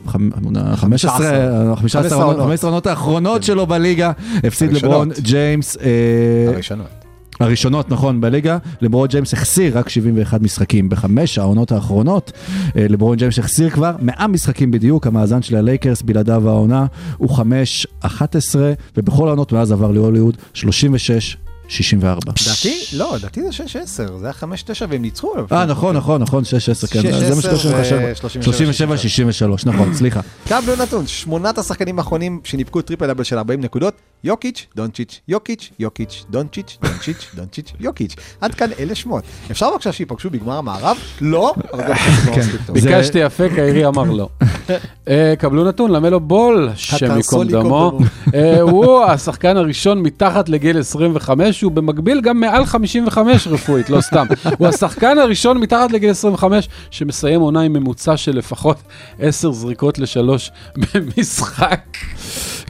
15 0.86 2.24
עונות. 2.24 2.64
העונות 2.64 2.88
האחרונות 2.88 3.44
שלו 3.44 3.68
בליגה, 3.68 4.12
הפסיד. 4.44 4.74
לברון 4.74 5.10
ג'יימס. 5.22 5.78
אה, 5.78 6.54
הראשונות. 6.54 6.88
הראשונות, 7.40 7.90
נכון, 7.90 8.22
בליגה, 8.22 8.58
לברון 8.82 9.08
ג'יימס 9.08 9.34
החסיר 9.34 9.78
רק 9.78 9.90
71 9.90 10.42
משחקים. 10.42 10.90
בחמש 10.90 11.38
העונות 11.38 11.72
האחרונות, 11.72 12.32
אה, 12.78 12.86
לברון 12.90 13.18
ג'יימס 13.18 13.40
החסיר 13.40 13.70
כבר 13.70 13.96
100 14.02 14.28
משחקים 14.28 14.72
בדיוק, 14.72 15.08
המאזן 15.08 15.42
של 15.42 15.56
הלייקרס 15.56 16.02
בלעדיו 16.02 16.50
העונה 16.50 16.86
הוא 17.18 17.30
5-11, 17.30 18.06
ובכל 18.98 19.28
העונות 19.28 19.54
מאז 19.54 19.72
עבר 19.72 19.92
להוליווד 19.92 20.38
36-64. 21.70 21.74
לדעתי, 22.02 22.80
לא, 22.94 23.15
לדעתי 23.15 23.42
זה 23.44 23.50
6-10, 23.50 23.88
זה 24.20 24.26
היה 24.26 24.34
5-9 24.34 24.46
והם 24.90 25.02
ניצחו. 25.02 25.34
אה, 25.52 25.65
נכון, 25.65 25.96
נכון, 25.98 26.22
נכון, 26.22 26.44
6-10, 26.44 26.88
כן, 26.88 27.00
6-10 27.00 27.12
זה 27.12 27.36
מה 27.36 27.42
שקוראים 27.42 27.76
ו- 28.00 28.13
37-63, 29.60 29.65
נכון, 29.65 29.94
סליחה. 29.96 30.20
קבלו 30.48 30.76
נתון, 30.76 31.08
שמונת 31.08 31.58
השחקנים 31.58 32.00
האחרונים 32.00 32.40
שניפקו 32.44 32.82
טריפל 32.82 33.08
דאבל 33.08 33.24
של 33.24 33.38
40 33.38 33.62
נקודות, 33.62 33.94
יוקיץ', 34.24 34.65
דונצ'יץ', 34.76 35.20
יוקיץ', 35.28 35.70
יוקיץ', 35.80 36.26
דונצ'יץ', 36.30 36.78
דונצ'יץ', 36.84 37.28
דונצ'יץ', 37.36 37.72
יוקיץ'. 37.80 38.15
עד 38.42 38.56
כאן 38.56 38.70
אלה 38.80 38.96
שמות. 38.96 39.24
אפשר 39.52 39.72
בבקשה 39.72 39.92
שייפגשו 39.92 40.30
בגמר 40.30 40.58
המערב? 40.58 40.98
לא, 41.22 41.54
אבל 41.74 41.84
גם 41.84 41.90
לא 42.26 42.34
טוב. 42.65 42.80
זה- 42.80 42.90
ביקשתי 42.90 43.20
יפה, 43.20 43.50
קיירי 43.56 43.86
אמר 43.86 44.04
לא. 44.04 44.30
אה, 45.08 45.34
קבלו 45.40 45.63
נתון, 45.67 45.92
למלו 45.92 46.20
בול, 46.20 46.70
השם 46.74 47.17
ייקום 47.17 47.48
דמו. 47.48 48.00
אה, 48.36 48.62
הוא 48.62 49.04
השחקן 49.04 49.58
הראשון 49.58 50.02
מתחת 50.02 50.50
לגיל 50.50 50.80
25, 50.80 51.59
הוא 51.66 51.72
במקביל 51.72 52.22
גם 52.22 52.40
מעל 52.40 52.66
55 52.66 53.48
רפואית, 53.48 53.90
לא 53.90 54.02
סתם. 54.02 54.26
הוא 54.58 54.68
השחקן 54.68 55.18
הראשון 55.18 55.58
מתחת 55.58 55.92
לגיל 55.92 56.10
25 56.10 56.70
שמסיים 56.92 57.42
עונה 57.42 57.62
עם 57.62 57.74
ממוצע 57.74 58.18
של 58.18 58.38
לפחות 58.38 58.78
10 59.20 59.52
זריקות 59.52 60.00
לשלוש 60.00 60.52
במשחק. 60.94 61.80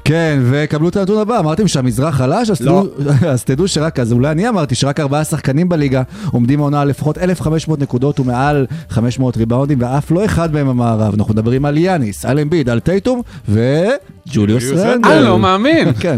כן, 0.05 0.39
וקבלו 0.51 0.89
את 0.89 0.95
הנתון 0.95 1.17
הבא, 1.21 1.39
אמרתם 1.39 1.67
שהמזרח 1.67 2.15
חלש, 2.15 2.49
אז 2.49 2.61
לא. 2.61 2.83
תדעו- 2.99 3.27
אז 3.27 3.43
תדעו 3.43 3.67
שרק, 3.67 3.99
אז 3.99 4.11
אולי 4.11 4.31
אני 4.31 4.49
אמרתי 4.49 4.75
שרק 4.75 4.99
ארבעה 4.99 5.23
שחקנים 5.23 5.69
בליגה 5.69 6.01
עומדים 6.31 6.59
העונה 6.59 6.81
על 6.81 6.87
לפחות 6.87 7.17
1,500 7.17 7.79
נקודות 7.81 8.19
ומעל 8.19 8.65
500 8.89 9.37
ריבאונדים, 9.37 9.77
ואף 9.81 10.11
לא 10.11 10.25
אחד 10.25 10.53
מהם 10.53 10.67
המערב. 10.67 11.13
אנחנו 11.17 11.33
מדברים 11.33 11.65
על 11.65 11.77
יאניס, 11.77 12.25
על 12.25 12.39
אמביד, 12.39 12.69
על 12.69 12.79
טייטום 12.79 13.21
וג'וליוס 13.49 14.63
ג'וליוס 14.63 14.71
רנדל. 14.85 15.09
אני 15.09 15.23
לא 15.23 15.39
מאמין. 15.39 15.93
כן. 15.99 16.17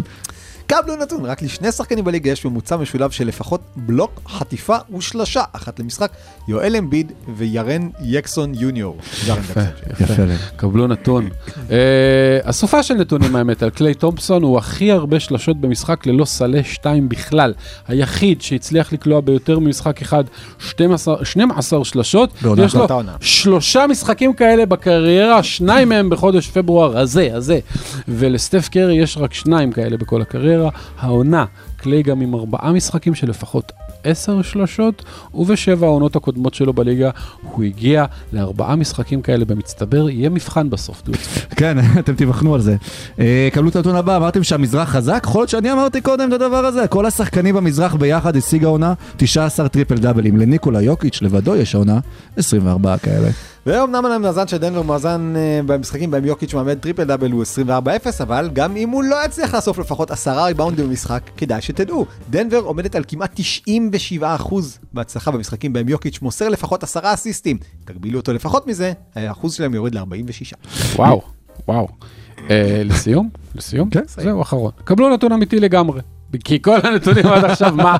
קבלו 0.71 0.95
נתון, 0.95 1.25
רק 1.25 1.41
לשני 1.41 1.71
שחקנים 1.71 2.03
בליגה 2.03 2.31
יש 2.31 2.45
ממוצע 2.45 2.77
משולב 2.77 3.11
של 3.11 3.27
לפחות 3.27 3.61
בלוק, 3.75 4.21
חטיפה 4.27 4.75
ושלשה, 4.97 5.43
אחת 5.53 5.79
למשחק, 5.79 6.11
יואל 6.47 6.75
אמביד 6.75 7.11
וירן 7.35 7.89
יקסון 8.03 8.53
יוניור. 8.55 8.97
יפה 9.99 10.23
לב. 10.23 10.39
קבלו 10.55 10.87
נתון. 10.87 11.29
אה, 11.71 11.77
אסופה 12.43 12.83
של 12.83 12.93
נתונים 12.93 13.35
האמת 13.35 13.63
על 13.63 13.69
קליי 13.69 13.93
תומפסון 13.93 14.43
הוא 14.43 14.57
הכי 14.57 14.91
הרבה 14.91 15.19
שלשות 15.19 15.61
במשחק 15.61 16.05
ללא 16.05 16.25
סלי 16.25 16.63
2 16.63 17.09
בכלל. 17.09 17.53
היחיד 17.87 18.41
שהצליח 18.41 18.93
לקלוע 18.93 19.21
ביותר 19.21 19.59
ממשחק 19.59 20.01
אחד 20.01 20.23
12, 20.59 21.25
12 21.25 21.85
שלשות. 21.85 22.33
יש 22.57 22.75
לו. 22.75 22.87
שלושה 23.21 23.87
משחקים 23.87 24.33
כאלה 24.33 24.65
בקריירה, 24.65 25.43
שניים 25.43 25.89
מהם 25.89 26.09
בחודש 26.09 26.49
פברואר 26.49 26.97
הזה, 26.97 27.29
הזה. 27.33 27.59
ולסטף 28.07 28.69
קרי 28.69 28.95
יש 28.95 29.17
רק 29.17 29.33
שניים 29.33 29.71
כאלה 29.71 29.97
בכל 29.97 30.21
הקריירה. 30.21 30.60
העונה, 30.99 31.45
קליי 31.77 32.03
גם 32.03 32.21
עם 32.21 32.35
ארבעה 32.35 32.71
משחקים 32.71 33.15
של 33.15 33.29
לפחות 33.29 33.71
עשר 34.03 34.41
שלשות, 34.41 35.03
ובשבע 35.33 35.87
העונות 35.87 36.15
הקודמות 36.15 36.53
שלו 36.53 36.73
בליגה 36.73 37.09
הוא 37.41 37.63
הגיע 37.63 38.05
לארבעה 38.33 38.75
משחקים 38.75 39.21
כאלה 39.21 39.45
במצטבר, 39.45 40.09
יהיה 40.09 40.29
מבחן 40.29 40.69
בסוף. 40.69 41.01
כן, 41.55 41.77
אתם 41.99 42.15
תיבחנו 42.15 42.55
על 42.55 42.61
זה. 42.61 42.75
אה, 43.19 43.49
קבלו 43.53 43.69
את 43.69 43.75
הנתון 43.75 43.95
הבא, 43.95 44.17
אמרתם 44.17 44.43
שהמזרח 44.43 44.89
חזק? 44.89 45.21
יכול 45.23 45.41
להיות 45.41 45.49
שאני 45.49 45.71
אמרתי 45.71 46.01
קודם 46.01 46.27
את 46.27 46.33
הדבר 46.33 46.65
הזה. 46.65 46.87
כל 46.87 47.05
השחקנים 47.05 47.55
במזרח 47.55 47.95
ביחד 47.95 48.35
השיגו 48.35 48.63
העונה 48.63 48.93
19 49.17 49.67
טריפל 49.67 49.97
דאבלים. 49.97 50.37
לניקולה 50.37 50.81
יוקיץ' 50.81 51.21
לבדו 51.21 51.55
יש 51.55 51.75
העונה 51.75 51.99
24 52.37 52.97
כאלה. 52.97 53.29
ואומנם 53.65 54.05
על 54.05 54.11
המאזן 54.11 54.47
של 54.47 54.57
דנבר 54.57 54.81
מאזן 54.81 55.33
אה, 55.35 55.59
במשחקים 55.65 56.11
בהם 56.11 56.25
יוקיץ' 56.25 56.53
מעמיד 56.53 56.79
טריפל 56.79 57.03
דאבל 57.03 57.31
הוא 57.31 57.43
24-0, 57.67 58.23
אבל 58.23 58.49
גם 58.53 58.77
אם 58.77 58.89
הוא 58.89 59.03
לא 59.03 59.25
יצליח 59.25 59.55
לאסוף 59.55 59.77
לפחות 59.77 60.11
עשרה 60.11 60.45
ריבאונדים 60.45 60.87
במשחק, 60.87 61.21
כדאי 61.37 61.61
שתדעו. 61.61 62.05
דנבר 62.29 62.57
עומדת 62.57 62.95
על 62.95 63.03
כמעט 63.07 63.39
97% 64.19 64.53
בהצלחה 64.93 65.31
במשחקים 65.31 65.73
בהם 65.73 65.89
יוקיץ' 65.89 66.21
מוסר 66.21 66.49
לפחות 66.49 66.83
עשרה 66.83 67.13
אסיסטים. 67.13 67.57
תגבילו 67.85 68.19
אותו 68.19 68.33
לפחות 68.33 68.67
מזה, 68.67 68.93
האחוז 69.15 69.53
שלהם 69.53 69.73
יורד 69.73 69.95
ל-46. 69.95 70.55
וואו, 70.95 71.21
וואו. 71.67 71.87
אה, 72.49 72.81
לסיום? 72.85 73.29
לסיום? 73.55 73.89
כן. 73.89 74.03
זהו, 74.07 74.41
אחרון. 74.41 74.71
קבלו 74.83 75.09
נתון 75.13 75.31
אמיתי 75.31 75.59
לגמרי. 75.59 76.01
כי 76.43 76.61
כל 76.61 76.77
הנתונים 76.83 77.25
עד 77.25 77.45
עכשיו, 77.45 77.75
מה? 77.75 77.97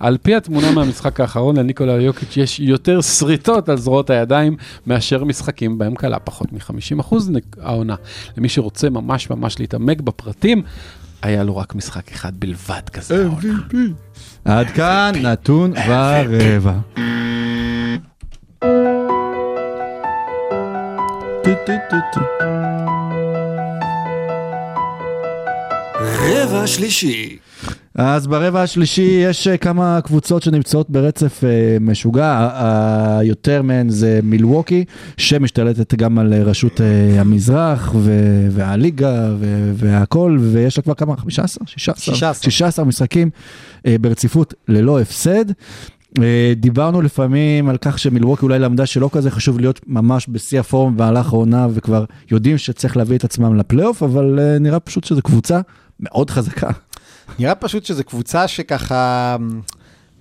על 0.00 0.18
פי 0.22 0.34
התמונה 0.34 0.70
מהמשחק 0.70 1.20
האחרון, 1.20 1.56
לניקולה 1.56 1.92
יוקיץ' 1.92 2.36
יש 2.36 2.60
יותר 2.60 3.00
שריטות 3.00 3.68
על 3.68 3.76
זרועות 3.76 4.10
הידיים 4.10 4.56
מאשר 4.86 5.24
משחקים 5.24 5.78
בהם 5.78 5.94
קלה 5.94 6.18
פחות 6.18 6.52
מ-50% 6.52 7.14
העונה. 7.62 7.94
למי 8.36 8.48
שרוצה 8.48 8.90
ממש 8.90 9.30
ממש 9.30 9.60
להתעמק 9.60 10.00
בפרטים, 10.00 10.62
היה 11.22 11.42
לו 11.42 11.56
רק 11.56 11.74
משחק 11.74 12.12
אחד 12.12 12.32
בלבד 12.38 12.88
כזה 12.92 13.24
העונה. 13.24 13.58
עד 14.44 14.66
כאן 14.70 15.12
נתון 15.22 15.72
ורבע. 15.88 16.74
רבע 26.02 26.66
שלישי. 26.66 27.38
אז 28.02 28.26
ברבע 28.26 28.62
השלישי 28.62 29.02
יש 29.02 29.48
אה, 29.48 29.56
כמה 29.56 30.00
קבוצות 30.04 30.42
שנמצאות 30.42 30.90
ברצף 30.90 31.44
אה, 31.44 31.76
משוגע, 31.80 32.50
היותר 33.18 33.62
מהן 33.62 33.88
זה 33.88 34.20
מילווקי, 34.22 34.84
שמשתלטת 35.16 35.94
גם 35.94 36.18
על 36.18 36.32
אה, 36.32 36.42
רשות 36.42 36.80
המזרח 37.18 37.94
ו- 37.94 38.46
והליגה 38.50 39.34
ו- 39.38 39.72
והכל, 39.74 40.38
ויש 40.40 40.76
לה 40.76 40.82
כבר 40.82 40.94
כמה? 40.94 41.16
15? 41.16 41.66
16? 41.66 42.14
16. 42.14 42.50
16 42.50 42.84
משחקים 42.84 43.30
ברציפות 44.00 44.54
ללא 44.68 45.00
הפסד. 45.00 45.44
דיברנו 46.56 47.02
לפעמים 47.02 47.68
על 47.68 47.76
כך 47.80 47.98
שמילווקי 47.98 48.42
אולי 48.42 48.58
למדה 48.58 48.86
שלא 48.86 49.10
כזה 49.12 49.30
חשוב 49.30 49.60
להיות 49.60 49.80
ממש 49.86 50.26
בשיא 50.28 50.60
הפורום 50.60 50.96
במהלך 50.96 51.32
העונה 51.32 51.66
וכבר 51.70 52.04
יודעים 52.30 52.58
שצריך 52.58 52.96
להביא 52.96 53.16
את 53.16 53.24
עצמם 53.24 53.56
לפלייאוף, 53.56 54.02
אבל 54.02 54.38
אה, 54.38 54.58
נראה 54.58 54.80
פשוט 54.80 55.04
שזו 55.04 55.22
קבוצה 55.22 55.60
מאוד 56.00 56.30
חזקה. 56.30 56.70
נראה 57.38 57.54
פשוט 57.54 57.84
שזו 57.84 58.04
קבוצה 58.04 58.48
שככה... 58.48 59.36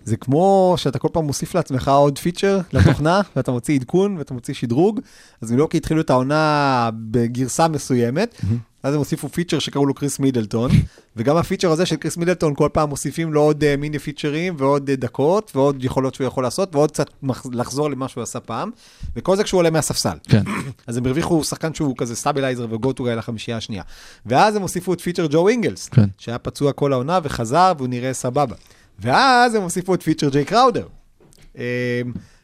זה 0.09 0.17
כמו 0.17 0.73
שאתה 0.77 0.99
כל 0.99 1.07
פעם 1.11 1.25
מוסיף 1.25 1.55
לעצמך 1.55 1.87
עוד 1.87 2.17
פיצ'ר 2.17 2.59
לתוכנה, 2.73 3.21
ואתה 3.35 3.51
מוציא 3.51 3.75
עדכון 3.75 4.17
ואתה 4.17 4.33
מוציא 4.33 4.53
שדרוג. 4.53 4.99
אז 5.41 5.51
מילוקי 5.51 5.77
התחילו 5.77 6.01
את 6.01 6.09
העונה 6.09 6.89
בגרסה 6.93 7.67
מסוימת, 7.67 8.41
אז 8.83 8.93
הם 8.93 8.99
הוסיפו 8.99 9.29
פיצ'ר 9.29 9.59
שקראו 9.59 9.85
לו 9.85 9.93
קריס 9.93 10.19
מידלטון, 10.19 10.71
וגם 11.15 11.37
הפיצ'ר 11.37 11.71
הזה 11.71 11.85
של 11.85 11.95
קריס 11.95 12.17
מידלטון, 12.17 12.55
כל 12.55 12.69
פעם 12.73 12.89
מוסיפים 12.89 13.33
לו 13.33 13.41
עוד 13.41 13.63
אה, 13.63 13.77
מיני 13.77 13.99
פיצ'רים 13.99 14.55
ועוד 14.57 14.89
אה, 14.89 14.95
דקות 14.95 15.51
ועוד 15.55 15.83
יכולות 15.83 16.15
שהוא 16.15 16.27
יכול 16.27 16.43
לעשות, 16.43 16.75
ועוד 16.75 16.91
קצת 16.91 17.09
לחזור 17.51 17.89
למה 17.89 18.07
שהוא 18.07 18.23
עשה 18.23 18.39
פעם, 18.39 18.69
וכל 19.15 19.35
זה 19.35 19.43
כשהוא 19.43 19.57
עולה 19.57 19.69
מהספסל. 19.69 20.17
כן. 20.23 20.43
אז 20.87 20.97
הם 20.97 21.05
הרוויחו 21.05 21.43
שחקן 21.43 21.73
שהוא 21.73 21.95
כזה 21.97 22.15
stabilizer 22.15 22.67
ו 22.69 22.75
go-to 22.75 23.03
guy 23.03 23.15
לחמישייה 23.15 23.57
השנייה. 23.57 23.83
ואז 24.25 24.55
הם 24.55 24.61
הוסיפו 24.61 24.93
את 24.93 25.01
feature 25.01 25.27
ג'ו 25.31 25.47
אינגלס, 25.47 25.89
כן. 25.89 26.05
שהיה 26.17 26.37
פצוע 26.37 26.73
כל 26.73 26.93
העונה 26.93 27.19
וחזר 27.23 27.73
והוא 27.77 27.87
נראה 27.87 28.13
סבבה. 28.13 28.55
ואז 29.01 29.55
הם 29.55 29.61
הוסיפו 29.61 29.93
את 29.93 30.03
feature 30.03 30.29
ג'יי 30.29 30.45
קראודר, 30.45 30.87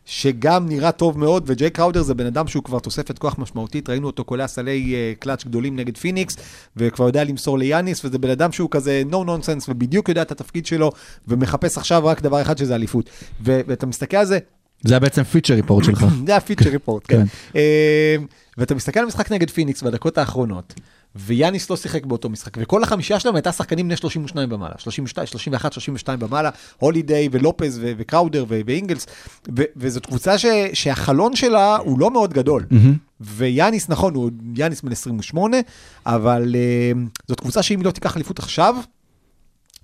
שגם 0.05 0.69
נראה 0.69 0.91
טוב 0.91 1.19
מאוד, 1.19 1.43
וג'יי 1.45 1.69
קראודר 1.69 2.01
זה 2.01 2.13
בן 2.13 2.25
אדם 2.25 2.47
שהוא 2.47 2.63
כבר 2.63 2.79
תוספת 2.79 3.19
כוח 3.19 3.35
משמעותית, 3.39 3.89
ראינו 3.89 4.07
אותו 4.07 4.23
קולע 4.23 4.47
סלי 4.47 4.95
אה, 4.95 5.13
קלאץ' 5.19 5.43
גדולים 5.43 5.75
נגד 5.75 5.97
פיניקס, 5.97 6.35
וכבר 6.77 7.05
יודע 7.05 7.23
למסור 7.23 7.57
ליאניס, 7.57 8.05
וזה 8.05 8.17
בן 8.17 8.29
אדם 8.29 8.51
שהוא 8.51 8.69
כזה 8.71 9.03
no 9.11 9.13
nonsense, 9.13 9.65
ובדיוק 9.69 10.09
יודע 10.09 10.21
את 10.21 10.31
התפקיד 10.31 10.65
שלו, 10.65 10.91
ומחפש 11.27 11.77
עכשיו 11.77 12.05
רק 12.05 12.21
דבר 12.21 12.41
אחד 12.41 12.57
שזה 12.57 12.75
אליפות. 12.75 13.09
ואתה 13.41 13.85
מסתכל 13.85 14.17
על 14.17 14.25
זה, 14.25 14.39
זה 14.81 14.93
היה 14.93 14.99
בעצם 14.99 15.23
feature 15.23 15.53
report 15.53 15.83
שלך. 15.83 16.05
זה 16.27 16.35
ה 16.35 16.39
feature 16.40 16.69
report, 16.69 17.03
כן. 17.07 17.17
כן. 17.17 17.59
אה, 17.59 18.15
ואתה 18.57 18.75
מסתכל 18.75 18.99
על 18.99 19.05
המשחק 19.05 19.31
נגד 19.31 19.49
פיניקס 19.49 19.81
בדקות 19.81 20.17
האחרונות, 20.17 20.73
ויאניס 21.15 21.69
לא 21.69 21.77
שיחק 21.77 22.05
באותו 22.05 22.29
משחק, 22.29 22.51
וכל 22.57 22.83
החמישייה 22.83 23.19
שלהם 23.19 23.35
הייתה 23.35 23.51
שחקנים 23.51 23.87
בני 23.87 23.97
32 23.97 24.51
ומעלה, 24.51 24.73
32, 24.77 25.27
31, 25.27 25.73
32 25.73 26.19
ומעלה, 26.21 26.49
הולידיי 26.77 27.29
ולופז 27.31 27.79
ו- 27.81 27.91
וקראודר 27.97 28.45
ו- 28.49 28.61
ואינגלס, 28.65 29.05
ו- 29.57 29.63
וזאת 29.77 30.05
קבוצה 30.05 30.37
ש- 30.37 30.45
שהחלון 30.73 31.35
שלה 31.35 31.75
הוא 31.77 31.99
לא 31.99 32.11
מאוד 32.11 32.33
גדול. 32.33 32.65
ויאניס, 33.21 33.89
נכון, 33.89 34.15
הוא 34.15 34.31
יאניס 34.55 34.81
בן 34.81 34.91
28, 34.91 35.57
אבל 36.05 36.55
uh, 36.55 36.97
זאת 37.27 37.39
קבוצה 37.39 37.63
שאם 37.63 37.79
היא 37.79 37.85
לא 37.85 37.91
תיקח 37.91 38.15
אליפות 38.15 38.39
עכשיו, 38.39 38.75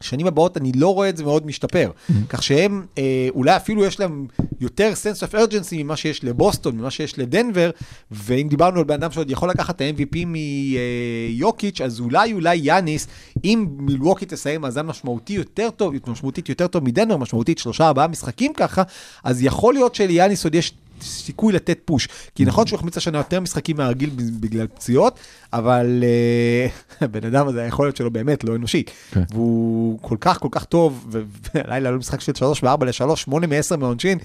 שנים 0.01 0.27
הבאות 0.27 0.57
אני 0.57 0.71
לא 0.75 0.93
רואה 0.93 1.09
את 1.09 1.17
זה 1.17 1.23
מאוד 1.23 1.45
משתפר. 1.45 1.91
כך 2.29 2.43
שהם, 2.43 2.85
אה, 2.97 3.27
אולי 3.35 3.55
אפילו 3.55 3.85
יש 3.85 3.99
להם 3.99 4.27
יותר 4.59 4.91
sense 5.03 5.27
of 5.27 5.33
urgency 5.33 5.75
ממה 5.75 5.95
שיש 5.95 6.23
לבוסטון, 6.23 6.77
ממה 6.77 6.91
שיש 6.91 7.19
לדנבר, 7.19 7.69
ואם 8.11 8.47
דיברנו 8.49 8.79
על 8.79 8.85
בן 8.85 8.93
אדם 8.93 9.11
שעוד 9.11 9.31
יכול 9.31 9.49
לקחת 9.49 9.75
את 9.75 9.81
ה-MVP 9.81 10.25
מיוקיץ', 10.25 11.81
אז 11.81 11.99
אולי, 11.99 12.33
אולי 12.33 12.55
יאניס, 12.55 13.07
אם 13.43 13.65
מילווקי 13.77 14.25
תסיים 14.25 14.61
מאזן 14.61 14.85
משמעותי 14.85 15.33
יותר 15.33 15.69
טוב, 15.69 15.93
משמעותית 16.07 16.49
יותר 16.49 16.67
טוב 16.67 16.83
מדנבר, 16.83 17.17
משמעותית 17.17 17.57
שלושה, 17.57 17.87
ארבעה 17.87 18.07
משחקים 18.07 18.53
ככה, 18.53 18.83
אז 19.23 19.43
יכול 19.43 19.73
להיות 19.73 19.95
שליאניס 19.95 20.43
עוד 20.43 20.55
יש 20.55 20.73
סיכוי 21.03 21.53
לתת 21.53 21.79
פוש. 21.85 22.07
כי 22.35 22.45
נכון 22.45 22.67
שהוא 22.67 22.77
החמיץ 22.77 22.97
השנה 22.97 23.17
יותר 23.17 23.39
משחקים 23.39 23.77
מהרגיל 23.77 24.09
בגלל 24.39 24.67
פציעות, 24.67 25.19
אבל 25.53 26.03
אה, 26.03 26.67
הבן 27.05 27.25
אדם 27.27 27.47
הזה, 27.47 27.63
היכולת 27.63 27.95
שלו 27.97 28.11
באמת 28.11 28.43
לא 28.43 28.55
אנושית. 28.55 28.91
כן. 29.11 29.23
והוא 29.33 29.99
כל 30.01 30.17
כך 30.21 30.39
כל 30.39 30.47
כך 30.51 30.63
טוב, 30.63 31.05
ו- 31.11 31.21
והלילה 31.55 31.91
לא 31.91 31.97
משחק 31.97 32.21
של 32.21 32.31
3 32.35 32.63
ו-4 32.63 32.85
ל-3, 32.85 33.15
8 33.15 33.47
מ-10 33.47 33.75
מעונשין, 33.77 34.17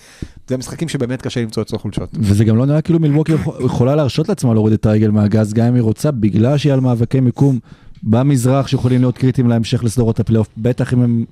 זה 0.49 0.57
משחקים 0.57 0.89
שבאמת 0.89 1.23
קשה 1.23 1.41
למצוא 1.43 1.63
אצלו 1.63 1.79
חולשות. 1.79 2.09
וזה 2.15 2.45
גם 2.45 2.57
לא 2.57 2.67
נראה 2.67 2.81
כאילו 2.81 2.99
מילווקי 3.01 3.33
יכול- 3.33 3.65
יכולה 3.65 3.97
להרשות 3.97 4.29
לעצמה 4.29 4.55
להוריד 4.55 4.73
את 4.75 4.87
הרגל 4.87 5.11
מהגז, 5.11 5.53
גם 5.53 5.67
אם 5.67 5.75
היא 5.75 5.83
רוצה, 5.83 6.11
בגלל 6.11 6.59
שהיא 6.59 6.73
על 6.73 6.81
מאבקי 6.81 7.21
מיקום 7.21 7.59
במזרח 8.03 8.67
שיכולים 8.67 9.01
להיות 9.01 9.19
קריטיים 9.19 9.49
להמשך 9.49 9.85
לסדרות 9.85 10.21
הפלייאוף, 10.21 10.49
בטח 10.59 10.93
אם 10.93 11.03
הם 11.03 11.25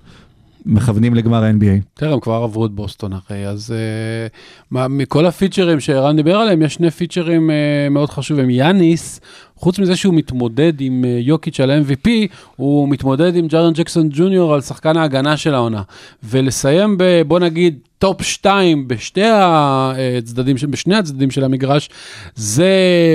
מכוונים 0.66 1.14
לגמר 1.14 1.44
ה-NBA. 1.44 1.82
תראה, 1.94 2.12
הם 2.12 2.20
כבר 2.20 2.34
עברו 2.34 2.66
את 2.66 2.70
בוסטון 2.70 3.12
אחרי, 3.12 3.48
אז 3.48 3.74
uh, 3.74 4.32
מה, 4.70 4.88
מכל 4.88 5.26
ה 5.26 5.32
features 5.32 5.80
שערן 5.80 6.16
דיבר 6.16 6.36
עליהם, 6.36 6.62
יש 6.62 6.74
שני 6.74 6.90
features 6.90 7.50
uh, 7.50 7.90
מאוד 7.90 8.10
חשובים. 8.10 8.50
יאניס, 8.50 9.20
חוץ 9.56 9.78
מזה 9.78 9.96
שהוא 9.96 10.14
מתמודד 10.14 10.72
עם 10.80 11.04
uh, 11.04 11.26
יוקיץ' 11.26 11.60
על 11.60 11.70
ה-MVP, 11.70 12.08
הוא 12.56 12.88
מתמודד 12.88 13.36
עם 13.36 13.46
ג'רן 13.46 13.72
ג'קסון 13.72 14.08
ג'וניור 14.12 14.54
על 14.54 14.60
שחקן 14.60 14.96
ההגנה 14.96 15.36
של 15.36 15.54
העונה. 15.54 15.82
ולסיים 16.24 16.98
ב, 16.98 17.22
בוא 17.26 17.38
נגיד, 17.38 17.78
top 17.98 18.22
2 18.22 18.88
בשתי 18.88 19.22
הצדדים, 19.24 20.58
של- 20.58 20.66
בשני 20.66 20.96
הצדדים 20.96 21.30
של 21.30 21.44
המגרש, 21.44 21.88
זה 22.34 22.68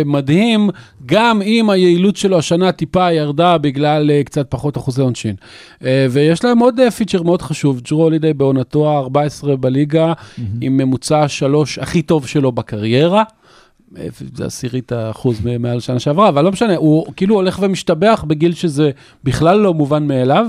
מדהים, 0.06 0.70
גם 1.06 1.42
אם 1.42 1.70
היעילות 1.70 2.16
שלו 2.16 2.38
השנה 2.38 2.72
טיפה 2.72 3.12
ירדה 3.12 3.58
בגלל 3.58 4.10
uh, 4.10 4.24
קצת 4.24 4.46
פחות 4.50 4.78
אחוזי 4.78 5.02
עונשין. 5.02 5.36
ויש 6.10 6.44
להם 6.44 6.60
עוד 6.60 6.80
feature 6.98 7.24
מאוד 7.24 7.42
חשוב, 7.42 7.82
ג'רו 7.82 8.04
הולידיי 8.04 8.34
בעונתו 8.34 8.90
ה-14 8.90 9.56
בליגה, 9.56 10.14
עם 10.62 10.78
ממוצע 10.78 11.28
שלוש 11.28 11.80
הכי 11.80 12.02
טוב 12.02 12.28
שלו 12.28 12.52
בקריירה. 12.52 13.24
זה 14.36 14.46
עשירית 14.46 14.92
האחוז 14.92 15.42
מעל 15.60 15.80
שנה 15.80 16.00
שעברה, 16.00 16.30
אבל 16.30 16.44
לא 16.44 16.52
משנה, 16.52 16.76
הוא 16.76 17.14
כאילו 17.16 17.36
הולך 17.36 17.60
ומשתבח 17.62 18.26
בגיל 18.28 18.54
שזה 18.54 18.92
בכלל 19.24 19.60
לא 19.60 19.74
מובן 19.74 20.08
מאליו, 20.08 20.48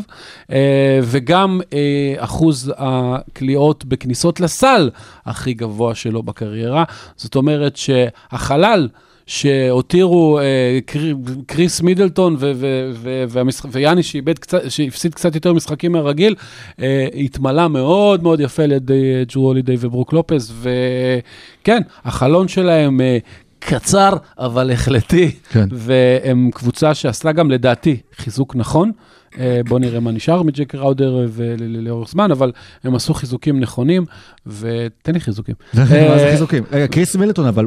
אה, 0.52 1.00
וגם 1.02 1.60
אה, 1.72 2.14
אחוז 2.18 2.72
הקליעות 2.76 3.84
בכניסות 3.84 4.40
לסל 4.40 4.90
הכי 5.26 5.54
גבוה 5.54 5.94
שלו 5.94 6.22
בקריירה. 6.22 6.84
זאת 7.16 7.36
אומרת 7.36 7.76
שהחלל 7.76 8.88
שהותירו 9.30 10.38
אה, 10.38 10.78
קר- 10.86 11.14
קריס 11.46 11.80
מידלטון 11.80 12.36
ו- 12.38 12.52
ו- 12.54 12.90
ו- 12.94 13.24
והמשח- 13.28 13.66
ויאני 13.72 14.00
קצת, 14.40 14.58
שהפסיד 14.68 15.14
קצת 15.14 15.34
יותר 15.34 15.52
משחקים 15.52 15.92
מהרגיל, 15.92 16.34
אה, 16.82 17.06
התמלא 17.24 17.68
מאוד 17.68 18.22
מאוד 18.22 18.40
יפה 18.40 18.62
על 18.62 18.72
ידי 18.72 19.24
ג'רו 19.34 19.42
הולידי 19.46 19.76
וברוק 19.80 20.12
לופס, 20.12 20.52
וכן, 20.60 21.80
החלון 22.04 22.48
שלהם 22.48 23.00
אה, 23.00 23.18
קצר 23.58 24.12
אבל 24.38 24.70
החלטי, 24.70 25.30
כן. 25.50 25.68
והם 25.72 26.50
קבוצה 26.54 26.94
שעשתה 26.94 27.32
גם 27.32 27.50
לדעתי 27.50 27.96
חיזוק 28.16 28.56
נכון. 28.56 28.92
אה, 29.38 29.60
בוא 29.68 29.78
נראה 29.78 30.00
מה 30.00 30.10
נשאר 30.12 30.42
מג'ק 30.42 30.74
ראודר 30.74 31.26
ולאורך 31.32 32.08
זמן, 32.10 32.30
אבל 32.30 32.52
הם 32.84 32.94
עשו 32.94 33.14
חיזוקים 33.14 33.60
נכונים, 33.60 34.04
ותן 34.46 35.12
לי 35.14 35.20
חיזוקים. 35.20 35.54
מה 35.74 35.84
זה 35.84 36.26
אה, 36.26 36.30
חיזוקים? 36.30 36.64
קריס 36.90 37.16
מידלטון, 37.16 37.46
אבל. 37.46 37.66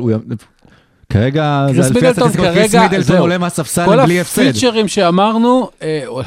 כרגע, 1.10 1.66
זה 1.74 1.82
לפי 1.82 1.94
מידלטון 1.94 2.08
הסטטיסטיקות, 2.28 2.48
קריס 2.54 2.72
כרגע, 2.72 2.82
מידלטון. 2.90 3.18
עולה 3.18 3.38
מהספסל 3.38 3.86
כל 3.86 4.04
בלי 4.04 4.20
הפסד. 4.20 4.42
הפיצ'רים 4.42 4.88
שאמרנו, 4.88 5.70
אה, 5.82 6.04
עולה 6.08 6.26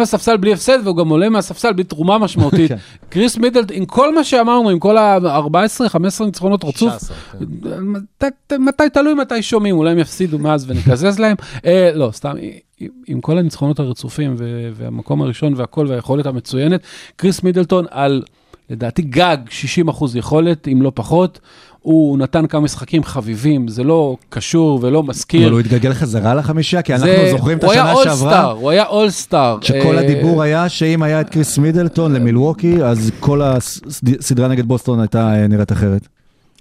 מהספסל 0.00 0.36
בלי 0.36 0.52
הפסד, 0.52 0.78
והוא 0.84 0.96
גם 0.96 1.08
עולה 1.08 1.28
מהספסל 1.28 1.72
בלי 1.72 1.84
תרומה 1.84 2.18
משמעותית. 2.18 2.68
כן. 2.72 2.76
קריס 3.08 3.36
מידלטון, 3.38 3.76
עם 3.76 3.84
כל 3.84 4.14
מה 4.14 4.24
שאמרנו, 4.24 4.70
עם 4.70 4.78
כל 4.78 4.96
ה-14-15 4.98 5.96
ניצחונות 6.24 6.64
רצוף, 6.64 6.92
16, 6.92 7.16
כן. 7.32 7.78
מתי- 8.58 8.90
תלוי 8.92 9.14
מתי 9.14 9.42
שומעים, 9.42 9.76
אולי 9.76 9.90
הם 9.90 9.98
יפסידו 9.98 10.38
מאז 10.38 10.70
ונקזז 10.70 11.18
להם. 11.18 11.36
אה, 11.66 11.90
לא, 11.94 12.10
סתם, 12.12 12.34
עם- 13.06 13.20
כל 13.20 13.38
הניצחונות 13.38 13.78
הרצופים 13.80 14.34
ו- 14.38 14.70
והמקום 14.74 15.22
הראשון 15.22 15.54
והכל 15.56 15.86
והיכולת 15.88 16.26
המצוינת, 16.26 16.80
קריס 17.16 17.42
מידלטון 17.42 17.84
על, 17.90 18.22
לדעתי, 18.70 19.02
גג 19.02 19.36
60 19.50 19.88
אחוז 19.88 20.16
יכולת, 20.16 20.68
אם 20.68 20.82
לא 20.82 20.92
פחות. 20.94 21.38
הוא 21.86 22.18
נתן 22.18 22.46
כמה 22.46 22.60
משחקים 22.60 23.04
חביבים, 23.04 23.68
זה 23.68 23.84
לא 23.84 24.16
קשור 24.28 24.78
ולא 24.82 25.02
מזכיר. 25.02 25.42
אבל 25.42 25.52
הוא 25.52 25.60
התגלגל 25.60 25.94
חזרה 25.94 26.34
לחמישייה, 26.34 26.82
כי 26.82 26.92
אנחנו 26.94 27.06
זה- 27.06 27.30
זוכרים 27.30 27.58
את 27.58 27.64
הוא 27.64 27.72
היה 27.72 27.82
השנה 27.82 27.92
אולסטאר, 27.94 28.16
שעברה, 28.16 28.44
הוא 28.50 28.70
היה 28.70 28.86
אולסטאר. 28.86 29.58
שכל 29.62 29.98
אה, 29.98 30.04
הדיבור 30.04 30.42
היה 30.42 30.68
שאם 30.68 31.02
היה 31.02 31.20
את 31.20 31.30
קריס 31.30 31.58
מידלטון 31.58 32.12
למילווקי, 32.12 32.82
אז 32.82 33.10
כל 33.20 33.42
הסדרה 33.42 34.48
נגד 34.48 34.66
בוסטון 34.66 35.00
הייתה 35.00 35.34
אה, 35.34 35.46
נראית 35.46 35.72
אחרת. 35.72 36.08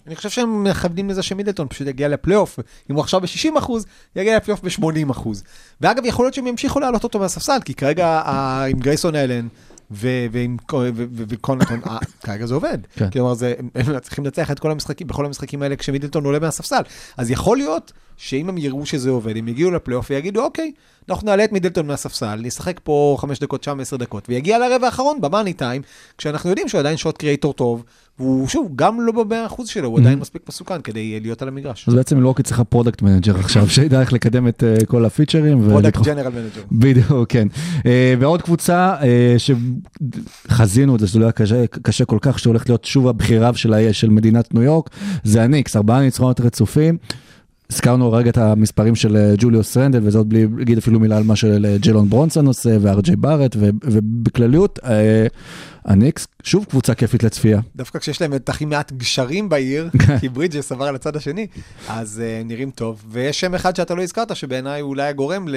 אני 0.07 0.15
חושב 0.15 0.29
שהם 0.29 0.63
מכוונים 0.63 1.09
לזה 1.09 1.21
שמידלטון 1.23 1.67
פשוט 1.67 1.87
יגיע 1.87 2.07
לפלייאוף, 2.07 2.59
אם 2.91 2.95
הוא 2.95 3.01
עכשיו 3.01 3.21
ב-60 3.21 3.57
אחוז, 3.59 3.85
יגיע 4.15 4.37
לפלייאוף 4.37 4.61
ב-80 4.63 5.11
אחוז. 5.11 5.43
ואגב, 5.81 6.05
יכול 6.05 6.25
להיות 6.25 6.33
שהם 6.33 6.47
ימשיכו 6.47 6.79
להעלות 6.79 7.03
אותו 7.03 7.19
מהספסל, 7.19 7.57
כי 7.65 7.73
כרגע 7.73 8.07
ה- 8.07 8.65
עם 8.65 8.79
גרייסון 8.79 9.15
אלן 9.15 9.47
ועם 9.91 10.57
קו- 10.65 10.77
ו- 10.77 10.89
ו- 10.95 11.23
וקונטון, 11.27 11.79
אה, 11.87 11.97
כרגע 12.23 12.45
זה 12.45 12.53
עובד. 12.53 12.77
כן. 12.95 13.09
כלומר, 13.09 13.33
זה- 13.33 13.53
הם 13.57 13.69
הם 13.75 13.99
צריכים 13.99 14.23
לנצח 14.23 14.51
את 14.51 14.59
כל 14.59 14.71
המשחקים, 14.71 15.07
בכל 15.07 15.25
המשחקים 15.25 15.61
האלה 15.61 15.75
כשמידלטון 15.75 16.25
עולה 16.25 16.39
מהספסל. 16.39 16.81
אז 17.17 17.31
יכול 17.31 17.57
להיות 17.57 17.91
שאם 18.17 18.49
הם 18.49 18.57
יראו 18.57 18.85
שזה 18.85 19.09
עובד, 19.09 19.37
הם 19.37 19.47
יגיעו 19.47 19.71
לפלייאוף 19.71 20.07
ויגידו, 20.09 20.43
אוקיי, 20.43 20.71
אנחנו 21.09 21.25
נעלה 21.25 21.43
את 21.43 21.51
מידלטון 21.51 21.87
מהספסל, 21.87 22.39
נשחק 22.41 22.79
פה 22.83 23.17
5 23.19 23.39
דקות, 23.39 23.63
שם 23.63 23.79
10 23.79 23.97
דקות, 23.97 24.29
ויגיע 24.29 24.59
לרבע 24.59 24.85
האחרון, 24.85 25.21
ב 25.21 25.27
money 25.27 25.53
time, 25.53 25.81
כשאנחנו 26.17 26.49
יודעים 26.49 26.67
שהוא 26.69 26.79
עדיין 26.79 26.97
shot 26.97 27.17
creator 27.17 27.53
טוב, 27.53 27.83
והוא 28.19 28.47
שוב, 28.47 28.71
גם 28.75 29.01
לא 29.01 29.11
ב-100% 29.23 29.65
שלו, 29.65 29.87
הוא 29.89 29.99
עדיין 29.99 30.19
מספיק 30.19 30.41
מסוכן 30.49 30.81
כדי 30.81 31.13
אה, 31.13 31.19
להיות 31.21 31.41
על 31.41 31.47
המגרש. 31.47 31.85
אז 31.89 31.93
בעצם 31.95 32.15
מילווקי 32.15 32.43
צריכה 32.43 32.63
product 32.63 33.01
manager 33.01 33.39
עכשיו, 33.39 33.69
שידע 33.75 34.01
איך 34.01 34.13
לקדם 34.13 34.47
את 34.47 34.63
אה, 34.63 34.85
כל 34.85 35.05
ה 35.05 35.12
features. 35.12 35.69
product 35.69 36.01
general 36.01 36.31
manager. 36.31 36.61
בדיוק, 36.71 37.29
כן. 37.29 37.47
אה, 37.85 38.13
ועוד 38.19 38.41
קבוצה 38.41 38.95
שחזינו 40.47 40.95
את 40.95 40.99
זה, 40.99 41.07
שזה 41.07 41.19
לא 41.19 41.25
היה 41.25 41.31
קשה, 41.81 42.05
כל 42.05 42.17
כך, 42.21 42.39
שהולכת 42.39 42.69
להיות 42.69 42.85
שוב 42.85 43.07
הבחירה 43.07 43.53
של, 43.53 43.73
ה- 43.73 43.93
של 43.93 44.09
מדינת 44.09 44.53
ניו 44.53 44.63
יורק, 44.63 44.89
זה 45.23 45.43
הניקס, 45.43 45.75
ארבעה 45.75 46.01
ניצחונות 46.01 46.41
רצופים. 46.41 46.97
הזכרנו 47.71 48.11
רגע 48.11 48.29
את 48.29 48.37
המספרים 48.37 48.95
של 48.95 49.15
אה, 49.17 49.33
ג'וליוס 49.37 49.77
רנדל, 49.77 49.99
וזה 50.03 50.17
עוד 50.17 50.29
בלי 50.29 50.47
להגיד 50.57 50.77
אפילו 50.77 50.99
מילה 50.99 51.17
על 51.17 51.23
מה 51.23 51.35
שג'לון 51.35 52.09
ברונסון 52.09 52.47
עושה, 52.47 52.77
וארג'י 52.81 53.15
בארט, 53.15 53.55
ובכלליות, 53.59 54.79
אה, 54.85 55.27
הניקס, 55.85 56.27
שוב 56.43 56.65
קבוצה 56.65 56.93
כיפית 56.93 57.23
לצפייה. 57.23 57.59
דווקא 57.75 57.99
כשיש 57.99 58.21
להם 58.21 58.33
את 58.33 58.49
הכי 58.49 58.65
מעט 58.65 58.91
גשרים 58.91 59.49
בעיר, 59.49 59.89
כי 60.19 60.29
ברידג'ס 60.29 60.71
עבר 60.71 60.85
על 60.85 60.95
הצד 60.95 61.15
השני, 61.15 61.47
אז 61.89 62.21
uh, 62.21 62.47
נראים 62.47 62.71
טוב. 62.71 63.03
ויש 63.09 63.39
שם 63.39 63.55
אחד 63.55 63.75
שאתה 63.75 63.95
לא 63.95 64.03
הזכרת, 64.03 64.35
שבעיניי 64.35 64.81
הוא 64.81 64.89
אולי 64.89 65.07
הגורם 65.07 65.47
ל... 65.47 65.55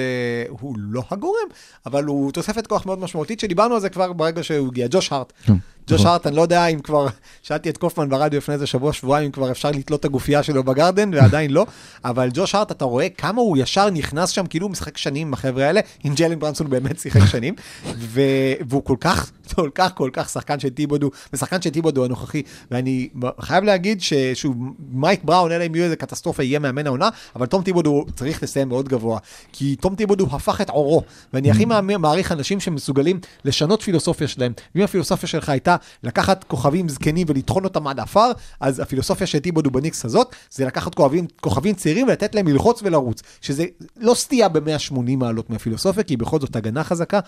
הוא 0.49 0.75
לא 0.79 1.03
הגורם, 1.11 1.47
אבל 1.85 2.03
הוא 2.03 2.31
תוספת 2.31 2.67
כוח 2.67 2.85
מאוד 2.85 2.99
משמעותית, 2.99 3.39
שדיברנו 3.39 3.75
על 3.75 3.81
זה 3.81 3.89
כבר 3.89 4.13
ברגע 4.13 4.43
שהוא 4.43 4.67
הגיע, 4.67 4.87
ג'וש 4.89 5.11
הארט. 5.11 5.33
כן, 5.43 5.53
ג'וש 5.87 5.99
נכון. 5.99 6.11
הארט, 6.11 6.27
אני 6.27 6.35
לא 6.35 6.41
יודע 6.41 6.67
אם 6.67 6.79
כבר, 6.79 7.07
שאלתי 7.43 7.69
את 7.69 7.77
קופמן 7.77 8.09
ברדיו 8.09 8.37
לפני 8.37 8.53
איזה 8.53 8.67
שבוע, 8.67 8.93
שבועיים, 8.93 9.25
אם 9.25 9.31
כבר 9.31 9.51
אפשר 9.51 9.71
לתלות 9.71 9.99
את 9.99 10.05
הגופייה 10.05 10.43
שלו 10.43 10.63
בגרדן, 10.63 11.13
ועדיין 11.13 11.51
לא, 11.51 11.65
אבל 12.05 12.29
ג'וש 12.33 12.55
הארט, 12.55 12.71
אתה 12.71 12.85
רואה 12.85 13.09
כמה 13.09 13.41
הוא 13.41 13.57
ישר 13.57 13.89
נכנס 13.89 14.29
שם, 14.29 14.45
כאילו 14.45 14.65
הוא 14.65 14.71
משחק 14.71 14.97
שנים 14.97 15.27
עם 15.27 15.33
החבר'ה 15.33 15.65
האלה, 15.65 15.81
עם 16.03 16.13
ג'לן 16.15 16.39
ברנסון 16.39 16.69
באמת 16.69 16.99
שיחק 16.99 17.25
שנים. 17.25 17.55
והוא 17.97 18.83
כל 18.83 18.95
כך, 18.99 19.31
כל 19.55 19.69
כך, 19.75 19.91
כל 19.95 20.09
כך 20.13 20.18
שחקן 20.27 20.59
של 20.59 20.69
טיבודו, 20.69 21.09
ושחקן 21.33 21.61
של 21.61 21.69
טיבודו 21.69 22.05
הנוכחי, 22.05 22.41
ואני 22.71 23.09
חייב 23.41 23.63
להגיד 23.63 24.01
ששוב, 24.01 24.55
מייק 24.91 25.23
בראון, 25.23 25.51
אלא 25.51 25.65
אם 25.65 25.75
יהיו 25.75 25.83
איזה 25.85 25.95
קטסטרופה, 25.95 26.43
יהיה 26.43 26.59
מאמן 26.59 26.87
העונה, 26.87 27.09
אבל 27.35 27.45
תום 27.45 27.63
טיבודו 27.63 28.05
צריך 28.15 28.43
לסיים 28.43 28.69
מאוד 28.69 28.89
גבוה, 28.89 29.19
כי 29.51 29.75
תום 29.75 29.95
טיבודו 29.95 30.27
הפך 30.31 30.61
את 30.61 30.69
עורו, 30.69 31.03
ואני 31.33 31.51
הכי 31.51 31.65
מאמין- 31.65 32.01
מעריך 32.01 32.31
אנשים 32.31 32.59
שמסוגלים 32.59 33.19
לשנות 33.45 33.81
פילוסופיה 33.81 34.27
שלהם, 34.27 34.53
ואם 34.75 34.83
הפילוסופיה 34.83 35.29
שלך 35.29 35.49
הייתה 35.49 35.75
לקחת 36.03 36.43
כוכבים 36.43 36.89
זקנים 36.89 37.27
ולטחון 37.29 37.63
אותם 37.63 37.87
עד 37.87 37.99
עפר, 37.99 38.31
אז 38.59 38.79
הפילוסופיה 38.79 39.27
של 39.27 39.39
טיבודו 39.39 39.71
בניקס 39.71 40.05
הזאת, 40.05 40.35
זה 40.51 40.65
לקחת 40.65 40.95
כוכבים, 40.95 41.27
כוכבים 41.41 41.75
צעירים 41.75 42.07
ולתת 42.07 42.35
להם 42.35 42.47
ללחוץ 42.47 42.79
ולרוץ, 42.83 43.21
שזה 43.41 43.65
לא 43.97 44.13
סטייה 44.13 44.49
ב-180 44.49 45.15
מעלות 45.17 45.49
מהפילוסופיה, 45.49 46.03
כי 46.03 46.17
בכל 46.17 46.39
זאת 46.39 46.55
הגנה 46.55 46.83
חזקה, 46.83 47.19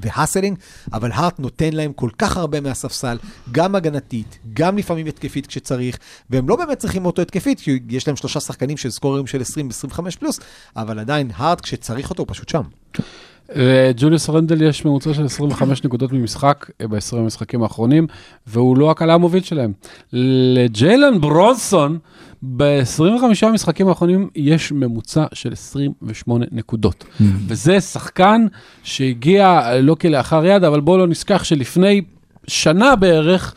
והאסלינג, 0.00 0.58
אבל 0.92 1.12
הארט 1.12 1.38
נותן 1.38 1.72
להם 1.72 1.91
כל 1.92 2.10
כך 2.18 2.36
הרבה 2.36 2.60
מהספסל, 2.60 3.16
גם 3.52 3.74
הגנתית, 3.74 4.38
גם 4.54 4.78
לפעמים 4.78 5.06
התקפית 5.06 5.46
כשצריך, 5.46 5.98
והם 6.30 6.48
לא 6.48 6.56
באמת 6.56 6.78
צריכים 6.78 7.06
אותו 7.06 7.22
התקפית, 7.22 7.60
כי 7.60 7.80
יש 7.88 8.06
להם 8.06 8.16
שלושה 8.16 8.40
שחקנים 8.40 8.76
של 8.76 8.90
סקוררים 8.90 9.26
של 9.26 9.40
20-25 9.40 10.18
פלוס, 10.18 10.40
אבל 10.76 10.98
עדיין 10.98 11.30
הארט 11.36 11.60
כשצריך 11.60 12.10
אותו 12.10 12.22
הוא 12.22 12.28
פשוט 12.30 12.48
שם. 12.48 12.62
לג'וליוס 13.54 14.30
רנדל 14.30 14.62
יש 14.62 14.84
ממוצע 14.84 15.14
של 15.14 15.24
25 15.24 15.82
נקודות 15.84 16.12
ממשחק 16.12 16.70
אה, 16.80 16.88
ב-20 16.88 17.16
המשחקים 17.16 17.62
האחרונים, 17.62 18.06
והוא 18.46 18.76
לא 18.78 18.90
הקלה 18.90 19.14
המוביל 19.14 19.42
שלהם. 19.42 19.72
לג'יילן 20.12 21.20
ברונסון, 21.20 21.98
ב-25 22.42 23.46
המשחקים 23.46 23.88
האחרונים 23.88 24.28
יש 24.34 24.72
ממוצע 24.72 25.24
של 25.32 25.52
28 25.52 26.46
נקודות. 26.52 27.04
וזה 27.48 27.80
שחקן 27.80 28.46
שהגיע 28.82 29.46
אה, 29.46 29.80
לא 29.80 29.94
כלאחר 29.94 30.46
יד, 30.46 30.64
אבל 30.64 30.80
בואו 30.80 30.98
לא 30.98 31.06
נשכח 31.06 31.44
שלפני 31.44 32.02
שנה 32.46 32.96
בערך, 32.96 33.54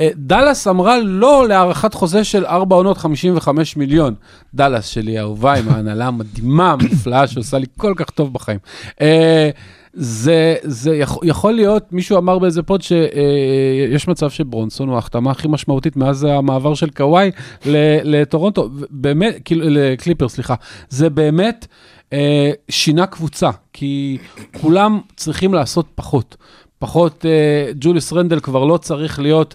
אה, 0.00 0.08
דאלאס 0.14 0.68
אמרה 0.68 0.98
לא 1.00 1.48
להארכת 1.48 1.94
חוזה 1.94 2.24
של 2.24 2.46
4 2.46 2.76
עונות 2.76 2.98
55 2.98 3.76
מיליון. 3.76 4.14
דאלאס 4.54 4.86
שלי 4.86 5.18
האהובה 5.18 5.54
עם 5.54 5.68
ההנהלה 5.68 6.06
המדהימה, 6.06 6.70
המופלאה, 6.72 7.26
שעושה 7.26 7.58
לי 7.58 7.66
כל 7.76 7.92
כך 7.96 8.10
טוב 8.10 8.32
בחיים. 8.32 8.58
אה, 9.96 10.00
זה, 10.02 10.56
זה 10.62 10.96
יכול, 10.96 11.28
יכול 11.28 11.52
להיות, 11.52 11.92
מישהו 11.92 12.18
אמר 12.18 12.38
באיזה 12.38 12.62
פוד 12.62 12.82
שיש 12.82 14.08
מצב 14.08 14.30
שברונסון 14.30 14.88
הוא 14.88 14.96
ההחתמה 14.96 15.30
הכי 15.30 15.48
משמעותית 15.48 15.96
מאז 15.96 16.24
המעבר 16.24 16.74
של 16.74 16.90
קוואי 16.90 17.30
לטורונטו, 18.04 18.70
באמת, 18.90 19.36
כאילו, 19.44 19.66
לקליפר, 19.68 20.28
סליחה. 20.28 20.54
זה 20.88 21.10
באמת 21.10 21.66
אה, 22.12 22.50
שינה 22.68 23.06
קבוצה, 23.06 23.50
כי 23.72 24.18
כולם 24.60 25.00
צריכים 25.16 25.54
לעשות 25.54 25.86
פחות. 25.94 26.36
פחות, 26.78 27.26
אה, 27.26 27.72
ג'וליס 27.80 28.12
רנדל 28.12 28.40
כבר 28.40 28.64
לא 28.64 28.76
צריך 28.76 29.20
להיות, 29.20 29.54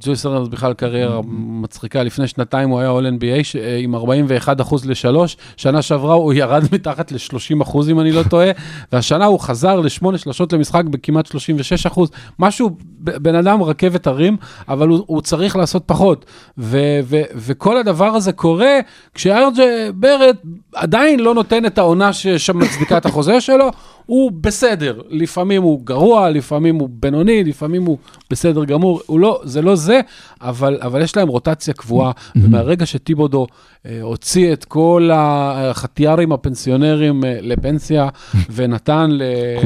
ג'וליס 0.00 0.26
רנדל 0.26 0.50
בכלל 0.50 0.74
קריירה 0.74 1.20
מצחיקה, 1.62 2.02
לפני 2.02 2.26
שנתיים 2.26 2.68
הוא 2.68 2.80
היה 2.80 2.90
all 2.90 3.20
NBA 3.20 3.44
ש- 3.44 3.56
אה, 3.56 3.76
עם 3.76 3.94
41 3.94 4.60
אחוז 4.60 4.86
לשלוש, 4.86 5.36
שנה 5.56 5.82
שעברה 5.82 6.14
הוא 6.14 6.32
ירד 6.32 6.62
מתחת 6.74 7.12
ל-30 7.12 7.62
אחוז 7.62 7.90
אם 7.90 8.00
אני 8.00 8.12
לא 8.12 8.22
טועה, 8.22 8.50
והשנה 8.92 9.24
הוא 9.24 9.40
חזר 9.40 9.80
לשמונה 9.80 10.18
שלשות 10.18 10.52
למשחק 10.52 10.84
בכמעט 10.84 11.26
36 11.26 11.86
אחוז, 11.86 12.10
משהו, 12.38 12.70
בן 12.98 13.34
אדם 13.34 13.62
רכבת 13.62 14.06
הרים, 14.06 14.36
אבל 14.68 14.88
הוא, 14.88 15.04
הוא 15.06 15.20
צריך 15.22 15.56
לעשות 15.56 15.82
פחות, 15.86 16.24
ו- 16.58 17.00
ו- 17.04 17.22
וכל 17.34 17.76
הדבר 17.76 18.06
הזה 18.08 18.32
קורה 18.32 18.78
כשארג'ה 19.14 19.64
ברד 19.94 20.36
עדיין 20.74 21.20
לא 21.20 21.34
נותן 21.34 21.66
את 21.66 21.78
העונה 21.78 22.12
שמצדיקה 22.12 22.96
את 22.98 23.06
החוזה 23.06 23.40
שלו, 23.40 23.70
הוא 24.06 24.32
בסדר, 24.40 25.00
לפעמים 25.08 25.62
הוא 25.62 25.80
גרוע, 25.84 26.30
לפעמים 26.30 26.76
הוא 26.76 26.88
בינוני, 26.92 27.44
לפעמים 27.44 27.84
הוא 27.84 27.98
בסדר 28.30 28.64
גמור, 28.64 29.00
הוא 29.06 29.20
לא, 29.20 29.40
זה 29.44 29.62
לא 29.62 29.74
זה, 29.82 30.00
אבל, 30.40 30.78
אבל 30.82 31.02
יש 31.02 31.16
להם 31.16 31.28
רוטציה 31.28 31.74
קבועה, 31.74 32.12
ומהרגע 32.36 32.86
שטיבודו 32.86 33.46
אה, 33.86 33.98
הוציא 34.02 34.52
את 34.52 34.64
כל 34.64 35.10
החתיארים 35.12 36.32
הפנסיונרים 36.32 37.24
אה, 37.24 37.38
לפנסיה, 37.40 38.08
ונתן. 38.54 39.10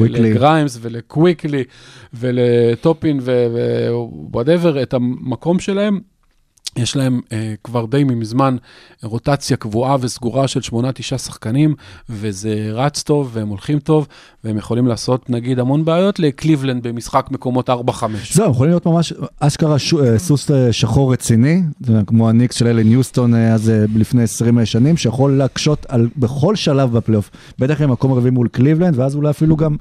לגריימס 0.09 0.77
ולקוויקלי 0.81 1.63
ולטופין 2.13 3.19
ו 3.19 3.37
whatever 3.37 4.81
את 4.81 4.93
המקום 4.93 5.59
שלהם, 5.59 5.99
יש 6.77 6.95
להם 6.95 7.21
אה, 7.31 7.53
כבר 7.63 7.85
די 7.85 8.03
מזמן 8.03 8.57
רוטציה 9.03 9.57
קבועה 9.57 9.95
וסגורה 10.01 10.47
של 10.47 10.61
שמונה, 10.61 10.91
תשעה 10.91 11.19
שחקנים, 11.19 11.75
וזה 12.09 12.69
רץ 12.73 13.03
טוב, 13.03 13.29
והם 13.33 13.47
הולכים 13.47 13.79
טוב, 13.79 14.07
והם 14.43 14.57
יכולים 14.57 14.87
לעשות 14.87 15.29
נגיד 15.29 15.59
המון 15.59 15.85
בעיות 15.85 16.19
לקליבלנד 16.19 16.87
במשחק 16.87 17.27
מקומות 17.31 17.69
4-5. 17.69 17.73
זהו, 18.31 18.51
יכולים 18.51 18.71
להיות 18.71 18.85
ממש 18.85 19.13
אשכרה 19.39 19.79
ש- 19.79 19.93
אה, 19.93 20.19
סוס 20.19 20.51
אה, 20.51 20.73
שחור 20.73 21.13
רציני, 21.13 21.61
כמו 22.07 22.29
הניקס 22.29 22.55
של 22.55 22.67
אלן 22.67 22.87
יוסטון 22.91 23.35
אה, 23.35 23.53
אז 23.53 23.71
לפני 23.95 24.23
20 24.23 24.65
שנים, 24.65 24.97
שיכול 24.97 25.37
להקשות 25.37 25.85
על, 25.89 26.09
בכל 26.17 26.55
שלב 26.55 26.91
בפלייאוף. 26.97 27.29
בטח 27.59 27.81
עם 27.81 27.91
מקום 27.91 28.13
רביעי 28.13 28.31
מול 28.31 28.47
קליבלנד, 28.47 28.99
ואז 28.99 29.15
אולי 29.15 29.29
אפילו 29.29 29.55
גם 29.55 29.75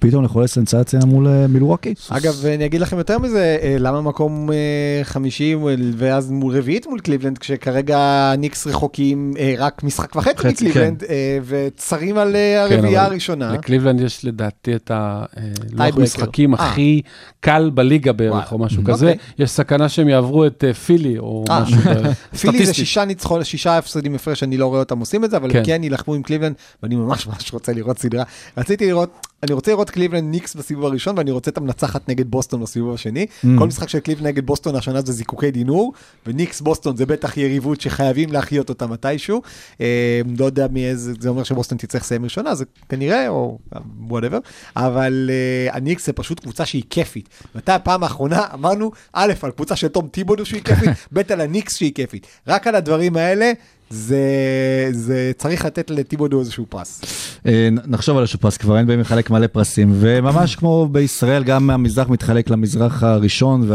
פתאום 0.00 0.24
לחולל 0.24 0.46
סנסציה 0.46 1.00
מול 1.06 1.28
אה, 1.28 1.46
מילווקי. 1.46 1.94
אגב, 2.08 2.46
אני 2.46 2.66
אגיד 2.66 2.80
לכם 2.80 2.98
יותר 2.98 3.18
מזה, 3.18 3.58
אה, 3.62 3.76
למה 3.78 4.00
מקום 4.00 4.52
אה, 4.52 5.00
חמישי 5.02 5.56
ואז 5.96 6.30
מול 6.30 6.56
רביעית 6.56 6.86
מול 6.86 7.00
קליבלנד, 7.00 7.38
כשכרגע 7.38 8.32
ניקס 8.38 8.66
רחוקים 8.66 9.34
רק 9.58 9.84
משחק 9.84 10.16
וחצי 10.16 10.36
חצי, 10.36 10.68
מקליבלנד, 10.68 11.02
וצרים 11.44 12.18
על 12.18 12.36
כן, 12.68 12.74
הרביעייה 12.74 13.04
הראשונה. 13.04 13.52
לקליבלנד 13.52 14.00
יש 14.00 14.24
לדעתי 14.24 14.74
את 14.74 14.90
הלוח 14.94 15.98
משחקים 15.98 16.54
הכי 16.54 17.02
קל 17.40 17.70
בליגה 17.74 18.12
בערך. 18.12 18.52
או 18.52 18.58
משהו, 18.58 18.80
אוקיי, 18.80 18.94
כזה. 18.94 19.14
יש 19.38 19.50
סכנה 19.50 19.88
שהם 19.88 20.08
יעברו 20.08 20.46
את 20.46 20.64
פילי, 20.86 21.18
או. 21.18 21.44
משהו 21.50 21.76
כזה. 21.90 22.12
פילי 22.40 22.66
זה. 22.66 22.74
שישה 22.74 23.04
ניצחון, 23.04 23.44
שישה 23.44 23.78
הפסדים 23.78 24.14
הפרש, 24.14 24.42
אני 24.42 24.56
לא 24.56 24.66
רואה 24.66 24.80
אותם 24.80 24.98
עושים 24.98 25.24
את 25.24 25.30
זה, 25.30 25.36
אבל 25.36 25.52
כן. 25.52 25.62
כן 25.66 25.84
יילחמו 25.84 26.14
עם 26.14 26.22
קליבלנד, 26.22 26.54
ואני 26.82 26.96
ממש 26.96 27.26
ממש 27.26 27.52
רוצה 27.52 27.72
לראות 27.72 27.98
סדרה. 27.98 28.24
רציתי 28.56 28.86
לראות, 28.86 29.26
אני 29.42 29.52
רוצה 29.52 29.70
לראות 29.70 29.90
קליבלנד 29.90 30.30
ניקס 30.30 30.54
בסיבוב 30.54 30.84
הראשון, 30.84 31.18
ואני 31.18 31.30
רוצה 31.30 31.50
את 31.50 31.56
המנצחת 31.56 32.08
נגד 32.08 32.30
בוסטון 32.30 32.62
בסיבוב 32.62 32.94
השני. 32.94 33.26
כל 33.58 33.66
משחק 33.66 33.88
של 33.88 34.00
קליבלנד 34.00 34.26
נגד 34.26 34.46
בוסטון 34.46 34.76
השנה 34.76 35.00
זה 35.00 35.12
זיקוקי 35.12 35.50
דינור, 35.50 35.92
וניקס 36.26 36.60
בוסטון 36.60 36.96
זה 36.96 37.06
בטח 37.06 37.36
יריבות 37.36 37.80
שחייבים 37.80 38.32
להחיות 38.32 38.68
אותה 38.68 38.86
מתישהו. 38.86 39.42
אה, 39.80 40.20
לא 40.38 40.44
יודע 40.44 40.66
מאיזה, 40.72 41.12
זה 41.20 41.28
אומר 41.28 41.42
שבוסטון 41.42 41.78
תצטרך 41.78 42.02
לסיים 42.02 42.24
ראשונה, 42.24 42.54
זה 42.54 42.64
כנראה, 42.88 43.28
או 43.28 43.58
whatever, 44.08 44.38
אבל 44.76 45.30
אה, 45.32 45.76
הניקס 45.76 46.06
זה 46.06 46.12
פשוט 46.12 46.40
קבוצה 46.40 46.66
שהיא 46.66 46.82
כיפית. 46.90 47.28
מתי 47.54 47.72
הפעם 47.72 48.02
האחרונה 48.02 48.46
אמרנו, 48.54 48.90
א', 49.12 49.32
על 49.42 49.50
קבוצה 49.50 49.76
של 49.76 49.88
תום 49.88 50.08
טיבודו 50.08 50.46
שהיא 50.46 50.62
כיפית, 50.62 50.90
ב', 51.12 51.32
על 51.32 51.40
הניקס 51.40 51.76
שהיא 51.76 51.92
כיפית. 51.94 52.26
רק 52.46 52.66
על 52.66 52.74
הדברים 52.74 53.16
האלה, 53.16 53.52
זה, 53.90 54.88
זה 54.92 55.32
צריך 55.38 55.64
לתת 55.64 55.90
לטיבודו 55.90 56.40
איזשהו 56.40 56.66
פרס. 56.68 57.00
אה, 57.46 57.68
נחשוב 57.86 58.16
על 58.16 58.22
איזשהו 58.22 58.38
פרס, 58.38 58.56
כבר 58.56 58.78
אין 58.78 58.86
בהם 58.86 59.00
מחלק 59.00 59.30
מלא 59.30 59.46
פרסים, 59.46 59.92
וממש 59.94 60.56
כמו 60.56 60.88
בישראל, 60.92 61.44
גם 61.44 61.70
המזרח 61.70 62.08
מתחלק 62.08 62.50
למזרח 62.50 63.02
הראשון, 63.02 63.70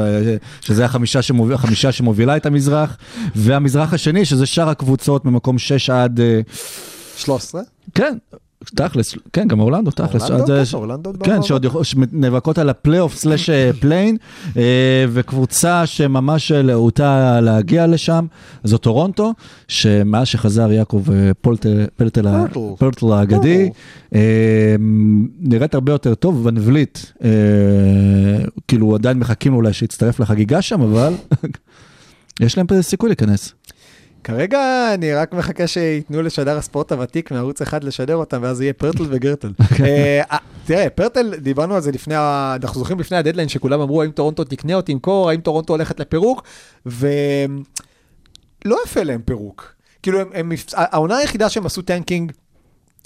שזה 0.61 0.85
החמישה, 0.85 1.21
שמוביל, 1.21 1.55
החמישה 1.55 1.91
שמובילה 1.91 2.37
את 2.37 2.45
המזרח, 2.45 2.97
והמזרח 3.35 3.93
השני, 3.93 4.25
שזה 4.25 4.45
שאר 4.45 4.69
הקבוצות 4.69 5.25
ממקום 5.25 5.57
6 5.57 5.89
עד... 5.89 6.19
אה, 6.19 6.39
13? 7.17 7.61
כן, 7.95 8.17
תכלס, 8.75 9.15
כן, 9.33 9.47
גם 9.47 9.59
אורלנדו, 9.59 9.91
תכלס. 9.91 10.31
אורלנדו? 10.73 11.09
אה, 11.09 11.15
כן, 11.23 11.35
כן. 11.35 11.43
שעוד 11.43 11.65
שנאבקות 11.83 12.57
על 12.57 12.69
הפלייאוף 12.69 13.15
slash 13.15 13.49
אה, 13.49 13.71
play-in, 13.79 14.17
אה, 14.57 15.05
וקבוצה 15.09 15.85
שממש 15.85 16.51
להוטה 16.51 17.41
להגיע 17.41 17.87
לשם, 17.87 18.25
זו 18.63 18.77
טורונטו, 18.77 19.33
שמאז 19.67 20.27
שחזר 20.27 20.71
יעקב 20.71 21.03
פרטל, 21.41 21.85
האגדי, 23.13 23.69
נראית 25.39 25.73
הרבה 25.73 25.91
יותר 25.91 26.15
טוב, 26.15 26.45
ון 26.45 26.57
וליט, 26.59 26.99
כאילו 28.67 28.95
עדיין 28.95 29.19
מחכים 29.19 29.53
אולי 29.53 29.73
שיצטרף 29.73 30.19
לחגיגה 30.19 30.61
שם, 30.61 30.81
אבל 30.81 31.13
יש 32.39 32.57
להם 32.57 32.67
סיכוי 32.81 33.09
להיכנס. 33.09 33.53
כרגע 34.25 34.93
אני 34.93 35.13
רק 35.13 35.33
מחכה 35.33 35.67
שייתנו 35.67 36.21
לשדר 36.21 36.57
הספורט 36.57 36.91
הוותיק 36.91 37.31
מערוץ 37.31 37.61
אחד 37.61 37.83
לשדר 37.83 38.15
אותם, 38.15 38.39
ואז 38.43 38.61
יהיה 38.61 38.73
פרטל 38.73 39.03
וגרטל. 39.09 39.51
אה, 39.83 40.21
אה, 40.31 40.37
תראה, 40.65 40.89
פרטל, 40.89 41.35
דיברנו 41.35 41.75
על 41.75 41.81
זה 41.81 41.91
לפני, 41.91 42.15
אנחנו 42.63 42.79
זוכרים 42.79 42.99
לפני 42.99 43.17
הדדליין, 43.17 43.49
שכולם 43.49 43.81
אמרו, 43.81 44.01
האם 44.01 44.11
טורונטו 44.11 44.43
תקנה 44.43 44.75
או 44.75 44.81
תמכור, 44.81 45.29
האם 45.29 45.41
טורונטו 45.41 45.73
הולכת 45.73 45.99
לפירוק, 45.99 46.43
ולא 46.85 48.77
יפה 48.85 49.03
להם 49.03 49.21
פירוק. 49.25 49.73
כאילו, 50.03 50.19
העונה 50.73 51.17
היחידה 51.17 51.49
שהם 51.49 51.65
עשו 51.65 51.81
tanking 51.81 52.31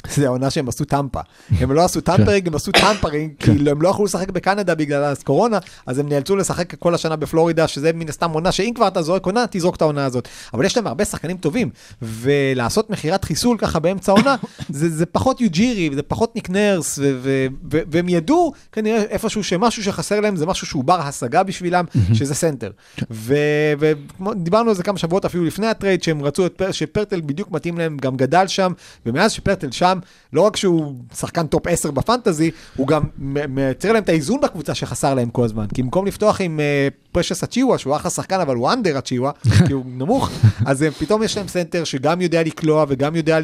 זה 0.08 0.26
העונה 0.26 0.50
שהם 0.50 0.70
עשו 0.70 0.86
טמפה. 0.86 1.20
הם 1.60 1.72
לא 1.72 1.86
עשו 1.86 2.02
tampering, 2.02 2.48
הם 2.48 2.56
עשו 2.56 2.72
tampering, 2.72 3.32
כן. 3.40 3.58
כי 3.58 3.70
הם 3.70 3.82
לא 3.82 3.90
יכלו 3.90 4.06
לשחק 4.06 4.30
בקנדה 4.30 4.76
בגלל 4.76 5.04
הקורונה, 5.04 5.58
אז 5.86 6.00
הם 6.00 6.10
נאלצו 6.10 6.36
לשחק 6.36 6.76
כל 6.76 6.96
השנה 6.96 7.16
בפלורידה, 7.16 7.68
שזה 7.68 7.92
מן 7.94 8.10
הסתם 8.10 8.32
עונה 8.32 8.52
שאם 8.52 8.72
כבר 8.76 8.88
אתה 8.88 9.02
זורק 9.02 9.26
עונה, 9.26 9.46
תזרוק 9.50 9.76
את 9.76 9.82
העונה 9.82 10.06
הזאת. 10.06 10.28
אבל 10.54 10.66
יש 10.66 10.78
להם 10.78 10.88
הרבה 10.88 11.06
שחקנים 11.06 11.38
טובים, 11.38 11.70
ולעשות 12.02 12.90
מכירת 12.90 13.26
חיסול 13.26 13.58
ככה 13.58 13.80
באמצע 13.80 14.12
העונה, 14.12 14.36
זה, 14.70 14.90
זה 14.90 15.06
פחות 15.06 15.42
יוג'ירי, 15.42 15.90
זה 15.96 16.02
פחות 16.02 16.36
ניק 16.36 16.50
נרס, 16.50 17.00
ו- 17.00 17.20
ו- 17.22 17.48
ו- 17.72 17.82
והם 17.92 18.10
ידעו 18.10 18.54
כנראה 18.72 19.02
איפשהו 19.02 19.44
שמשהו 19.44 19.84
שחסר 19.84 20.20
להם 20.20 20.36
זה 20.36 20.46
משהו 20.46 20.68
שהוא 20.68 20.84
בר 20.84 21.02
השגה 21.02 21.44
בשבילם, 21.44 21.86
שזה 22.14 22.36
center. 22.36 22.72
ודיברנו 23.12 24.70
על 24.70 24.76
זה 24.76 24.84
כמה 24.84 24.98
שבועות 24.98 25.26
אפילו 25.26 25.46
לפני 25.46 25.68
ה 25.68 25.73
trade, 25.73 26.04
שהם 26.04 26.24
רצו 26.24 26.46
את 26.46 26.54
פר, 26.54 26.72
שפרטל 26.72 27.22
בדיוק 27.22 27.52
מתאים 27.52 27.78
להם, 27.78 27.98
גם 27.98 28.18
גדל 28.18 28.48
שם, 28.48 28.72
ומאז 29.06 29.32
שפלטל 29.32 29.72
שם, 29.72 29.89
לא 30.34 30.42
רק 30.42 30.56
שהוא 30.56 30.96
שחקן 31.16 31.48
top 31.48 31.68
10 31.68 31.92
בפנטזי, 31.92 32.52
הוא 32.76 32.88
גם 32.88 33.04
מייצר 33.50 33.92
להם 33.92 34.04
את 34.04 34.10
האיזון 34.10 34.42
בקבוצה 34.42 34.76
שחסר 34.76 35.14
להם 35.14 35.30
כל 35.30 35.44
הזמן. 35.44 35.66
כי 35.74 35.84
במקום 35.84 36.06
לפתוח 36.06 36.42
עם 36.42 36.60
פרשס 37.12 37.44
אצ'יווה, 37.44 37.78
שהוא 37.78 37.96
אחלה 37.96 38.12
שחקן, 38.12 38.40
אבל 38.40 38.56
הוא 38.56 38.74
under 38.74 38.98
אצ'יווה, 38.98 39.32
כי 39.68 39.74
הוא 39.74 39.84
נמוך, 39.98 40.30
אז 40.66 40.82
uh, 40.82 40.86
פתאום 41.00 41.24
יש 41.24 41.38
להם 41.38 41.48
סנטר 41.48 41.84
שגם 41.84 42.22
יודע 42.22 42.44
לקלוע 42.44 42.86
וגם 42.88 43.16
יודע 43.16 43.40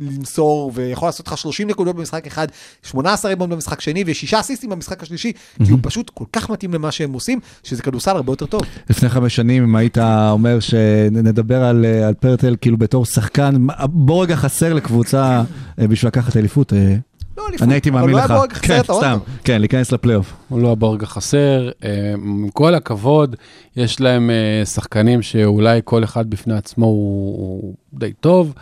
למסור, 0.00 0.72
ויכול 0.74 1.08
לעשות 1.08 1.28
לך 1.28 1.38
30 1.38 1.68
נקודות 1.68 1.96
במשחק 1.96 2.26
אחד, 2.26 2.46
18 2.82 3.30
ריבאונד 3.30 3.50
במשחק 3.50 3.80
שני, 3.80 4.04
ושישה 4.06 4.40
אסיסטים 4.40 4.70
במשחק 4.70 5.02
השלישי, 5.02 5.32
כי 5.64 5.70
הוא 5.70 5.78
פשוט 5.82 6.10
כל 6.10 6.24
כך 6.32 6.50
מתאים 6.50 6.74
למה 6.74 6.92
שהם 6.92 7.12
עושים, 7.12 7.40
שזה 7.62 7.82
כדורסל 7.82 8.10
הרבה 8.10 8.32
יותר 8.32 8.46
טוב. 8.46 8.62
לפני 8.90 9.08
חמש 9.08 9.36
שנים, 9.36 9.62
אם 9.62 9.76
היית 9.76 9.98
אומר 10.30 10.60
שנדבר 10.60 11.64
על, 11.64 11.84
אה, 11.84 12.08
על 12.08 12.14
פרטל 12.14 12.56
כאילו 12.60 12.76
בתור 12.76 13.04
שחקן, 13.06 13.66
בוא 13.84 14.22
רגע 14.22 14.36
חסר 14.36 14.74
לקבוצה 14.74 15.42
אה, 15.78 15.87
בשביל 15.88 16.08
לקחת 16.08 16.36
אליפות, 16.36 16.72
אה, 16.72 16.96
לא 17.36 17.48
אליפות, 17.48 17.66
אני 17.66 17.74
הייתי 17.74 17.90
אבל 17.90 18.00
מאמין 18.00 18.16
לא 18.16 18.22
לך. 18.24 18.30
היה 18.30 18.38
בורג 18.38 18.52
חסר 18.52 18.66
כן, 18.66 18.80
את 18.80 18.90
האוטו. 18.90 19.06
סתם, 19.06 19.18
כן, 19.44 19.60
להיכנס 19.60 19.92
לפלייאוף. 19.92 20.32
הוא 20.48 20.60
לא 20.60 20.72
הבורג 20.72 21.02
החסר. 21.02 21.70
אה, 21.84 22.12
עם 22.14 22.48
כל 22.52 22.74
הכבוד, 22.74 23.36
יש 23.76 24.00
להם 24.00 24.30
אה, 24.30 24.64
שחקנים 24.64 25.22
שאולי 25.22 25.80
כל 25.84 26.04
אחד 26.04 26.30
בפני 26.30 26.54
עצמו 26.54 26.86
הוא, 26.86 27.36
הוא 27.38 27.74
די 27.94 28.12
טוב. 28.20 28.54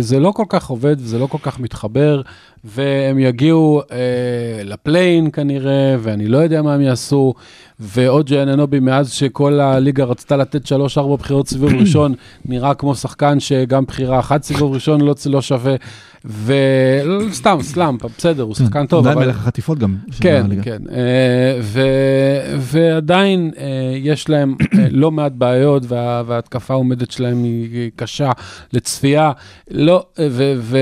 זה 0.00 0.20
לא 0.20 0.30
כל 0.30 0.44
כך 0.48 0.66
עובד 0.66 0.96
וזה 0.98 1.18
לא 1.18 1.26
כל 1.26 1.38
כך 1.42 1.60
מתחבר, 1.60 2.22
והם 2.64 3.18
יגיעו 3.18 3.82
אה, 3.92 4.64
לפליין 4.64 5.30
כנראה, 5.30 5.96
ואני 6.00 6.26
לא 6.28 6.38
יודע 6.38 6.62
מה 6.62 6.74
הם 6.74 6.80
יעשו, 6.80 7.34
ועוד 7.80 8.26
ג'אננובי 8.26 8.80
מאז 8.80 9.12
שכל 9.12 9.60
הליגה 9.60 10.04
רצתה 10.04 10.36
לתת 10.36 10.72
3-4 10.72 11.16
בחירות 11.18 11.48
סיבוב 11.48 11.72
ראשון, 11.80 12.14
נראה 12.44 12.74
כמו 12.74 12.94
שחקן 12.94 13.40
שגם 13.40 13.84
בחירה 13.84 14.18
אחת 14.18 14.42
סיבוב 14.42 14.72
ראשון 14.72 15.00
לא, 15.00 15.14
לא 15.26 15.42
שווה, 15.42 15.74
וסתם, 16.24 17.58
סלאמפ, 17.62 18.00
בסדר, 18.18 18.42
הוא 18.42 18.54
שחקן 18.54 18.86
טוב, 18.86 19.06
עדיין. 19.06 19.26
מלך 19.26 19.36
החטיפות 19.36 19.78
גם. 19.78 19.96
כן. 20.20 20.46
כן. 20.62 20.82
אה, 20.92 21.60
ועדיין 22.58 23.50
אה, 23.58 23.64
יש 23.96 24.28
להם 24.28 24.54
אה, 24.78 24.86
לא 24.90 25.10
מעט 25.10 25.32
בעיות, 25.32 25.82
וה- 25.88 26.22
וההתקפה 26.26 26.74
העומדת 26.74 27.10
שלהם 27.10 27.42
היא 27.44 27.90
קשה 27.96 28.30
לצפייה. 28.72 29.32
לא, 29.70 30.06
ו... 30.60 30.76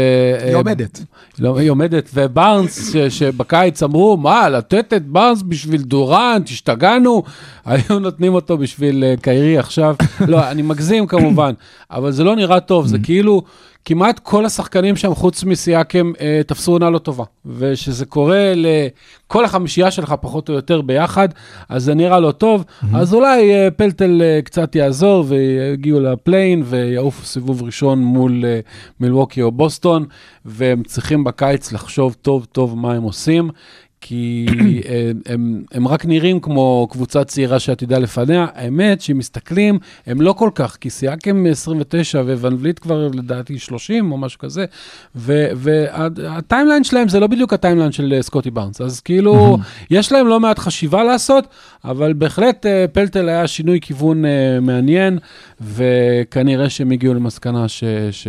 היא 0.45 0.55
עומדת. 0.55 1.01
לא, 1.39 1.59
היא 1.59 1.71
עומדת, 1.71 2.11
ובארנס, 2.15 2.95
שבקיץ 3.09 3.83
אמרו, 3.83 4.17
מה, 4.17 4.49
לתת 4.49 4.93
את 4.97 5.07
בארנס 5.07 5.43
בשביל 5.49 5.83
דורנט, 5.83 6.49
השתגענו, 6.49 7.23
היו 7.71 7.99
נותנים 7.99 8.35
אותו 8.35 8.59
בשביל 8.59 9.05
אה, 9.05 9.15
קיירי 9.23 9.59
עכשיו. 9.59 9.95
לא, 10.29 10.51
אני 10.51 10.63
מגזים 10.63 11.07
כמובן, 11.07 11.53
אבל 11.91 12.11
זה 12.11 12.25
לא 12.25 12.37
נראה 12.37 12.61
טוב, 12.61 12.87
זה 12.87 12.99
כאילו... 13.03 13.43
כמעט 13.85 14.19
כל 14.19 14.47
השחקנים 14.47 14.97
שם, 14.97 15.15
חוץ 15.15 15.45
מסיאקם, 15.45 16.13
אה, 16.21 16.41
תפסו 16.47 16.73
עונה 16.73 16.91
לא 16.91 16.99
טובה. 16.99 17.25
ושזה 17.47 18.07
קורה 18.07 18.53
לכל 18.57 19.45
החמישייה 19.45 19.91
שלך, 19.91 20.15
פחות 20.21 20.49
או 20.49 20.55
יותר 20.55 20.81
ביחד, 20.81 21.29
אז 21.69 21.85
זה 21.85 21.95
נראה 21.95 22.21
לא 22.21 22.33
טוב. 22.33 22.65
אז 22.95 23.15
אולי 23.15 23.53
אה, 23.53 23.71
פלטל 23.71 24.23
אה, 24.23 24.41
קצת 24.45 24.77
יעזור 24.77 25.25
ויגיעו 25.29 26.01
לפליין 26.01 26.63
ויעופו 26.67 27.27
סיבוב 27.27 27.63
ראשון 27.63 27.99
מול 27.99 28.45
אה, 28.45 28.61
מילווקי 29.01 29.43
או 29.43 29.53
בוסטון, 29.53 30.07
והם 30.45 30.83
צריכים 30.83 31.25
בקיץ 31.25 31.73
לחשוב 31.73 32.17
טוב 32.23 32.47
טוב 32.53 32.79
מה 32.79 32.93
הם 32.93 33.03
עושים. 33.03 33.51
כי 34.01 34.47
אה, 34.89 35.11
הם, 35.27 35.63
הם 35.73 35.89
רק 35.89 36.07
נראים 36.07 36.41
כמו 36.41 36.89
קבוצה 36.91 37.25
צעירה 37.25 37.59
שעתידה 37.59 37.99
לפניה. 37.99 38.47
האמת 38.55 39.01
שאם 39.01 39.19
מסתכלים, 39.19 39.79
הם 40.07 40.21
לא 40.21 40.33
כל 40.33 40.51
כך, 40.55 40.77
כי 40.81 40.91
סיאקם 40.91 41.47
29 41.47 42.21
וואן 42.21 42.57
וליט 42.59 42.79
כבר 42.79 43.09
לדעתי 43.15 43.59
30 43.59 44.13
או 44.13 44.19
משהו 44.19 44.39
כזה, 44.39 44.65
וה 45.15 45.49
timeline 45.49 46.85
שלהם 46.85 47.09
זה 47.09 47.21
לא 47.21 47.27
בדיוק 47.27 47.53
ה 47.53 47.57
timeline 47.57 47.93
של 47.93 48.13
אה, 48.17 48.23
סקוטי 48.23 48.51
בארנס. 48.51 48.81
אז 48.81 49.01
כאילו, 49.01 49.59
יש 49.91 50.13
להם 50.13 50.27
לא 50.27 50.41
מעט 50.41 50.59
חשיבה 50.59 51.05
לעשות, 51.05 51.47
אבל 51.85 52.13
בהחלט 52.13 52.67
אה, 52.67 52.85
פלטל 52.93 53.29
היה 53.29 53.47
שינוי 53.47 53.81
כיוון 53.81 54.25
אה, 54.25 54.61
מעניין, 54.61 55.19
וכנראה 55.61 56.71
שהם 56.71 56.91
הגיעו 56.91 57.15
למסקנה 57.15 57.69
ש... 57.69 57.85
ש... 58.11 58.29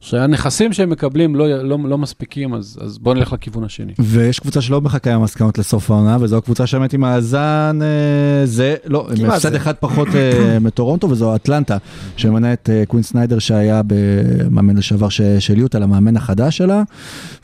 שהנכסים 0.00 0.72
שהם 0.72 0.90
מקבלים 0.90 1.36
לא, 1.36 1.62
לא, 1.62 1.78
לא 1.84 1.98
מספיקים, 1.98 2.54
אז, 2.54 2.78
אז 2.80 2.98
בואו 2.98 3.14
נלך 3.14 3.32
לכיוון 3.32 3.64
השני. 3.64 3.92
ויש 3.98 4.38
קבוצה 4.38 4.60
שלא 4.60 4.80
מחכה 4.80 5.14
עם 5.14 5.22
מסקנות 5.22 5.58
לסוף 5.58 5.90
העונה, 5.90 6.16
וזו 6.20 6.36
הקבוצה 6.36 6.66
שבאמת 6.66 6.92
עם 6.92 7.00
מאזן, 7.00 7.78
אה, 7.82 8.46
זה, 8.46 8.74
לא, 8.86 9.08
עם 9.18 9.30
הפסד. 9.30 9.54
אחד 9.54 9.74
פחות 9.80 10.08
אה, 10.14 10.58
מטורונטו, 10.60 11.10
וזו 11.10 11.34
אטלנטה, 11.34 11.76
שממנה 12.16 12.52
את 12.52 12.70
אה, 12.72 12.82
קווין 12.86 13.02
סניידר 13.02 13.38
שהיה 13.38 13.82
במאמן 13.86 14.76
לשעבר 14.76 15.08
ש- 15.08 15.20
של 15.38 15.58
יוטה, 15.58 15.78
למאמן 15.78 16.16
החדש 16.16 16.56
שלה, 16.56 16.82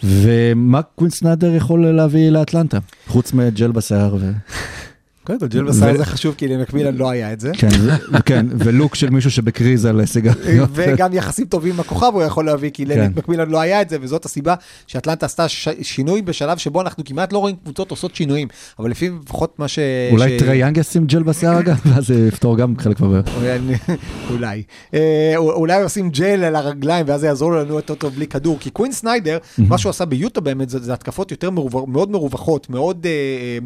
ומה 0.04 0.82
קווין 0.82 1.10
סניידר 1.10 1.54
יכול 1.54 1.86
להביא 1.86 2.30
לאטלנטה, 2.30 2.78
חוץ 3.06 3.32
מג'ל 3.32 3.70
בשיער 3.70 4.16
ו... 4.20 4.30
קודם 5.26 5.38
כל, 5.38 5.46
ג'ל 5.46 5.62
בסאר 5.64 5.96
זה 5.96 6.04
חשוב, 6.04 6.34
כי 6.38 6.48
למקמילן 6.48 6.94
לא 6.96 7.10
היה 7.10 7.32
את 7.32 7.40
זה. 7.40 7.50
כן, 7.58 7.68
ו- 7.80 8.16
כן, 8.26 8.46
ולוק 8.50 8.94
של 8.94 9.10
מישהו 9.10 9.30
שבקריז 9.30 9.84
על 9.84 10.06
סיגריות. 10.06 10.68
וגם 10.72 11.12
יחסים 11.12 11.46
טובים 11.46 11.74
עם 11.74 11.80
הכוכב 11.80 12.10
הוא 12.12 12.22
יכול 12.22 12.46
להביא, 12.46 12.70
כי 12.70 12.86
כן. 12.86 12.90
לנייט 13.00 13.16
מקמילן 13.16 13.50
לא 13.50 13.60
היה 13.60 13.82
את 13.82 13.88
זה, 13.88 13.96
וזאת 14.00 14.24
הסיבה 14.24 14.54
שאטלנטה 14.86 15.26
עשתה 15.26 15.46
שינוי 15.82 16.22
בשלב 16.22 16.58
שבו 16.58 16.80
אנחנו 16.80 17.04
כמעט 17.04 17.32
לא 17.32 17.38
רואים 17.38 17.56
קבוצות 17.64 17.90
עושות 17.90 18.14
שינויים, 18.14 18.48
אבל 18.78 18.90
לפי 18.90 19.10
לפחות 19.24 19.58
מה 19.58 19.68
ש... 19.68 19.78
אולי 20.12 20.38
ש- 20.38 20.42
טרי 20.42 20.56
יאנג 20.56 20.76
ישים 20.76 21.06
ג'ל 21.06 21.22
בשיער 21.22 21.58
אגב, 21.60 21.76
ואז 21.86 22.06
זה 22.06 22.28
יפתור 22.28 22.56
גם 22.56 22.74
חלק 22.78 23.00
מהבעיות. 23.00 23.28
אולי- 23.36 23.58
אולי. 24.30 24.62
אה, 24.94 25.82
עושים 25.82 26.10
ג'ל 26.10 26.44
על 26.44 26.56
הרגליים 26.56 27.04
ואז 27.08 27.20
זה 27.20 27.26
יעזור 27.26 27.52
לנו 27.52 27.74
יותר 27.74 27.94
טוב 27.94 28.14
בלי 28.14 28.26
כדור, 28.26 28.56
כי 28.60 28.70
קווין 28.70 28.92
סניידר, 28.92 29.38
מה 29.58 29.78
שהוא 29.78 29.90
עשה 29.90 30.04
ביוטה 30.04 30.40
באמת, 30.40 30.70
זה 30.70 30.78
זה 30.78 30.92
התקפות 30.92 31.30
יותר 31.30 31.50
מאוד 31.88 32.10
מרווחות, 32.10 32.70
מאוד 32.70 33.06
אה, 33.06 33.10
אה, 33.10 33.58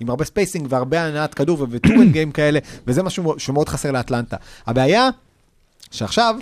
עם 0.00 0.10
הרבה 0.10 0.24
spacing 0.24 0.66
והרבה 0.70 1.07
הנעת 1.08 1.34
כדור 1.34 1.66
ו 1.70 1.78
turn 1.78 2.12
game 2.12 2.32
כאלה, 2.32 2.58
וזה 2.86 3.02
משהו 3.02 3.34
שמאוד 3.38 3.68
חסר 3.68 3.90
לאטלנטה. 3.90 4.36
הבעיה, 4.66 5.08
שעכשיו, 5.90 6.36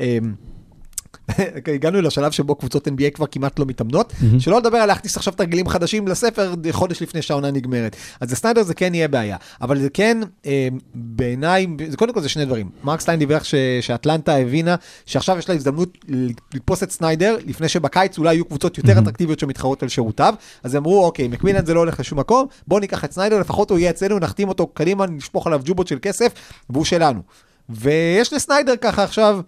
אה, 0.00 0.18
הגענו 1.74 2.00
לשלב 2.00 2.30
שבו 2.32 2.54
קבוצות 2.54 2.88
NBA 2.88 3.10
כבר 3.14 3.26
כמעט 3.26 3.58
לא 3.58 3.66
מתאמנות, 3.66 4.12
שלא 4.38 4.58
לדבר 4.58 4.78
על 4.78 4.88
להכניס 4.88 5.16
עכשיו 5.16 5.32
תרגילים 5.32 5.68
חדשים 5.68 6.08
לספר 6.08 6.54
חודש 6.70 7.02
לפני 7.02 7.22
שהעונה 7.22 7.50
נגמרת. 7.50 7.96
אז 8.20 8.32
לסניידר 8.32 8.62
זה 8.62 8.74
כן 8.74 8.94
יהיה 8.94 9.08
בעיה, 9.08 9.36
אבל 9.60 9.78
זה 9.78 9.90
כן, 9.90 10.18
אה, 10.46 10.68
בעיניי, 10.94 11.66
זה 11.88 11.96
קודם 11.96 12.14
כל 12.14 12.20
זה 12.20 12.28
שני 12.28 12.44
דברים. 12.44 12.70
מרק 12.84 13.00
סטיין 13.00 13.18
דיווח 13.18 13.44
ש- 13.44 13.54
שאטלנטה 13.80 14.36
הבינה 14.36 14.76
שעכשיו 15.06 15.38
יש 15.38 15.48
לה 15.48 15.54
הזדמנות 15.54 15.98
לתפוס 16.54 16.82
את 16.82 16.90
סניידר, 16.90 17.36
לפני 17.46 17.68
שבקיץ 17.68 18.18
אולי 18.18 18.34
יהיו 18.34 18.44
קבוצות 18.44 18.78
יותר 18.78 18.98
אטרקטיביות 18.98 19.38
שמתחרות 19.38 19.82
על 19.82 19.88
שירותיו, 19.88 20.34
אז 20.62 20.76
אמרו, 20.76 21.04
אוקיי, 21.04 21.28
מקמילן 21.28 21.66
זה 21.66 21.74
לא 21.74 21.80
הולך 21.80 22.00
לשום 22.00 22.18
מקום, 22.18 22.46
בואו 22.66 22.80
ניקח 22.80 23.04
את 23.04 23.12
סניידר, 23.12 23.38
לפחות 23.40 23.70
הוא 23.70 23.78
יהיה 23.78 23.90
אצלנו, 23.90 24.18
נחתים 24.18 24.48
אותו 24.48 24.66
קדימה, 24.66 25.06
נשפוך 25.06 25.46
עליו 25.46 25.60
ג'ובות 25.64 25.88
של 25.88 25.98
כסף, 26.02 26.32
והוא 26.70 26.84
שלנו. 26.84 27.22
ויש 27.68 28.32
לסניידר 28.32 28.76
ככה 28.80 29.04
עכשיו 29.04 29.40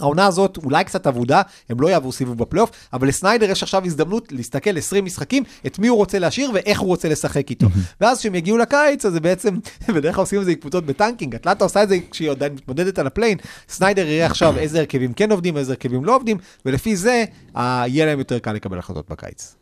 העונה 0.00 0.26
הזאת 0.26 0.56
אולי 0.56 0.84
קצת 0.84 1.06
אבודה, 1.06 1.42
הם 1.68 1.80
לא 1.80 1.88
יעברו 1.88 2.12
סיבוב 2.12 2.38
בפלייאוף, 2.38 2.70
אבל 2.92 3.08
לסניידר 3.08 3.50
יש 3.50 3.62
עכשיו 3.62 3.84
הזדמנות 3.84 4.32
להסתכל 4.32 4.78
20 4.78 5.04
משחקים, 5.04 5.42
את 5.66 5.78
מי 5.78 5.88
הוא 5.88 5.96
רוצה 5.96 6.18
להשאיר 6.18 6.50
ואיך 6.54 6.80
הוא 6.80 6.88
רוצה 6.88 7.08
לשחק 7.08 7.50
איתו. 7.50 7.66
ואז 8.00 8.18
כשהם 8.18 8.34
יגיעו 8.34 8.58
לקיץ, 8.58 9.04
אז 9.04 9.12
זה 9.12 9.20
בעצם, 9.20 9.58
בדרך 9.96 10.14
כלל 10.14 10.22
עושים 10.22 10.40
את 10.40 10.44
זה 10.44 10.50
עם 10.50 10.56
קבוצות 10.56 10.86
ב 10.86 10.91
tanking, 10.91 11.34
אטלנטה 11.34 11.64
עושה 11.64 11.82
את 11.82 11.88
זה 11.88 11.98
כשהיא 12.10 12.30
עדיין 12.30 12.52
מתמודדת 12.52 12.98
על 12.98 13.06
ה 13.06 13.10
play-in, 13.10 13.38
סניידר 13.68 14.06
יראה 14.06 14.26
עכשיו 14.26 14.58
איזה 14.58 14.78
הרכבים 14.78 15.12
כן 15.12 15.30
עובדים, 15.32 15.56
איזה 15.56 15.72
הרכבים 15.72 16.04
לא 16.04 16.16
עובדים, 16.16 16.36
ולפי 16.66 16.96
זה 16.96 17.24
יהיה 17.56 18.06
להם 18.06 18.18
יותר 18.18 18.38
קל 18.38 18.52
לקבל 18.52 18.78
החלטות 18.78 19.08
בקיץ. 19.10 19.54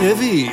רבע 0.00 0.12
רביעי. 0.12 0.48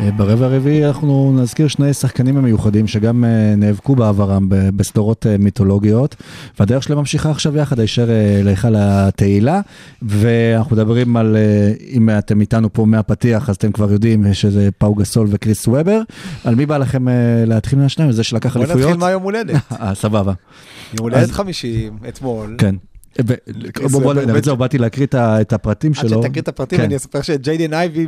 אה, 0.00 0.10
ברבע 0.16 0.46
הרביעי 0.46 0.86
אנחנו 0.86 1.36
נזכיר 1.42 1.68
שני 1.68 1.94
שחקנים 1.94 2.36
המיוחדים 2.36 2.86
שגם 2.86 3.24
אה, 3.24 3.54
נאבקו 3.56 3.96
בעברם 3.96 4.46
בסדרות 4.48 5.26
אה, 5.26 5.36
מיתולוגיות, 5.38 6.16
והדרך 6.60 6.82
שלהם 6.82 6.98
ממשיכה 6.98 7.30
עכשיו 7.30 7.56
יחד 7.56 7.80
הישר 7.80 8.08
להיכל 8.44 8.74
התהילה, 8.78 9.60
ואנחנו 10.02 10.76
מדברים 10.76 11.16
על, 11.16 11.36
אם 11.90 12.10
אתם 12.18 12.40
איתנו 12.40 12.72
פה 12.72 12.86
מהפתיח, 12.86 13.50
אז 13.50 13.56
אתם 13.56 13.72
כבר 13.72 13.92
יודעים 13.92 14.34
שזה 14.34 14.68
פאו 14.78 14.94
גסול 14.94 15.26
וקריס 15.30 15.68
וובר. 15.68 16.00
על 16.44 16.54
מי 16.54 16.66
בא 16.66 16.76
לכם 16.76 17.06
להתחיל 17.46 17.78
מהשניים? 17.78 18.12
זה 18.12 18.22
שלקח 18.24 18.56
בוא 18.56 18.64
אליפויות? 18.64 18.88
נתחיל 18.88 19.00
מהיום 19.00 19.22
הולדת. 19.22 19.56
סבבה. 20.02 20.32
יום 20.94 21.02
הולדת 21.02 21.22
אז- 21.22 21.32
50, 21.32 21.98
אתמול. 22.08 22.54
כן. 22.58 22.74
ו- 23.26 23.34
זהו, 24.42 24.56
באתי 24.56 24.78
להקריא 24.78 25.06
את 25.14 25.52
הפרטים 25.52 25.92
עד 25.98 26.08
שלו. 26.08 26.22
שתקריא 26.22 26.42
את 26.42 26.48
הפרטים, 26.48 26.78
כן. 26.78 26.84
אני 26.84 26.96
אספר 26.96 27.22
שג'יידן 27.22 27.74
אייבי, 27.74 28.06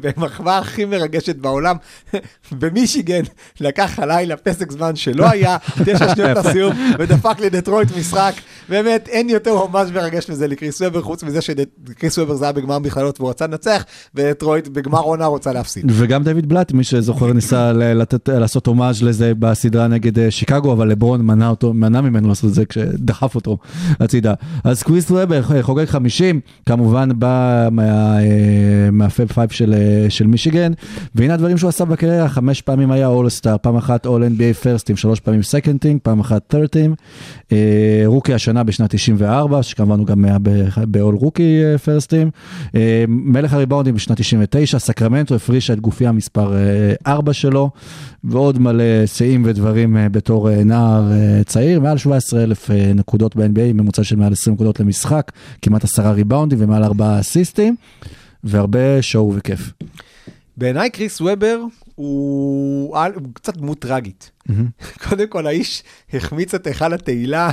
במחווה 0.00 0.58
הכי 0.58 0.84
מרגשת 0.84 1.36
בעולם, 1.36 1.76
במישיגן, 2.60 3.22
לקח 3.60 3.98
הלילה 3.98 4.36
פסק 4.36 4.72
זמן 4.72 4.96
שלא 4.96 5.30
היה, 5.30 5.56
תשע 5.84 6.14
שניות 6.14 6.38
לסיום, 6.38 6.72
ודפק 6.98 7.40
לדטרויט 7.40 7.88
משחק. 7.98 8.32
באמת, 8.68 9.08
אין 9.08 9.28
יותר 9.28 9.66
ממש 9.66 9.90
מרגש 9.94 10.30
מזה 10.30 10.46
לקריס 10.46 10.80
וובר, 10.80 11.02
חוץ 11.02 11.22
מזה 11.22 11.40
שקריס 11.40 12.18
וובר 12.18 12.34
זה 12.34 12.44
היה 12.44 12.52
בגמר 12.52 12.78
מכללות 12.78 13.20
והוא 13.20 13.30
רצה 13.30 13.46
לנצח, 13.46 13.84
ודטרויט 14.14 14.68
בגמר 14.68 15.00
עונה 15.00 15.26
רוצה 15.26 15.52
להפסיד. 15.52 15.84
וגם 15.88 16.24
דויד 16.24 16.48
בלאט, 16.48 16.72
מי 16.72 16.84
שזוכר, 16.84 17.32
ניסה 17.32 17.72
לעשות 18.28 18.66
הומאז' 18.66 19.02
לזה 19.02 19.32
בסדרה 19.38 19.88
נגד 19.88 20.18
אה, 20.18 20.30
שיקגו, 20.30 20.72
אבל 20.72 20.88
לברון 20.88 21.20
מנע 21.62 22.00
ממנו 22.00 22.28
לעשות 22.28 22.50
את 22.50 22.54
זה 22.54 22.66
כשדחף 22.66 23.34
אותו 23.34 23.58
הצידה. 24.00 24.27
אז 24.64 24.82
קריס 24.82 25.10
וובר 25.10 25.42
אה, 25.54 25.62
חוגג 25.62 25.84
50, 25.84 26.40
כמובן 26.66 27.08
בא 27.18 27.68
אה, 27.78 28.90
מה 28.92 29.06
Fab 29.06 29.28
Five 29.28 29.50
של, 29.50 29.74
אה, 29.74 30.10
של 30.10 30.26
מישיגן, 30.26 30.72
והנה 31.14 31.34
הדברים 31.34 31.58
שהוא 31.58 31.68
עשה 31.68 31.84
בקריירה, 31.84 32.28
חמש 32.28 32.62
פעמים 32.62 32.90
היה 32.90 33.06
אולסטאר, 33.06 33.56
פעם 33.62 33.76
אחת 33.76 34.06
all 34.06 34.24
NBA 34.24 34.54
first 34.62 34.79
team, 34.79 34.96
שלוש 34.96 35.20
פעמים 35.20 35.42
second 35.42 35.80
team, 35.80 35.98
פעם 36.02 36.20
אחת 36.20 36.54
third 36.54 36.66
team, 36.66 36.94
אה, 37.52 38.02
רוקי 38.06 38.34
השנה 38.34 38.64
בשנת 38.64 38.90
94, 38.90 39.62
שכמובן 39.62 39.98
הוא 39.98 40.06
גם 40.06 40.24
היה 40.24 40.38
ב-all 40.38 41.20
רוקי 41.20 41.60
פרסטים, 41.84 42.30
מלך 43.08 43.52
הריבאונדים 43.52 43.94
בשנת 43.94 44.20
99, 44.20 44.78
סקרמנטו 44.78 45.34
הפרישה 45.34 45.72
את 45.72 45.80
גופיה 45.80 46.12
מספר 46.12 46.52
4 47.06 47.32
שלו, 47.32 47.70
ועוד 48.24 48.58
מלא 48.58 49.06
שיאים 49.06 49.42
ודברים 49.46 49.96
בתור 50.12 50.50
נער 50.64 51.12
צעיר, 51.46 51.80
מעל 51.80 51.98
17 51.98 52.42
אלף 52.42 52.70
נקודות 52.94 53.36
ב-NBA, 53.36 53.72
ממוצע 53.74 54.04
של 54.04 54.16
מעל 54.18 54.32
20 54.32 54.54
נקודות 54.54 54.80
למשחק, 54.80 55.32
כמעט 55.62 55.84
10 55.84 56.10
ריבאונדים 56.10 56.58
ומעל 56.60 56.84
4 56.84 57.20
אסיסטים, 57.20 57.76
והרבה 58.44 59.02
שואו 59.02 59.32
וכיף. 59.34 59.72
בעיניי 60.56 60.90
קריס 60.90 61.20
וובר 61.20 61.60
הוא 61.94 62.96
הוא 62.96 63.22
קצת 63.32 63.56
דמות 63.56 63.78
טראגית. 63.78 64.30
קודם 65.08 65.28
כל, 65.28 65.46
האיש 65.46 65.82
החמיץ 66.12 66.54
את 66.54 66.66
היכל 66.66 66.94
התהילה 66.94 67.50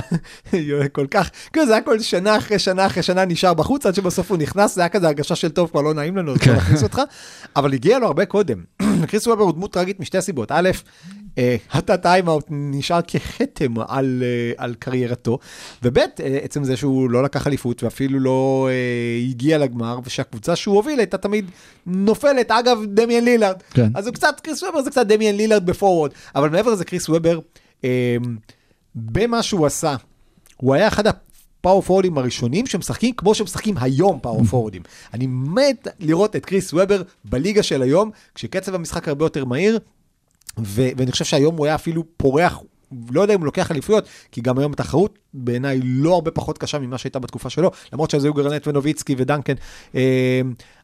כל 0.92 1.06
כך, 1.10 1.30
כאילו 1.52 1.66
זה 1.66 1.72
היה 1.72 1.82
כל 1.82 1.98
שנה 1.98 2.36
אחרי 2.36 2.58
שנה 2.58 2.86
אחרי 2.86 3.02
שנה 3.02 3.24
נשאר 3.24 3.54
בחוץ, 3.54 3.86
עד 3.86 3.94
שבסוף 3.94 4.30
הוא 4.30 4.38
נכנס, 4.38 4.74
זה 4.74 4.80
היה 4.80 4.88
כזה 4.88 5.06
הרגשה 5.06 5.34
של 5.36 5.48
טוב, 5.48 5.70
כבר 5.70 5.82
לא 5.82 5.94
נעים 5.94 6.16
לנו, 6.16 6.32
אז 6.32 6.38
כן. 6.38 6.54
נכניס 6.56 6.82
אותך, 6.82 7.00
אבל 7.56 7.74
הגיע 7.74 7.98
לו 7.98 8.06
הרבה 8.06 8.26
קודם. 8.26 8.58
קריס 9.06 9.26
וובר 9.26 9.42
הוא 9.42 9.52
דמות 9.52 9.72
טראגית 9.72 10.00
משתי 10.00 10.22
סיבות. 10.22 10.52
א', 10.52 10.70
אה, 11.38 11.56
ה, 11.72 11.96
ה 11.96 12.02
timeout 12.02 12.44
נשאר 12.50 13.02
ככתם 13.02 13.74
על, 13.88 14.22
אה, 14.22 14.64
על 14.64 14.74
קריירתו, 14.78 15.38
וב', 15.82 15.98
אה, 15.98 16.06
עצם 16.42 16.64
זה 16.64 16.76
שהוא 16.76 17.10
לא 17.10 17.22
לקח 17.22 17.46
אליפות 17.46 17.82
ואפילו 17.82 18.20
לא 18.20 18.68
אה, 18.70 19.28
הגיע 19.30 19.58
לגמר, 19.58 19.98
ושהקבוצה 20.04 20.56
שהוא 20.56 20.76
הוביל 20.76 20.98
הייתה 20.98 21.18
תמיד 21.18 21.50
נופלת, 21.86 22.50
אגב, 22.50 22.78
דמיאן 22.84 23.24
לילארד. 23.24 23.56
כן. 23.70 23.90
אז 23.94 24.06
הוא 24.06 24.14
קצת, 24.14 24.40
קריס 24.42 24.62
וובר 24.62 24.82
זה 24.82 24.90
קצת 24.90 25.06
דמיאן 25.06 25.34
לילארד 25.34 25.66
בפורוורד, 25.66 26.10
אבל 26.34 26.48
מעבר 26.48 26.72
לזה, 26.72 26.84
קריס 26.84 27.08
וובר, 27.08 27.38
אה, 27.84 28.16
במה 28.94 29.42
שהוא 29.42 29.66
עשה, 29.66 29.96
הוא 30.56 30.74
היה 30.74 30.88
אחד 30.88 31.06
הפאור 31.60 31.82
פורורדים 31.82 32.18
הראשונים 32.18 32.66
שמשחקים 32.66 33.14
כמו 33.14 33.34
שמשחקים 33.34 33.74
היום 33.80 34.18
פאור 34.22 34.44
פורורדים. 34.50 34.82
אני 35.14 35.26
מת 35.26 35.88
לראות 36.00 36.36
את 36.36 36.46
קריס 36.46 36.72
וובר 36.72 37.02
בליגה 37.24 37.62
של 37.62 37.82
היום, 37.82 38.10
כשקצב 38.34 38.74
המשחק 38.74 39.08
הרבה 39.08 39.24
יותר 39.24 39.44
מהיר, 39.44 39.78
ו- 40.58 40.88
ואני 40.96 41.12
חושב 41.12 41.24
שהיום 41.24 41.56
הוא 41.56 41.66
היה 41.66 41.74
אפילו 41.74 42.04
פורח, 42.16 42.60
לא 43.10 43.20
יודע 43.20 43.34
אם 43.34 43.38
הוא 43.38 43.46
לוקח 43.46 43.70
אליפויות, 43.70 44.08
כי 44.32 44.40
גם 44.40 44.58
היום 44.58 44.72
התחרות 44.72 45.18
בעיניי 45.34 45.80
לא 45.84 46.14
הרבה 46.14 46.30
פחות 46.30 46.58
קשה 46.58 46.78
ממה 46.78 46.98
שהייתה 46.98 47.18
בתקופה 47.18 47.50
שלו, 47.50 47.70
למרות 47.92 48.10
שהיו 48.10 48.34
גרנט 48.34 48.68
ונוביצקי 48.68 49.14
ודנקן, 49.18 49.54
אה, 49.94 50.40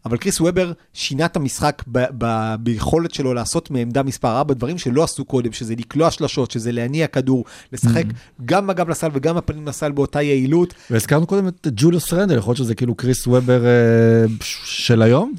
אבל 0.07 0.17
קריס 0.17 0.41
וובר 0.41 0.73
שינה 0.93 1.25
את 1.25 1.37
המשחק 1.37 1.83
ב- 1.87 2.05
ב- 2.19 2.55
ביכולת 2.61 3.15
שלו 3.15 3.35
לעשות 3.35 3.71
מעמדה 3.71 4.03
מספר 4.03 4.39
4 4.39 4.55
דברים 4.55 4.79
שלא 4.79 5.05
עשו 5.05 5.25
קודם, 5.25 5.53
שזה 5.53 5.75
לקלוע 5.79 6.11
שלשות, 6.11 6.51
שזה 6.51 6.73
להניע 6.73 7.07
כדור, 7.07 7.45
לשחק 7.73 8.05
גם 8.45 8.67
בגב 8.67 8.89
לסל 8.89 9.09
וגם 9.13 9.37
הפנים 9.37 9.69
לסל 9.69 9.93
באותה 9.93 10.23
יעילות. 10.23 10.75
והזכרנו 10.91 11.27
קודם 11.27 11.49
את 11.49 11.67
ג'וליוס 11.77 12.13
רנדל, 12.13 12.39
יכול 12.39 12.51
להיות 12.51 12.59
שזה 12.59 12.75
כאילו 12.75 12.95
קריס 12.95 13.27
וובר 13.27 13.65
אה, 13.67 14.25
של 14.65 15.03
היום? 15.03 15.33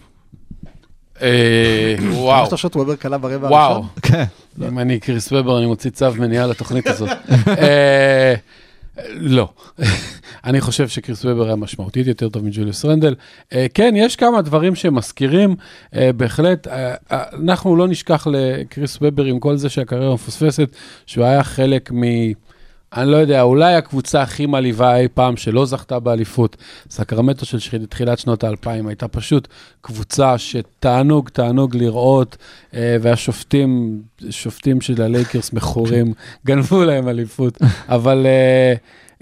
אה, 1.23 1.95
וואו, 2.11 2.37
כמה 2.37 2.45
שלושות 2.45 2.75
וובר 2.75 2.95
קלע 2.95 3.17
ברבע 3.17 3.47
וואו. 3.47 3.71
הראשון? 3.71 3.87
כן. 4.01 4.23
אם 4.67 4.79
אני 4.79 4.99
קריס 4.99 5.31
וובר, 5.31 5.57
אני 5.57 5.65
מוציא 5.65 5.91
צו 5.91 6.13
מניעה 6.19 6.47
לתוכנית 6.47 6.87
הזאת. 6.87 7.09
אה, 7.47 8.33
לא. 9.13 9.49
אני 10.45 10.61
חושב 10.61 10.87
שקריס 10.87 11.25
וובר 11.25 11.45
היה 11.45 11.55
משמעותית 11.55 12.07
יותר 12.07 12.29
טוב 12.29 12.45
מג'וליוס 12.45 12.85
רנדל. 12.85 13.15
אה, 13.53 13.65
כן, 13.73 13.93
יש 13.97 14.15
כמה 14.15 14.41
דברים 14.41 14.75
שמזכירים, 14.75 15.55
בהחלט, 15.93 16.67
אנחנו 17.11 17.75
לא 17.75 17.87
נשכח 17.87 18.27
לקריס 18.31 18.97
וובר 19.01 19.25
עם 19.25 19.39
כל 19.39 19.55
זה 19.55 19.69
שהקריירה 19.69 20.13
מפוספסת, 20.13 20.69
שהוא 21.05 21.25
היה 21.25 21.43
חלק 21.43 21.91
מ... 21.91 22.03
אני 22.97 23.11
לא 23.11 23.17
יודע, 23.17 23.41
אולי 23.41 23.75
הקבוצה 23.75 24.21
הכי 24.21 24.45
מעליבה 24.45 24.95
אי 24.97 25.07
פעם 25.13 25.37
שלא 25.37 25.65
זכתה 25.65 25.99
באליפות, 25.99 26.57
סקרמטו 26.89 27.45
של 27.45 27.59
שחי- 27.59 27.85
תחילת 27.89 28.19
שנות 28.19 28.43
האלפיים, 28.43 28.87
הייתה 28.87 29.07
פשוט 29.07 29.47
קבוצה 29.81 30.37
שתענוג, 30.37 31.29
תענוג 31.29 31.75
לראות, 31.75 32.37
אה, 32.73 32.97
והשופטים, 33.01 34.01
שופטים 34.29 34.81
של 34.81 35.01
הלייקרס 35.01 35.53
מכורים, 35.53 36.13
גנבו 36.45 36.83
להם 36.83 37.09
אליפות, 37.09 37.57
אבל 37.89 38.25
אה, 38.25 38.73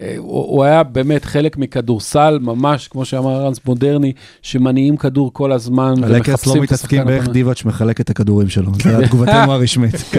אה, 0.02 0.16
הוא 0.18 0.46
הוא 0.46 0.64
היה 0.64 0.84
באמת 0.84 1.26
חלק 1.26 1.58
מכדורסל, 1.58 2.40
ממש, 2.42 2.88
כמו 2.88 3.06
שאמר 3.06 3.46
רנס, 3.46 3.58
מודרני, 3.66 4.14
שמניעים 4.42 4.98
כדור 4.98 5.34
כל 5.34 5.52
הזמן, 5.52 5.94
הלקרס 6.04 6.28
ומחפשים 6.30 6.58
לא 6.58 6.64
את 6.64 6.72
השחקן 6.72 6.98
מתעסקים 6.98 7.06
באיך. 7.06 7.28
דיבאץ' 7.30 7.66
מחלק 7.66 8.02
את 8.02 8.10
הכדורים 8.10 8.50
שלו, 8.50 8.72
זו 8.84 9.08
תגובתנו 9.08 9.54
הרשמית. 9.54 9.94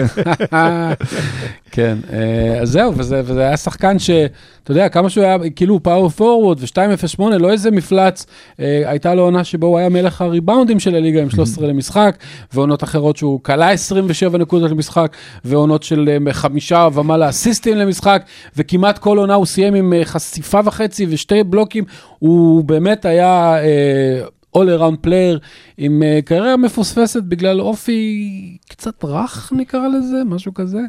כן. 1.75 1.97
אה, 2.13 2.61
אז 2.61 2.69
זהו, 2.69 2.93
וזה, 2.97 3.21
וזה 3.25 3.41
היה 3.41 3.57
שחקן 3.57 3.99
שאתה 3.99 4.71
יודע, 4.71 4.89
כמה 4.89 5.09
שהוא 5.09 5.23
היה 5.23 5.37
כאילו 5.55 5.83
פאור 5.83 6.09
פורוורד 6.09 6.59
ו-2.08, 6.59 7.23
לא 7.39 7.51
איזה 7.51 7.71
מפלץ, 7.71 8.25
אה, 8.59 8.81
הייתה 8.85 9.15
לו 9.15 9.23
עונה 9.23 9.43
שבו 9.43 9.67
הוא 9.67 9.77
היה 9.77 9.89
מלך 9.89 10.21
הריבאונדים 10.21 10.79
של 10.79 10.95
הליגה 10.95 11.21
עם 11.21 11.29
13 11.29 11.67
למשחק, 11.67 12.17
ועונות 12.53 12.83
אחרות 12.83 13.17
שהוא 13.17 13.39
כלה 13.43 13.71
27 13.71 14.37
נקודות 14.37 14.71
למשחק, 14.71 15.15
ועונות 15.45 15.83
של 15.83 16.09
אה, 16.27 16.33
חמישה 16.33 16.87
ומעלה 16.93 17.29
אסיסטים 17.29 17.77
למשחק, 17.77 18.23
וכמעט 18.57 18.97
כל 18.97 19.17
עונה 19.17 19.33
הוא 19.33 19.45
סיים 19.45 19.75
עם 19.75 19.93
אה, 19.93 20.05
חשיפה 20.05 20.59
וחצי 20.65 21.05
ושתי 21.09 21.43
בלוקים, 21.43 21.83
הוא 22.19 22.63
באמת 22.63 23.05
היה... 23.05 23.55
אה, 23.63 24.25
all 24.57 24.79
around 24.79 25.05
player 25.05 25.39
עם 25.77 26.01
uh, 26.01 26.21
קריירה 26.25 26.57
מפוספסת 26.57 27.23
בגלל 27.23 27.61
אופי 27.61 28.57
קצת 28.69 29.03
רך 29.03 29.53
נקרא 29.55 29.87
לזה, 29.87 30.23
משהו 30.25 30.53
כזה. 30.53 30.79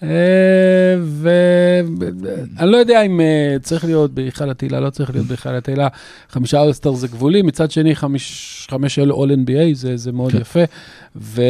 Uh, 0.00 0.04
ואני 1.00 2.70
לא 2.70 2.76
יודע 2.76 3.02
אם 3.02 3.20
צריך 3.62 3.84
להיות 3.84 4.14
בהיכל 4.14 4.50
התהילה, 4.50 4.80
לא 4.80 4.90
צריך 4.90 5.10
להיות 5.10 5.26
בהיכל 5.26 5.54
התהילה. 5.54 5.88
חמישה 6.28 6.60
אולסטר 6.60 6.92
זה 6.92 7.08
גבולי, 7.08 7.42
מצד 7.42 7.70
שני 7.70 7.96
חמיש, 7.96 8.66
חמש 8.70 8.98
all, 8.98 9.10
all 9.10 9.30
NBA 9.46 9.74
זה, 9.74 9.96
זה 9.96 10.12
מאוד 10.12 10.32
כן. 10.32 10.38
יפה. 10.40 10.64
ו, 11.16 11.42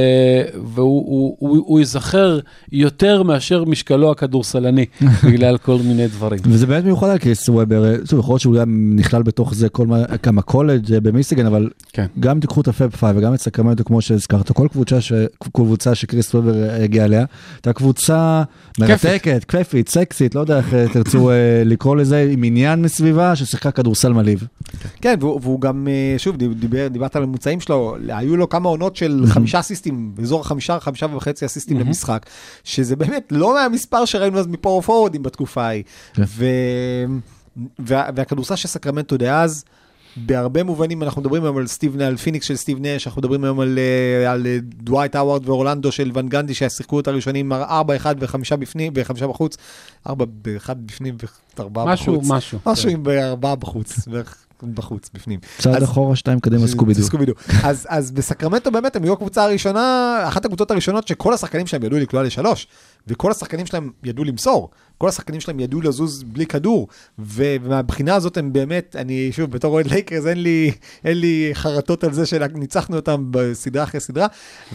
והוא 0.65 1.05
הוא, 1.07 1.37
הוא, 1.39 1.65
הוא 1.67 1.79
ייזכר 1.79 2.39
יותר 2.73 3.23
מאשר 3.23 3.65
משקלו 3.65 4.11
הכדורסלני, 4.11 4.87
בגלל 5.33 5.59
כל 5.59 5.79
מיני 5.85 6.07
דברים. 6.07 6.41
וזה 6.45 6.67
באמת 6.67 6.85
מיוחד 6.85 7.09
על 7.09 7.19
קריס 7.19 7.49
וובר, 7.49 7.95
שוב, 8.05 8.19
יכול 8.19 8.33
להיות 8.33 8.41
שהוא 8.41 8.55
גם 8.55 8.93
נכלל 8.97 9.23
בתוך 9.23 9.55
זה 9.55 9.69
כל 9.69 9.87
מה, 9.87 10.05
כמה 10.23 10.43
קולג' 10.43 10.93
אה, 10.93 11.01
במישיגן, 11.01 11.47
אבל 11.47 11.71
כן. 11.93 12.07
גם 12.21 12.41
תיקחו 12.41 12.61
את 12.61 12.69
ה 12.69 12.74
Fab 12.74 12.91
Five 12.91 13.17
וגם 13.17 13.35
את 13.35 13.41
סקרמנטו 13.41 13.85
כמו 13.85 14.01
שהזכרת, 14.01 14.53
כל 14.53 14.69
קבוצה, 14.69 15.01
ש... 15.01 15.12
קבוצה 15.53 15.95
שקריס 15.95 16.35
וובר 16.35 16.62
אה, 16.62 16.85
הגיע 16.85 17.05
אליה, 17.05 17.25
הייתה 17.55 17.73
קבוצה 17.73 18.43
מרתקת, 18.79 19.45
כיפית, 19.49 19.89
סקסית, 19.89 20.35
לא 20.35 20.41
יודע 20.41 20.57
איך 20.57 20.75
אה, 20.75 20.85
תרצו 20.93 21.31
לקרוא 21.65 21.97
לזה, 21.97 22.29
עם 22.33 22.45
עניין 22.45 22.83
מסביבה 22.83 23.37
ששיחקה 23.37 23.71
כדורסל 23.71 24.12
מלהיב. 24.12 24.47
כן, 25.01 25.15
והוא, 25.21 25.41
והוא 25.43 25.61
גם, 25.61 25.89
שוב, 26.19 26.37
דיבר, 26.37 26.89
דיברת 26.89 27.17
על 27.17 27.23
הממוצעים 27.23 27.61
שלו, 27.61 27.97
היו 28.09 28.37
לו 28.37 28.49
כמה 28.49 28.69
עונות 28.69 28.97
של 28.97 29.25
חמישה 29.55 29.61
אסיסטים, 29.61 30.15
באזור 30.15 30.41
החמישה, 30.41 30.81
חמישה 30.81 31.07
וחצי 31.17 31.47
אסיסטים 31.47 31.81
למשחק, 31.81 32.27
שזה 32.65 32.97
באמת 32.97 33.29
לא 33.31 33.55
מהמספר 33.55 34.05
שראינו 34.05 34.39
אז 34.39 34.47
מ 34.47 34.53
power 34.53 34.83
פורוורדים 34.83 35.23
בתקופה 35.23 35.63
ההיא. 35.63 35.83
כן. 36.15 36.23
ו... 36.27 36.45
וה, 37.79 38.09
והכדורסל 38.17 38.57
של 38.57 38.69
סקרמנטו 38.69 39.17
דאז, 39.17 39.65
בהרבה 40.17 40.63
מובנים 40.63 41.03
אנחנו 41.03 41.21
מדברים 41.21 41.45
היום 41.45 41.57
על 41.57 41.67
סטיב 41.67 42.01
על 42.01 42.17
פיניקס 42.17 42.47
של 42.47 42.57
סטיב 42.57 42.79
נש, 42.81 43.07
אנחנו 43.07 43.21
מדברים 43.21 43.45
היום 43.45 43.61
על, 43.61 43.79
אה, 43.79 44.33
על 44.33 44.47
אה, 44.47 44.59
דווייט 44.63 45.15
האווארד 45.15 45.49
ואורלנדו 45.49 45.93
של 45.93 46.11
ון 46.15 46.29
גנדי 46.29 46.55
שיחקו 46.55 47.01
את 47.01 47.09
הראשונים 47.09 47.53
4-1 47.53 47.57
וחמישה 48.19 48.57
בפנים 48.57 48.93
וחמישה 48.97 49.27
בחוץ, 49.27 49.57
4 50.07 50.25
באחד 50.29 50.87
בפנים 50.87 51.17
וארבעה 51.59 51.85
בחוץ. 51.85 52.01
משהו, 52.01 52.21
משהו. 52.29 52.59
משהו 52.67 52.89
כן. 52.91 52.97
עם 52.97 53.03
בארבעה 53.03 53.57
בחוץ, 53.57 54.09
בערך 54.09 54.37
בחוץ, 54.75 55.11
בפנים. 55.15 55.41
צעד 55.59 55.83
אחורה, 55.83 56.17
שתיים 56.17 56.41
קדימה, 56.41 56.67
סקובידו. 56.67 57.03
סקובידו. 57.03 57.33
אז, 57.62 57.87
אז 57.89 58.11
בסקרמנטו 58.11 58.71
באמת 58.71 58.97
הם 58.97 59.03
היו 59.03 59.12
הקבוצה 59.12 59.45
הראשונה, 59.45 60.19
אחת 60.29 60.45
הקבוצות 60.45 60.71
הראשונות 60.71 61.09
שכל 61.09 61.35
השחקנים 61.35 61.67
שלהם 61.67 61.85
ידעו 61.85 61.99
לקלוע 61.99 62.23
לשלוש, 62.23 62.67
וכל 63.07 63.31
השחקנים 63.31 63.67
שלהם 63.67 63.91
ידעו 64.05 64.25
למסור, 64.25 64.71
כל 64.99 65.09
השחקנים 65.09 65.41
שלהם 65.41 65.61
ידעו 65.61 65.81
לזוז 65.81 66.23
בלי 66.23 66.47
כדור, 66.47 66.89
ומהבחינה 67.19 68.15
הזאת 68.15 68.37
הם 68.37 68.53
באמת, 68.53 68.97
אני 68.99 69.33
שוב, 69.33 69.51
בתור 69.51 69.75
אוהד 69.75 69.87
לייקרס 69.87 70.27
אין 70.27 70.43
לי, 70.43 70.73
אין 71.05 71.21
לי 71.21 71.51
חרטות 71.53 72.05
על 72.05 72.12
זה 72.12 72.27
שניצחנו 72.27 72.97
אותם 72.97 73.27
בסדרה 73.31 73.85
אחרי 73.85 74.01
סדרה, 74.01 74.27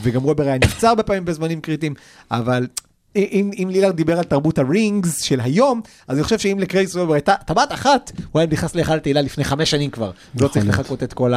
וגם 0.01 0.23
וובר 0.23 0.43
היה 0.43 0.57
נפצע 0.57 0.89
הרבה 0.89 1.03
פעמים 1.03 1.25
בזמנים 1.25 1.61
קריטיים, 1.61 1.93
אבל... 2.31 2.67
אם, 3.15 3.51
אם 3.63 3.69
לילארד 3.71 3.95
דיבר 3.95 4.17
על 4.17 4.23
תרבות 4.23 4.57
ה 4.57 4.68
rings 4.68 5.21
של 5.21 5.39
היום, 5.39 5.81
אז 6.07 6.17
אני 6.17 6.23
חושב 6.23 6.39
שאם 6.39 6.57
לכריס 6.59 6.95
וובר 6.95 7.13
הייתה 7.13 7.35
טבעת 7.45 7.71
אחת, 7.73 8.11
הוא 8.31 8.39
היה 8.39 8.49
נכנס 8.51 8.75
להיכל 8.75 8.93
התהילה 8.93 9.21
לפני 9.21 9.43
חמש 9.43 9.71
שנים 9.71 9.91
כבר. 9.91 10.11
לא 10.39 10.47
צריך 10.47 10.65
להיות. 10.65 10.79
לחכות 10.79 11.03
את 11.03 11.13
כל 11.13 11.33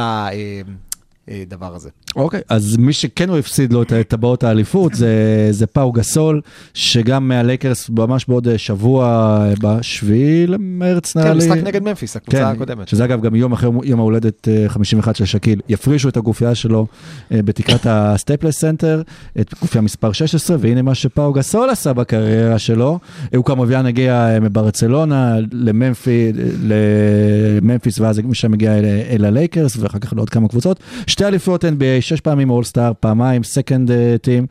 הדבר 1.27 1.75
הזה. 1.75 1.89
אוקיי, 2.15 2.41
אז 2.49 2.77
מי 2.77 2.93
שכן 2.93 3.29
הוא 3.29 3.37
הפסיד 3.37 3.73
לו 3.73 3.81
את 3.81 3.93
טבעות 4.07 4.43
האליפות 4.43 4.93
זה, 4.93 5.47
זה 5.51 5.67
פאו 5.67 5.91
גסול, 5.91 6.41
שגם 6.73 7.27
מהלייקרס 7.27 7.89
ממש 7.89 8.25
בעוד 8.27 8.47
אה, 8.47 8.57
שבוע, 8.57 9.05
אה, 9.05 9.53
בשביעי 9.61 10.47
למרץ 10.47 11.15
נראה 11.15 11.27
כן, 11.27 11.37
לי. 11.37 11.47
משחק 11.47 11.63
נגד 11.63 11.83
ממפיס, 11.83 12.15
הקבוצה 12.15 12.37
כן, 12.37 12.45
הקודמת. 12.45 12.87
שזה 12.87 13.05
אגב 13.05 13.21
גם 13.21 13.35
יום 13.35 13.53
אחרי 13.53 13.69
יום 13.83 13.99
ההולדת 13.99 14.47
אה, 14.47 14.69
51 14.69 15.15
של 15.15 15.25
שקיל, 15.25 15.61
יפרישו 15.69 16.09
את 16.09 16.17
הגופייה 16.17 16.55
שלו 16.55 16.87
אה, 17.31 17.41
בתקרת 17.41 17.85
הסטייפלס 17.89 18.59
סנטר, 18.59 19.01
את 19.39 19.53
גופייה 19.61 19.81
מספר 19.81 20.11
16, 20.11 20.57
והנה 20.59 20.81
מה 20.81 20.95
שפאו 20.95 21.33
גסול 21.33 21.69
עשה 21.69 21.93
בקריירה 21.93 22.59
שלו, 22.59 22.99
אה, 23.33 23.37
הוא 23.37 23.45
כמובן 23.45 23.85
הגיע 23.85 24.13
אה, 24.13 24.39
מברצלונה 24.39 25.35
לממפי, 25.51 26.31
לממפיס, 26.63 27.99
ואז 27.99 28.19
משם 28.19 28.53
הגיע 28.53 28.77
אל, 28.77 28.85
אל 29.09 29.25
הלייקרס, 29.25 29.77
ואחר 29.77 29.99
כך 29.99 30.13
לעוד 30.13 30.29
כמה 30.29 30.47
קבוצות. 30.47 30.79
שתי 31.13 31.25
אליפויות 31.25 31.65
NBA, 31.65 32.01
שש 32.01 32.21
פעמים 32.21 32.49
all-star, 32.49 32.91
פעמיים 32.99 33.43
second 33.43 33.91
team, 34.21 34.45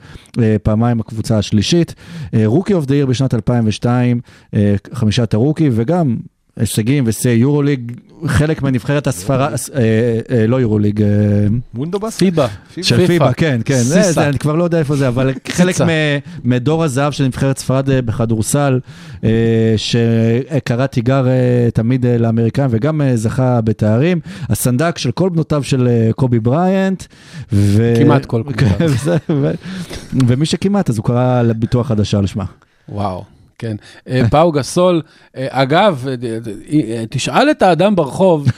פעמיים 0.62 1.00
הקבוצה 1.00 1.38
השלישית, 1.38 1.94
rookie 2.44 2.74
of 2.74 2.86
the 2.86 2.94
year 2.94 3.06
בשנת 3.06 3.34
2002, 3.34 4.20
אה, 4.54 4.74
חמישת 4.92 5.34
ה 5.34 5.39
rookie, 5.39 5.70
וגם 5.72 6.16
הישגים 6.56 7.04
ושיא 7.06 7.30
יורוליג, 7.30 7.92
חלק 8.26 8.62
מנבחרת 8.62 9.06
הספרד, 9.06 9.52
אה, 9.74 9.80
אה, 10.30 10.46
לא 10.46 10.60
יורוליג, 10.60 11.02
אה, 11.02 11.08
מונדובס? 11.74 12.18
פיבה. 12.18 12.46
של 12.82 13.06
פיבה, 13.06 13.32
כן, 13.32 13.60
כן, 13.64 13.82
זה, 13.82 14.28
אני 14.28 14.38
כבר 14.38 14.56
לא 14.56 14.64
יודע 14.64 14.78
איפה 14.78 14.96
זה, 14.96 15.08
אבל 15.08 15.32
חלק 15.48 15.76
מדור 16.44 16.84
הזהב 16.84 17.12
של 17.12 17.26
נבחרת 17.26 17.58
ספרד 17.58 17.90
בכדורסל, 17.90 18.80
שקרא 19.76 20.86
תיגר 20.86 21.26
תמיד 21.74 22.06
לאמריקאים 22.06 22.68
וגם 22.70 23.00
זכה 23.14 23.60
בתארים, 23.60 24.20
הסנדק 24.48 24.98
של 24.98 25.10
כל 25.10 25.28
בנותיו 25.28 25.62
של 25.62 25.88
קובי 26.16 26.40
בריינט. 26.40 27.04
ו... 27.52 27.94
כמעט 27.98 28.26
כל 28.26 28.42
בנותיו. 28.46 28.76
ומי 30.26 30.46
שכמעט, 30.46 30.90
אז 30.90 30.98
הוא 30.98 31.04
קרא 31.04 31.42
לביטוח 31.42 31.86
חדשה 31.86 32.18
על 32.18 32.26
שמה. 32.26 32.44
וואו, 32.88 33.24
כן. 33.62 33.76
אה, 34.08 34.22
פאו 34.30 34.52
גסול, 34.52 35.02
אה, 35.36 35.46
אגב, 35.50 36.06
אה, 36.08 37.04
תשאל 37.10 37.50
את 37.50 37.62
האדם 37.62 37.96
ברחוב 37.96 38.48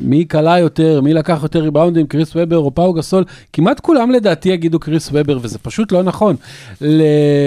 מי 0.00 0.24
קלע 0.24 0.58
יותר, 0.58 1.00
מי 1.00 1.14
לקח 1.14 1.38
יותר 1.42 1.60
ריבאונדים, 1.60 2.06
קריס 2.06 2.32
ובר 2.36 2.58
או 2.58 2.74
פאו 2.74 2.92
גסול, 2.92 3.24
כמעט 3.52 3.80
כולם 3.80 4.10
לדעתי 4.10 4.48
יגידו 4.48 4.78
קריס 4.80 5.10
ובר, 5.12 5.38
וזה 5.42 5.58
פשוט 5.58 5.92
לא 5.92 6.02
נכון. 6.02 6.36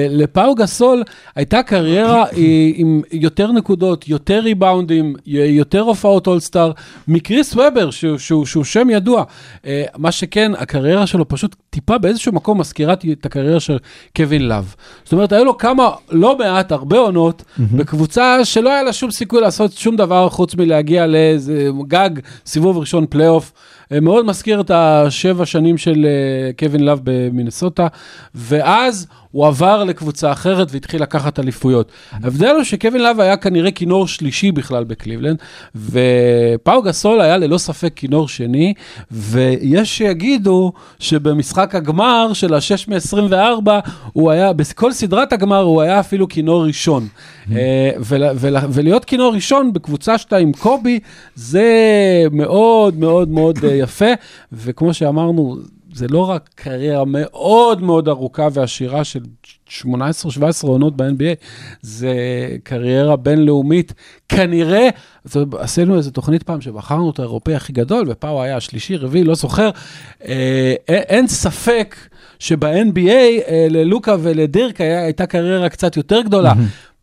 לפאו 0.10 0.56
גסול 0.56 1.04
הייתה 1.36 1.64
קריירה 1.64 2.26
עם 2.76 3.02
יותר 3.12 3.52
נקודות, 3.52 4.08
יותר 4.08 4.40
ריבאונדים, 4.40 5.16
יותר 5.26 5.82
הופעות 5.82 6.28
אולסטאר, 6.28 6.72
מקריס 7.08 7.56
ובר, 7.56 7.92
שהוא, 7.92 8.18
שהוא, 8.18 8.46
שהוא 8.46 8.64
שם 8.64 8.90
ידוע. 8.90 9.24
מה 9.98 10.12
שכן, 10.12 10.52
הקריירה 10.58 11.08
שלו 11.08 11.28
פשוט 11.28 11.56
טיפה 11.70 11.98
באיזשהו 11.98 12.32
מקום 12.32 12.60
מזכירה 12.60 12.94
את 13.12 13.26
הקריירה 13.26 13.60
של 13.60 13.78
קווין 14.16 14.48
לאב. 14.48 14.76
זאת 15.04 15.14
אומרת, 15.14 15.32
היו 15.32 15.46
לו 15.46 15.58
כמה, 15.58 15.91
לא 16.12 16.38
מעט, 16.38 16.72
הרבה 16.72 16.98
עונות, 16.98 17.44
בקבוצה 17.60 18.46
שלא 18.46 18.70
היה 18.70 18.84
לה 18.84 18.94
שום 18.94 19.12
סיכוי 19.12 19.42
לעשות 19.42 19.72
שום 19.72 19.96
דבר 19.96 20.30
חוץ 20.30 20.56
מלהגיע 20.56 21.08
לאיזה 21.08 21.70
גג, 21.88 22.10
סיבוב 22.46 22.78
ראשון 22.78 23.06
פלייאוף. 23.10 23.52
אה, 23.92 24.00
מאוד 24.00 24.26
מזכיר 24.26 24.62
את 24.62 24.72
השבע 24.74 25.46
שנים 25.46 25.78
של 25.78 26.06
אה, 26.06 26.52
קווין 26.60 26.84
לאב 26.86 27.00
במינסוטה, 27.04 27.88
ואז 28.36 29.08
הוא 29.32 29.48
עבר 29.48 29.84
לקבוצה 29.84 30.32
אחרת 30.32 30.68
והתחיל 30.72 31.02
לקחת 31.02 31.40
אליפויות. 31.40 31.92
ההבדל 32.12 32.56
הוא 32.56 32.64
שקווין 32.64 33.04
לאב 33.04 33.20
היה 33.20 33.38
כנראה 33.38 33.72
כינור 33.72 34.08
שלישי 34.08 34.52
בכלל 34.52 34.84
בקליבלנד, 34.84 35.38
ופאו 35.76 36.82
גסול 36.82 37.22
היה 37.22 37.38
ללא 37.38 37.58
ספק 37.58 37.92
כינור 37.96 38.28
שני, 38.28 38.74
ויש 39.12 39.98
שיגידו 39.98 40.72
שבמשחק 41.00 41.76
הגמר 41.76 42.34
של 42.34 42.54
ה-6 42.54 42.90
מ-24, 43.18 43.70
הוא 44.14 44.32
היה, 44.32 44.54
בכל 44.54 44.94
סדרת 44.94 45.34
הגמר 45.34 45.62
הוא 45.62 45.82
היה 45.82 46.00
אפילו 46.00 46.28
כינור 46.28 46.66
ראשון. 46.66 47.08
אה, 47.52 47.92
ול- 48.00 48.24
ול- 48.36 48.56
ולהיות 48.70 49.06
כינור 49.06 49.34
ראשון 49.34 49.74
בקבוצה 49.74 50.18
שאתה 50.18 50.38
עם 50.38 50.52
קובי, 50.52 51.00
זה 51.36 51.66
מאוד 52.32 52.98
מאוד 53.00 53.30
מאוד 53.30 53.60
אה, 53.82 53.86
יפה, 53.86 54.06
וכמו 54.52 54.94
שאמרנו, 54.94 55.58
זה 55.94 56.08
לא 56.08 56.30
רק 56.30 56.50
קריירה 56.56 57.04
מאוד 57.06 57.82
מאוד 57.82 58.08
ארוכה 58.08 58.48
ועשירה 58.54 59.04
של 59.04 59.20
18-17 59.82 59.84
עונות 60.64 60.98
ב-NBA, 60.98 61.36
זה 61.82 62.14
קריירה 62.64 63.16
בינלאומית. 63.16 63.94
כנראה, 64.30 64.90
עשינו 65.60 65.98
איזו 65.98 66.12
תוכנית 66.12 66.44
פעם 66.44 66.62
שבחרנו 66.62 67.10
את 67.12 67.20
האירופאי 67.20 67.56
הכי 67.56 67.74
גדול, 67.74 68.06
ופאו 68.10 68.44
היה 68.44 68.58
השלישי, 68.58 68.96
רביעי, 68.96 69.24
לא 69.24 69.36
זוכר. 69.36 69.70
אה, 70.28 70.74
אין- 70.88 71.04
אין 71.08 71.28
ספק 71.28 71.96
שב-NBA 72.40 73.10
אה, 73.48 73.68
ללוקה 73.70 74.16
ולדירק 74.20 74.82
הייתה 74.82 75.26
קריירה 75.26 75.70
קצת 75.70 75.98
יותר 75.98 76.22
גדולה. 76.22 76.54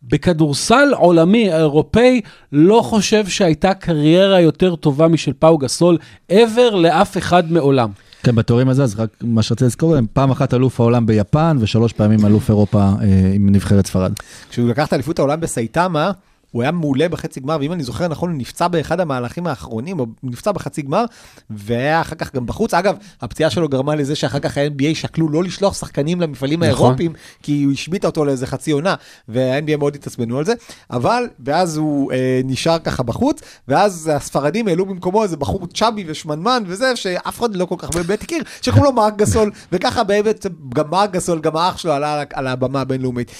בכדורסל 0.03 0.89
עולמי 0.97 1.53
אירופאי 1.53 2.21
לא 2.53 2.81
חושב 2.85 3.27
שהייתה 3.27 3.75
קריירה 3.75 4.41
יותר 4.41 4.77
טובה 4.77 5.09
משל 5.09 5.33
פאו 5.39 5.59
גסול 5.59 5.99
ever 6.33 6.75
לאף 6.75 7.19
אחד 7.19 7.53
מעולם. 7.53 7.91
כן, 8.23 8.35
בתורים 8.35 8.69
הזה, 8.69 8.83
אז 8.83 9.01
רק 9.01 9.09
מה 9.23 9.43
שרציתי 9.43 9.65
לזכור, 9.65 9.97
הם 9.97 10.07
פעם 10.13 10.31
אחת 10.31 10.55
אלוף 10.55 10.81
העולם 10.81 11.07
ביפן 11.07 11.57
ושלוש 11.61 11.93
פעמים 11.93 12.27
אלוף 12.27 12.49
אירופה 12.49 12.79
אה, 12.79 12.95
עם 13.35 13.49
נבחרת 13.53 13.87
ספרד. 13.87 14.13
כשהוא 14.51 14.69
לקח 14.69 14.87
את 14.87 14.93
אליפות 14.93 15.19
העולם 15.19 15.41
בסייטמה, 15.41 16.11
הוא 16.51 16.63
היה 16.63 16.71
מעולה 16.71 17.09
בחצי 17.09 17.41
גמר, 17.41 17.57
ואם 17.61 17.73
אני 17.73 17.83
זוכר 17.83 18.09
נכון, 18.09 18.31
הוא 18.31 18.39
נפצע 18.39 18.69
באחד 18.69 19.01
המהלכים 19.01 19.47
האחרונים, 19.47 20.01
או 20.01 20.07
הוא 20.21 20.31
נפצע 20.31 20.53
בחצי 20.53 20.83
גמר, 20.83 21.05
והיה 21.51 22.01
אחר 22.01 22.15
כך 22.15 22.35
גם 22.35 22.47
בחוץ. 22.47 22.75
אגב, 22.75 22.97
הפציעה 23.21 23.51
שלו 23.51 23.69
גרמה 23.69 23.95
לזה 23.95 24.17
שאחר 24.17 24.39
כך 24.39 24.59
ה-NBA 24.59 24.95
שקלו 24.95 25.29
לא 25.29 25.45
לשלוח 25.45 25.75
שחקנים 25.79 26.21
למפעלים 26.21 26.63
נכון. 26.63 26.85
האירופיים, 26.85 27.13
כי 27.43 27.63
הוא 27.63 27.73
השמיט 27.73 28.05
אותו 28.05 28.25
לאיזה 28.25 28.47
חצי 28.47 28.71
עונה, 28.71 28.95
וה-NBA 29.29 29.77
מאוד 29.79 29.95
התעצבנו 29.95 30.39
על 30.39 30.45
זה, 30.45 30.53
אבל, 30.91 31.29
ואז 31.41 31.77
הוא 31.77 32.13
אה, 32.13 32.41
נשאר 32.45 32.79
ככה 32.79 33.03
בחוץ, 33.03 33.41
ואז 33.69 34.11
הספרדים 34.15 34.69
העלו 34.69 34.87
במקומו 34.87 35.23
איזה 35.23 35.37
בחור 35.37 35.67
צ'אבי 35.75 36.05
ושמנמן 36.07 36.63
וזה, 36.67 36.97
שאף 36.97 37.39
אחד 37.41 37.57
לא 37.57 37.65
כל 37.65 37.77
כך 37.79 37.91
באמת 37.91 38.23
הכיר, 38.23 38.43
שקוראים 38.63 38.85
לו 38.85 38.93
מרק 38.93 39.17
גסול, 39.17 39.51
וככה 39.73 40.05
באמת 40.05 40.47
גם 40.75 40.91
מרק 40.91 41.11
גסול, 41.13 41.41
גם 41.41 41.57
האח 41.57 41.79
שלו 41.79 41.93
עלה 41.93 42.21
על- 42.21 42.27
על 42.35 42.47
הבמה 42.47 42.81
הבינלאומית. 42.81 43.31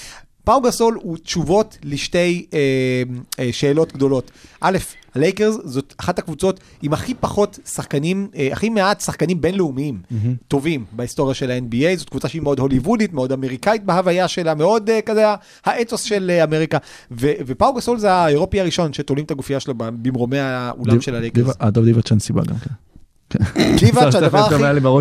פאו 0.49 0.61
גסול 0.61 0.99
הוא 1.03 1.17
תשובות 1.17 1.79
לשתי 1.85 2.47
אה, 2.55 2.59
אה, 3.39 3.49
שאלות 3.53 3.93
גדולות. 3.93 4.31
א', 4.61 4.79
הלייקרס 5.15 5.59
זאת 5.65 5.95
אחת 5.99 6.19
הקבוצות 6.19 6.61
עם 6.83 6.93
הכי 6.93 7.15
פחות 7.15 7.59
שחקנים, 7.67 8.29
אה, 8.37 8.49
הכי 8.53 8.69
מעט 8.69 9.01
שחקנים 9.01 9.41
בינלאומיים 9.41 10.01
mm-hmm. 10.03 10.15
טובים 10.49 10.85
בהיסטוריה 10.93 11.35
של 11.35 11.51
ה-NBA, 11.51 11.97
זאת 11.97 12.09
קבוצה 12.09 12.29
שהיא 12.29 12.43
מאוד 12.43 12.59
הוליוודית, 12.59 13.13
מאוד 13.13 13.33
אמריקאית 13.33 13.85
בהוויה 13.85 14.29
שלה, 14.29 14.55
מאוד 14.55 14.91
אה, 14.91 15.01
כזה 15.01 15.25
האתוס 15.65 16.03
של 16.03 16.31
אה, 16.31 16.45
אמריקה. 16.45 16.79
ו- 17.11 17.33
ופאו 17.47 17.75
גסול 17.75 17.99
זה 17.99 18.13
האירופי 18.13 18.61
הראשון 18.61 18.93
שתולים 18.93 19.25
את 19.25 19.31
הגופייה 19.31 19.61
שלו 19.61 19.75
במרומי 19.77 20.39
האולם 20.39 21.01
של 21.01 21.15
הלייקרס. 21.15 21.55
אדוב 21.59 21.85
דיבה 21.85 22.03
צ'אנסי 22.03 22.33
בא 22.33 22.43
גם 22.43 22.59
כן. 22.59 22.71
דיבאץ' 23.81 24.15
הדבר 24.15 24.39
הכי, 24.39 24.55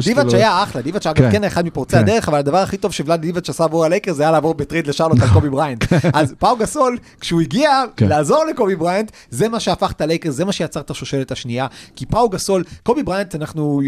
דיבאץ' 0.04 0.26
כאילו. 0.26 0.38
היה 0.38 0.64
אחלה, 0.64 0.82
דיבאץ' 0.82 1.08
אגב 1.08 1.18
כן. 1.18 1.32
כן 1.32 1.44
אחד 1.44 1.66
מפורצי 1.66 1.96
כן. 1.96 2.02
הדרך, 2.02 2.30
אבל 2.30 2.38
הדבר 2.38 2.58
הכי 2.58 2.78
טוב 2.78 2.92
שוולאדה 2.92 3.22
דיבאץ' 3.22 3.50
עשה 3.50 3.64
עבור 3.64 3.86
הלייקרס 3.86 4.14
זה 4.14 4.24
היה 4.24 4.32
לעבור 4.32 4.54
בטרייד 4.54 4.88
לשרלוט 4.88 5.22
על 5.22 5.28
קובי 5.34 5.50
בריינט. 5.50 5.86
אז 6.14 6.34
פאו 6.40 6.58
גסול, 6.58 6.98
כשהוא 7.20 7.42
הגיע 7.42 7.84
כן. 7.96 8.08
לעזור 8.08 8.46
לקובי 8.46 8.76
בריינט, 8.76 9.12
זה 9.30 9.50
מה 9.50 9.60
שהפך 9.60 9.92
את 9.92 10.02
הלייקרס, 10.02 10.32
זה 10.32 10.46
מה 10.46 10.52
שיצר 10.52 10.80
את 10.80 10.90
השושלת 10.90 11.32
השנייה. 11.32 11.68
כי 11.96 12.06
פאו 12.06 12.30
גסול, 12.30 12.64
קובי 12.84 13.04
בריינט, 13.04 13.36
אנחנו, 13.36 13.82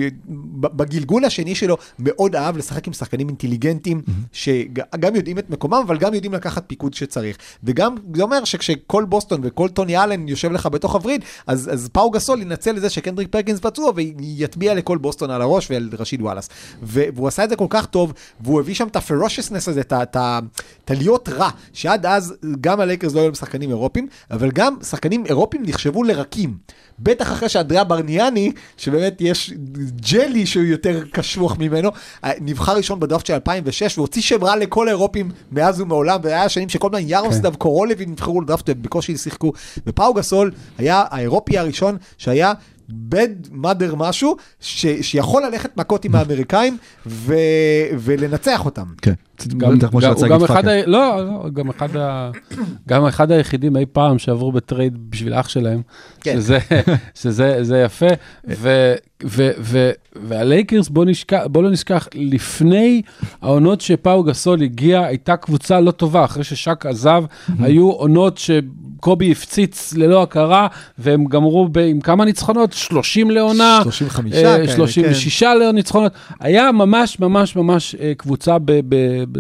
בגלגול 0.62 1.26
השני 1.26 1.56
שלו, 1.56 1.78
מאוד 2.00 2.36
אהב 2.36 2.58
לשחק 2.58 2.88
עם 2.88 2.94
שחקנים 2.94 3.28
אינטליגנטים, 3.28 4.02
שגם 4.32 5.16
יודעים 5.16 5.40
את 5.40 5.50
מקומם, 5.50 5.82
אבל 5.88 5.98
גם 5.98 6.14
יודעים 6.14 6.34
לקחת 6.34 6.64
פיקוד 6.68 6.94
שצריך. 6.94 7.38
וגם, 7.64 7.96
זה 8.16 8.24
אומר 8.24 8.44
שכשכל 8.44 9.06
בוסטון 9.06 9.42
וכל 9.44 9.70
טוני 9.70 10.04
אלן 10.04 10.28
יושב 10.28 10.52
לך 10.52 10.66
בתוך 10.66 10.96
הווריד, 10.96 11.24
אז, 11.48 11.70
אז 11.74 11.90
פאו 11.92 12.12
גסול 12.12 12.42
ינצל 12.42 12.78
את 12.78 12.82
זה 12.82 12.90
שקנדריק 12.90 13.28
פרקינס 13.32 13.60
פצוע 13.60 13.92
ויטביע 14.38 14.74
לכל 14.74 14.98
בוסטון 14.98 15.32
על 15.32 15.42
הראש 15.42 15.72
ועל 15.72 15.90
רשיד 16.00 16.22
וואלאס. 16.22 16.50
והוא 16.82 17.28
עשה 17.28 17.44
את 17.44 17.50
זה 17.50 17.56
כל 17.56 17.68
כך 17.70 17.86
טוב, 17.86 18.14
והוא 18.42 18.60
הביא 18.60 18.76
שם 18.76 18.88
את 18.88 18.96
הפרושסנס 18.96 19.68
הזה, 19.68 19.82
את 19.82 20.90
הלהיות 20.90 21.30
רע, 21.30 21.50
שעד 21.74 22.06
אז 22.06 22.34
גם 22.62 22.80
הלייקרס 22.80 23.14
לא 23.14 23.20
היו 23.20 23.26
להם 23.26 23.36
שחקנים 23.36 23.70
אירופים, 23.70 24.08
אבל 24.32 24.52
גם 24.52 24.76
שחקנים 24.84 25.26
אירופים 25.26 25.64
נחשבו 25.66 26.04
לרקים. 26.04 26.58
בטח 27.00 27.32
אחרי 27.32 27.50
שאנדריאה 27.50 27.84
ברניאני, 27.84 28.52
שבאמת 28.78 29.18
יש 29.20 29.54
ג'לי 30.12 30.46
שהוא 30.46 30.64
יותר 30.64 31.04
קשוח 31.12 31.58
ממנו, 31.60 31.90
אה, 32.24 32.32
נבחר 32.42 32.76
ראשון 32.76 33.00
בדראפט 33.00 33.26
של 33.26 33.34
2006, 33.34 33.98
והוציא 33.98 34.22
שם 34.22 34.44
רע 34.44 34.56
לכל 34.56 34.88
האירופים 34.88 35.32
מאז 35.52 35.82
ומעולם, 35.82 36.20
והיה 36.24 36.50
שנים 36.50 36.70
שכל 36.70 36.88
הזמן 36.88 37.10
ירוסדב 37.10 37.56
קורולבין 37.56 38.10
נבחרו 38.10 38.42
לדראפט 38.42 38.66
ובקושי 38.70 39.18
שיחקו, 39.18 39.52
ופאו 39.88 40.14
גסול 40.14 40.52
היה 40.78 41.04
האירופי 41.10 41.58
הראשון 41.58 41.98
שהיה 42.18 42.54
בד 42.92 43.30
מאדר 43.52 43.96
משהו, 43.96 44.36
ש, 44.60 44.86
שיכול 45.02 45.44
ללכת 45.46 45.78
מכות 45.78 46.06
עם 46.06 46.16
האמריקאים 46.16 46.78
ו, 47.06 47.34
ולנצח 48.00 48.66
אותם. 48.66 48.86
כן. 49.02 49.14
גם, 49.58 49.78
הוא 49.92 50.46
אחד. 50.46 50.68
ה... 50.68 50.86
לא, 50.86 51.26
לא, 51.26 51.50
גם 51.54 51.70
אחד, 51.70 51.96
ה... 51.98 52.32
גם 52.90 53.06
אחד 53.06 53.32
היחידים 53.32 53.78
אי 53.78 53.86
פעם 53.92 54.20
שעברו 54.20 54.52
בטרייד 54.52 54.98
בשביל 55.10 55.34
אח 55.34 55.50
שלהם, 55.50 55.82
כן. 56.22 56.36
שזה, 56.36 56.60
שזה 57.22 57.64
זה 57.64 57.78
יפה, 57.78 58.08
ו, 58.48 58.94
ו, 59.24 59.52
ו, 59.60 59.92
והלייקרס, 60.16 60.90
בוא, 60.90 61.06
נשכח, 61.06 61.42
בוא 61.52 61.64
לא 61.64 61.72
נשכח, 61.72 62.08
לפני 62.16 63.02
העונות 63.42 63.82
שפאו 63.82 64.24
גסול 64.24 64.64
הגיע, 64.64 65.06
הייתה 65.06 65.38
קבוצה 65.38 65.80
לא 65.80 65.92
טובה, 65.92 66.26
אחרי 66.26 66.44
ששק 66.44 66.86
עזב, 66.86 67.24
היו 67.60 67.92
עונות 67.92 68.38
שקובי 69.00 69.32
הפציץ 69.32 69.94
ללא 69.94 70.24
הכרה, 70.24 70.68
והם 70.98 71.26
גמרו 71.26 71.68
ב, 71.72 71.78
עם 71.78 72.00
כמה 72.00 72.26
ניצחונות? 72.26 72.74
30 72.74 73.32
לעונה, 73.32 73.80
35 73.84 74.34
אה, 74.34 74.42
כאלה, 74.42 74.68
36 74.68 75.44
ניצחונות. 75.74 76.12
היה 76.40 76.72
ממש 76.72 77.20
ממש 77.20 77.56
ממש 77.56 77.96
אה, 78.00 78.14
קבוצה 78.18 78.60
ב, 78.60 78.72
ב, 78.72 78.96
ב, 79.32 79.40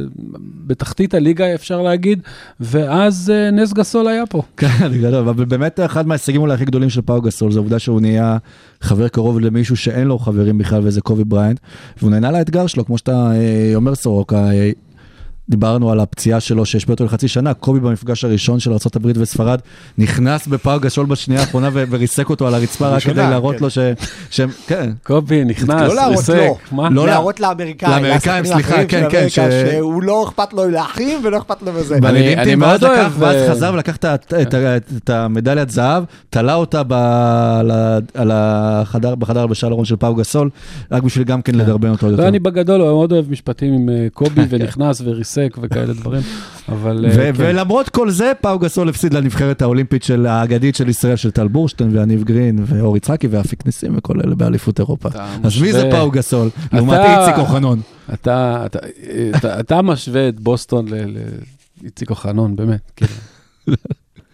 בתחתית 0.67 1.13
הליגה, 1.13 1.53
אפשר 1.55 1.81
להגיד, 1.81 2.21
ואז 2.59 3.33
אה, 3.35 3.51
נס 3.51 3.73
גסול 3.73 4.07
היה 4.07 4.25
פה. 4.25 4.41
כן, 4.57 4.91
גדול, 5.01 5.29
אבל 5.29 5.45
באמת 5.45 5.79
אחד 5.79 6.07
מההישגים 6.07 6.41
אולי 6.41 6.53
הכי 6.53 6.65
גדולים 6.65 6.89
של 6.89 7.01
פאו 7.01 7.21
גסול, 7.21 7.51
זה 7.51 7.59
העובדה 7.59 7.79
שהוא 7.79 8.01
נהיה 8.01 8.37
חבר 8.81 9.07
קרוב 9.07 9.39
למישהו 9.39 9.77
שאין 9.77 10.07
לו 10.07 10.19
חברים 10.19 10.57
בכלל, 10.57 10.81
וזה 10.83 11.01
קובי 11.01 11.23
בריינט, 11.23 11.59
והוא 11.97 12.11
נהנה 12.11 12.31
לאתגר 12.31 12.67
שלו, 12.67 12.85
כמו 12.85 12.97
שאתה 12.97 13.31
אה, 13.31 13.71
אומר 13.75 13.95
סורוקה, 13.95 14.51
אה, 14.51 14.71
דיברנו 15.49 15.91
על 15.91 15.99
הפציעה 15.99 16.39
שלו 16.39 16.65
שהשפיע 16.65 16.93
אותו 16.93 17.05
לחצי 17.05 17.27
שנה, 17.27 17.53
קובי 17.53 17.79
במפגש 17.79 18.23
הראשון 18.23 18.59
של 18.59 18.71
ארה"ב 18.71 19.11
וספרד, 19.15 19.59
נכנס 19.97 20.47
בפאו 20.47 20.79
גסול 20.79 21.05
בשנייה 21.05 21.41
האחרונה 21.41 21.69
וריסק 21.73 22.29
אותו 22.29 22.47
על 22.47 22.53
הרצפה 22.53 22.89
רק 22.89 23.03
כדי 23.03 23.15
להראות 23.21 23.55
כן. 23.55 23.63
לו 23.63 23.69
ש... 23.69 23.77
שהם, 24.29 24.49
כן. 24.67 24.89
קובי 25.03 25.43
נכנס, 25.43 25.93
לא 25.93 26.01
ריסק, 26.01 26.49
מה? 26.71 26.89
לא 26.89 27.07
להראות 27.07 27.39
לאמריקאים, 27.39 28.03
לאמריקאים, 28.03 28.45
סליחה, 28.45 28.85
כן, 28.85 29.07
כן, 29.09 29.27
שהוא 29.29 30.03
לא 30.03 30.23
אכפת 30.23 30.53
לו 30.53 30.69
לאחים 30.69 31.19
ולא 31.23 31.37
אכפת 31.37 31.61
לו 31.61 31.71
בזה. 31.71 31.97
אני- 31.97 32.55
מאוד 32.55 32.83
אוהב, 32.83 33.11
ואז 33.19 33.35
אה, 33.35 33.51
חזר 33.51 33.71
ולקח 33.73 33.95
את 33.95 35.09
המדליית 35.09 35.69
זהב, 35.69 36.03
תלה 36.29 36.53
אותה 36.53 36.81
בחדר 39.19 39.41
הלבשה 39.41 39.67
האחרון 39.67 39.85
של 39.85 39.95
פאו 39.95 40.15
גסול, 40.15 40.49
רק 40.91 41.03
בשביל 41.03 41.23
גם 41.23 41.41
כן 41.41 41.55
לדרבן 41.55 41.89
אותו 41.89 42.07
לא, 42.07 42.11
יותר. 42.11 42.27
אני 42.27 42.39
בגדול 42.39 42.81
מאוד 42.81 43.11
אוהב 43.11 43.31
משפטים 43.31 43.73
עם 43.73 43.89
אה, 43.89 44.07
קובי 44.13 44.41
ונכנס 44.49 45.01
וריסק 45.05 45.38
וכאלה 45.61 45.93
דברים, 45.93 46.21
אבל 46.69 47.05
אה, 47.05 47.11
ו- 47.13 47.15
כן. 47.15 47.31
ולמרות 47.35 47.89
כל 47.89 48.09
זה, 48.09 48.31
פאו 48.41 48.59
גסול 48.59 48.89
הפסיד 48.89 49.13
לנבחרת 49.13 49.61
האולימפית 49.61 50.03
של 50.03 50.25
האגדית 50.25 50.75
של 50.75 50.89
ישראל, 50.89 51.15
של 51.15 51.31
טל 51.31 51.47
בורשטיין 51.47 51.97
ואניב 51.97 52.23
גרין 52.23 52.63
ואור 52.65 52.97
יצחקי 52.97 53.27
ואפיק 53.27 53.65
ניסים 53.65 53.97
וכל 53.97 54.19
אלה 54.25 54.35
באליפות 54.35 54.79
אירופה. 54.79 55.09
אז 55.43 55.61
מי 55.61 55.73
זה 55.73 55.89
פאו 55.91 56.11
גסול? 56.11 56.49
לעומת 56.73 56.99
איציק 56.99 57.37
אוחנון. 57.37 57.81
אתה, 58.13 59.81
משווה 59.83 60.29
את 60.29 60.39
בוסטון 60.39 60.85
לאיציק 61.83 62.09
אוחנון, 62.09 62.55
באמת. 62.55 63.01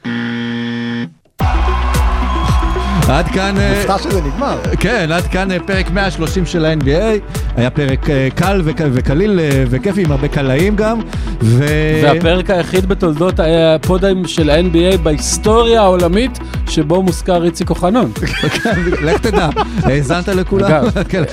עד 3.10 3.26
כאן... 3.28 3.56
אה, 3.58 3.74
מופתע 3.78 3.98
שזה 3.98 4.22
נגמר. 4.22 4.58
כן, 4.80 5.10
עד 5.14 5.24
כאן 5.24 5.52
אה, 5.52 5.58
פרק 5.66 5.92
130 5.92 6.46
של 6.46 6.66
ה-NBA. 6.66 7.20
היה 7.58 7.70
פרק 7.70 8.10
אה, 8.10 8.28
קל 8.36 8.62
וק- 8.66 8.82
וקליל 8.94 9.40
וכיפי, 9.70 10.02
עם 10.04 10.12
הרבה 10.12 10.28
קלעים 10.28 10.76
גם. 10.76 11.00
ו... 11.42 11.66
והפרק 12.04 12.50
היחיד 12.50 12.86
בתולדות 12.86 13.40
הפודים 13.44 14.28
של 14.28 14.50
ה-NBA 14.50 14.98
בהיסטוריה 15.04 15.82
העולמית, 15.82 16.40
שבו 16.70 17.02
מוזכר 17.04 17.44
איציק 17.44 17.70
אוחנון. 17.70 18.12
לך 19.02 19.18
תדע, 19.22 19.50
האזנת 19.84 20.28
לכולם? 20.28 20.66
אגב, 20.72 21.04
כן, 21.10 21.24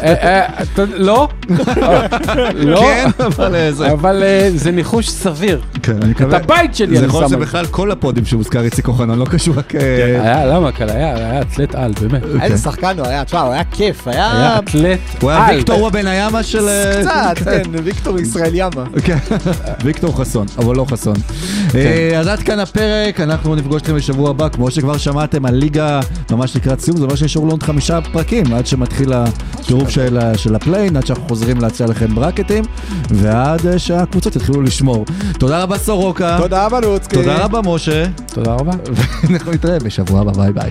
לא, 0.96 1.28
לא, 2.54 2.80
כן, 2.80 3.10
אבל 3.26 3.70
זה... 3.70 3.92
אבל 3.92 4.22
זה 4.54 4.70
ניחוש 4.70 5.08
סביר. 5.10 5.60
כן, 5.82 5.92
אני 5.92 6.12
את 6.12 6.20
מקווה. 6.20 6.36
הבית 6.36 6.74
שלי 6.74 6.96
זה 6.96 6.98
אני 6.98 7.06
יכול 7.06 7.20
להיות 7.20 7.30
שם 7.30 7.36
על 7.36 7.40
זה. 7.40 7.46
שבכלל 7.46 7.66
כל 7.66 7.90
הפודים 7.90 8.24
שמוזכר 8.24 8.60
איציק 8.64 8.88
אוחנון, 8.88 9.18
לא 9.18 9.24
קשור 9.24 9.54
רק... 9.58 9.74
אה, 9.74 9.80
היה, 10.22 10.46
למה? 10.46 10.72
כאן 10.72 10.88
היה 10.88 11.14
היה 11.16 11.44
אתלט 11.62 11.74
על, 11.74 11.92
באמת. 12.00 12.22
איזה 12.42 12.58
שחקן 12.62 12.98
הוא 12.98 13.06
היה, 13.06 13.24
תשמע, 13.24 13.40
הוא 13.40 13.52
היה 13.52 13.64
כיף, 13.64 14.08
היה 14.08 14.32
היה... 14.32 14.58
אתלט 14.58 14.98
הוא 15.20 15.30
היה 15.30 15.46
על. 15.46 15.56
ויקטור 15.56 15.82
ובניאמה 15.82 16.42
של... 16.42 16.68
אה, 16.68 17.00
קצת, 17.34 17.44
כן, 17.44 17.62
ויקטור 17.84 18.20
ישראל 18.20 18.50
ימה. 18.54 18.84
כן, 19.04 19.16
ויקטור 19.84 20.18
חסון, 20.20 20.46
אבל 20.58 20.76
לא 20.76 20.84
חסון. 20.90 21.14
אה, 21.74 22.18
אז 22.20 22.26
עד 22.26 22.38
כאן 22.42 22.58
הפרק, 22.60 23.20
אנחנו 23.20 23.54
נפגוש 23.54 23.82
אתכם 23.82 23.94
בשבוע 23.96 24.30
הבא, 24.30 24.48
כמו 24.48 24.70
שכבר 24.70 24.98
שמעתם, 24.98 25.46
הליגה 25.46 26.00
ממש 26.30 26.56
לקראת 26.56 26.80
סיום, 26.80 26.96
זה 26.96 27.04
אומר 27.04 27.14
שנשארו 27.14 27.44
לנו 27.44 27.52
עוד 27.54 27.62
חמישה 27.62 28.00
פרקים, 28.12 28.52
עד 28.54 28.66
שמתחיל 28.66 29.12
הטירוף 29.12 29.88
של 29.90 30.18
ה- 30.18 30.38
של 30.38 30.54
ה 30.54 30.59
play-in, 30.59 30.96
עד 30.96 31.06
שאנחנו 31.06 31.28
חוזרים 31.28 31.60
להציע 31.60 31.86
לכם 31.86 32.14
ברקטים, 32.14 32.64
ועד 33.10 33.66
אה, 33.66 33.78
שהקבוצות 33.78 34.36
יתחילו 34.36 34.62
לשמור. 34.62 35.04
תודה 35.38 35.62
רבה 35.62 35.78
סורוקה. 35.78 36.38
תודה 36.40 36.66
רבה 36.66 36.80
לוצקי. 36.80 37.16
תודה 37.16 37.44
רבה 37.44 37.60
משה, 37.64 38.04
תודה 38.26 38.52
רבה. 38.52 38.72
אנחנו 39.30 39.52
נתראה 39.52 39.78
בשבוע 39.78 40.20
הבא, 40.20 40.32
ביי 40.32 40.52
ביי. 40.52 40.70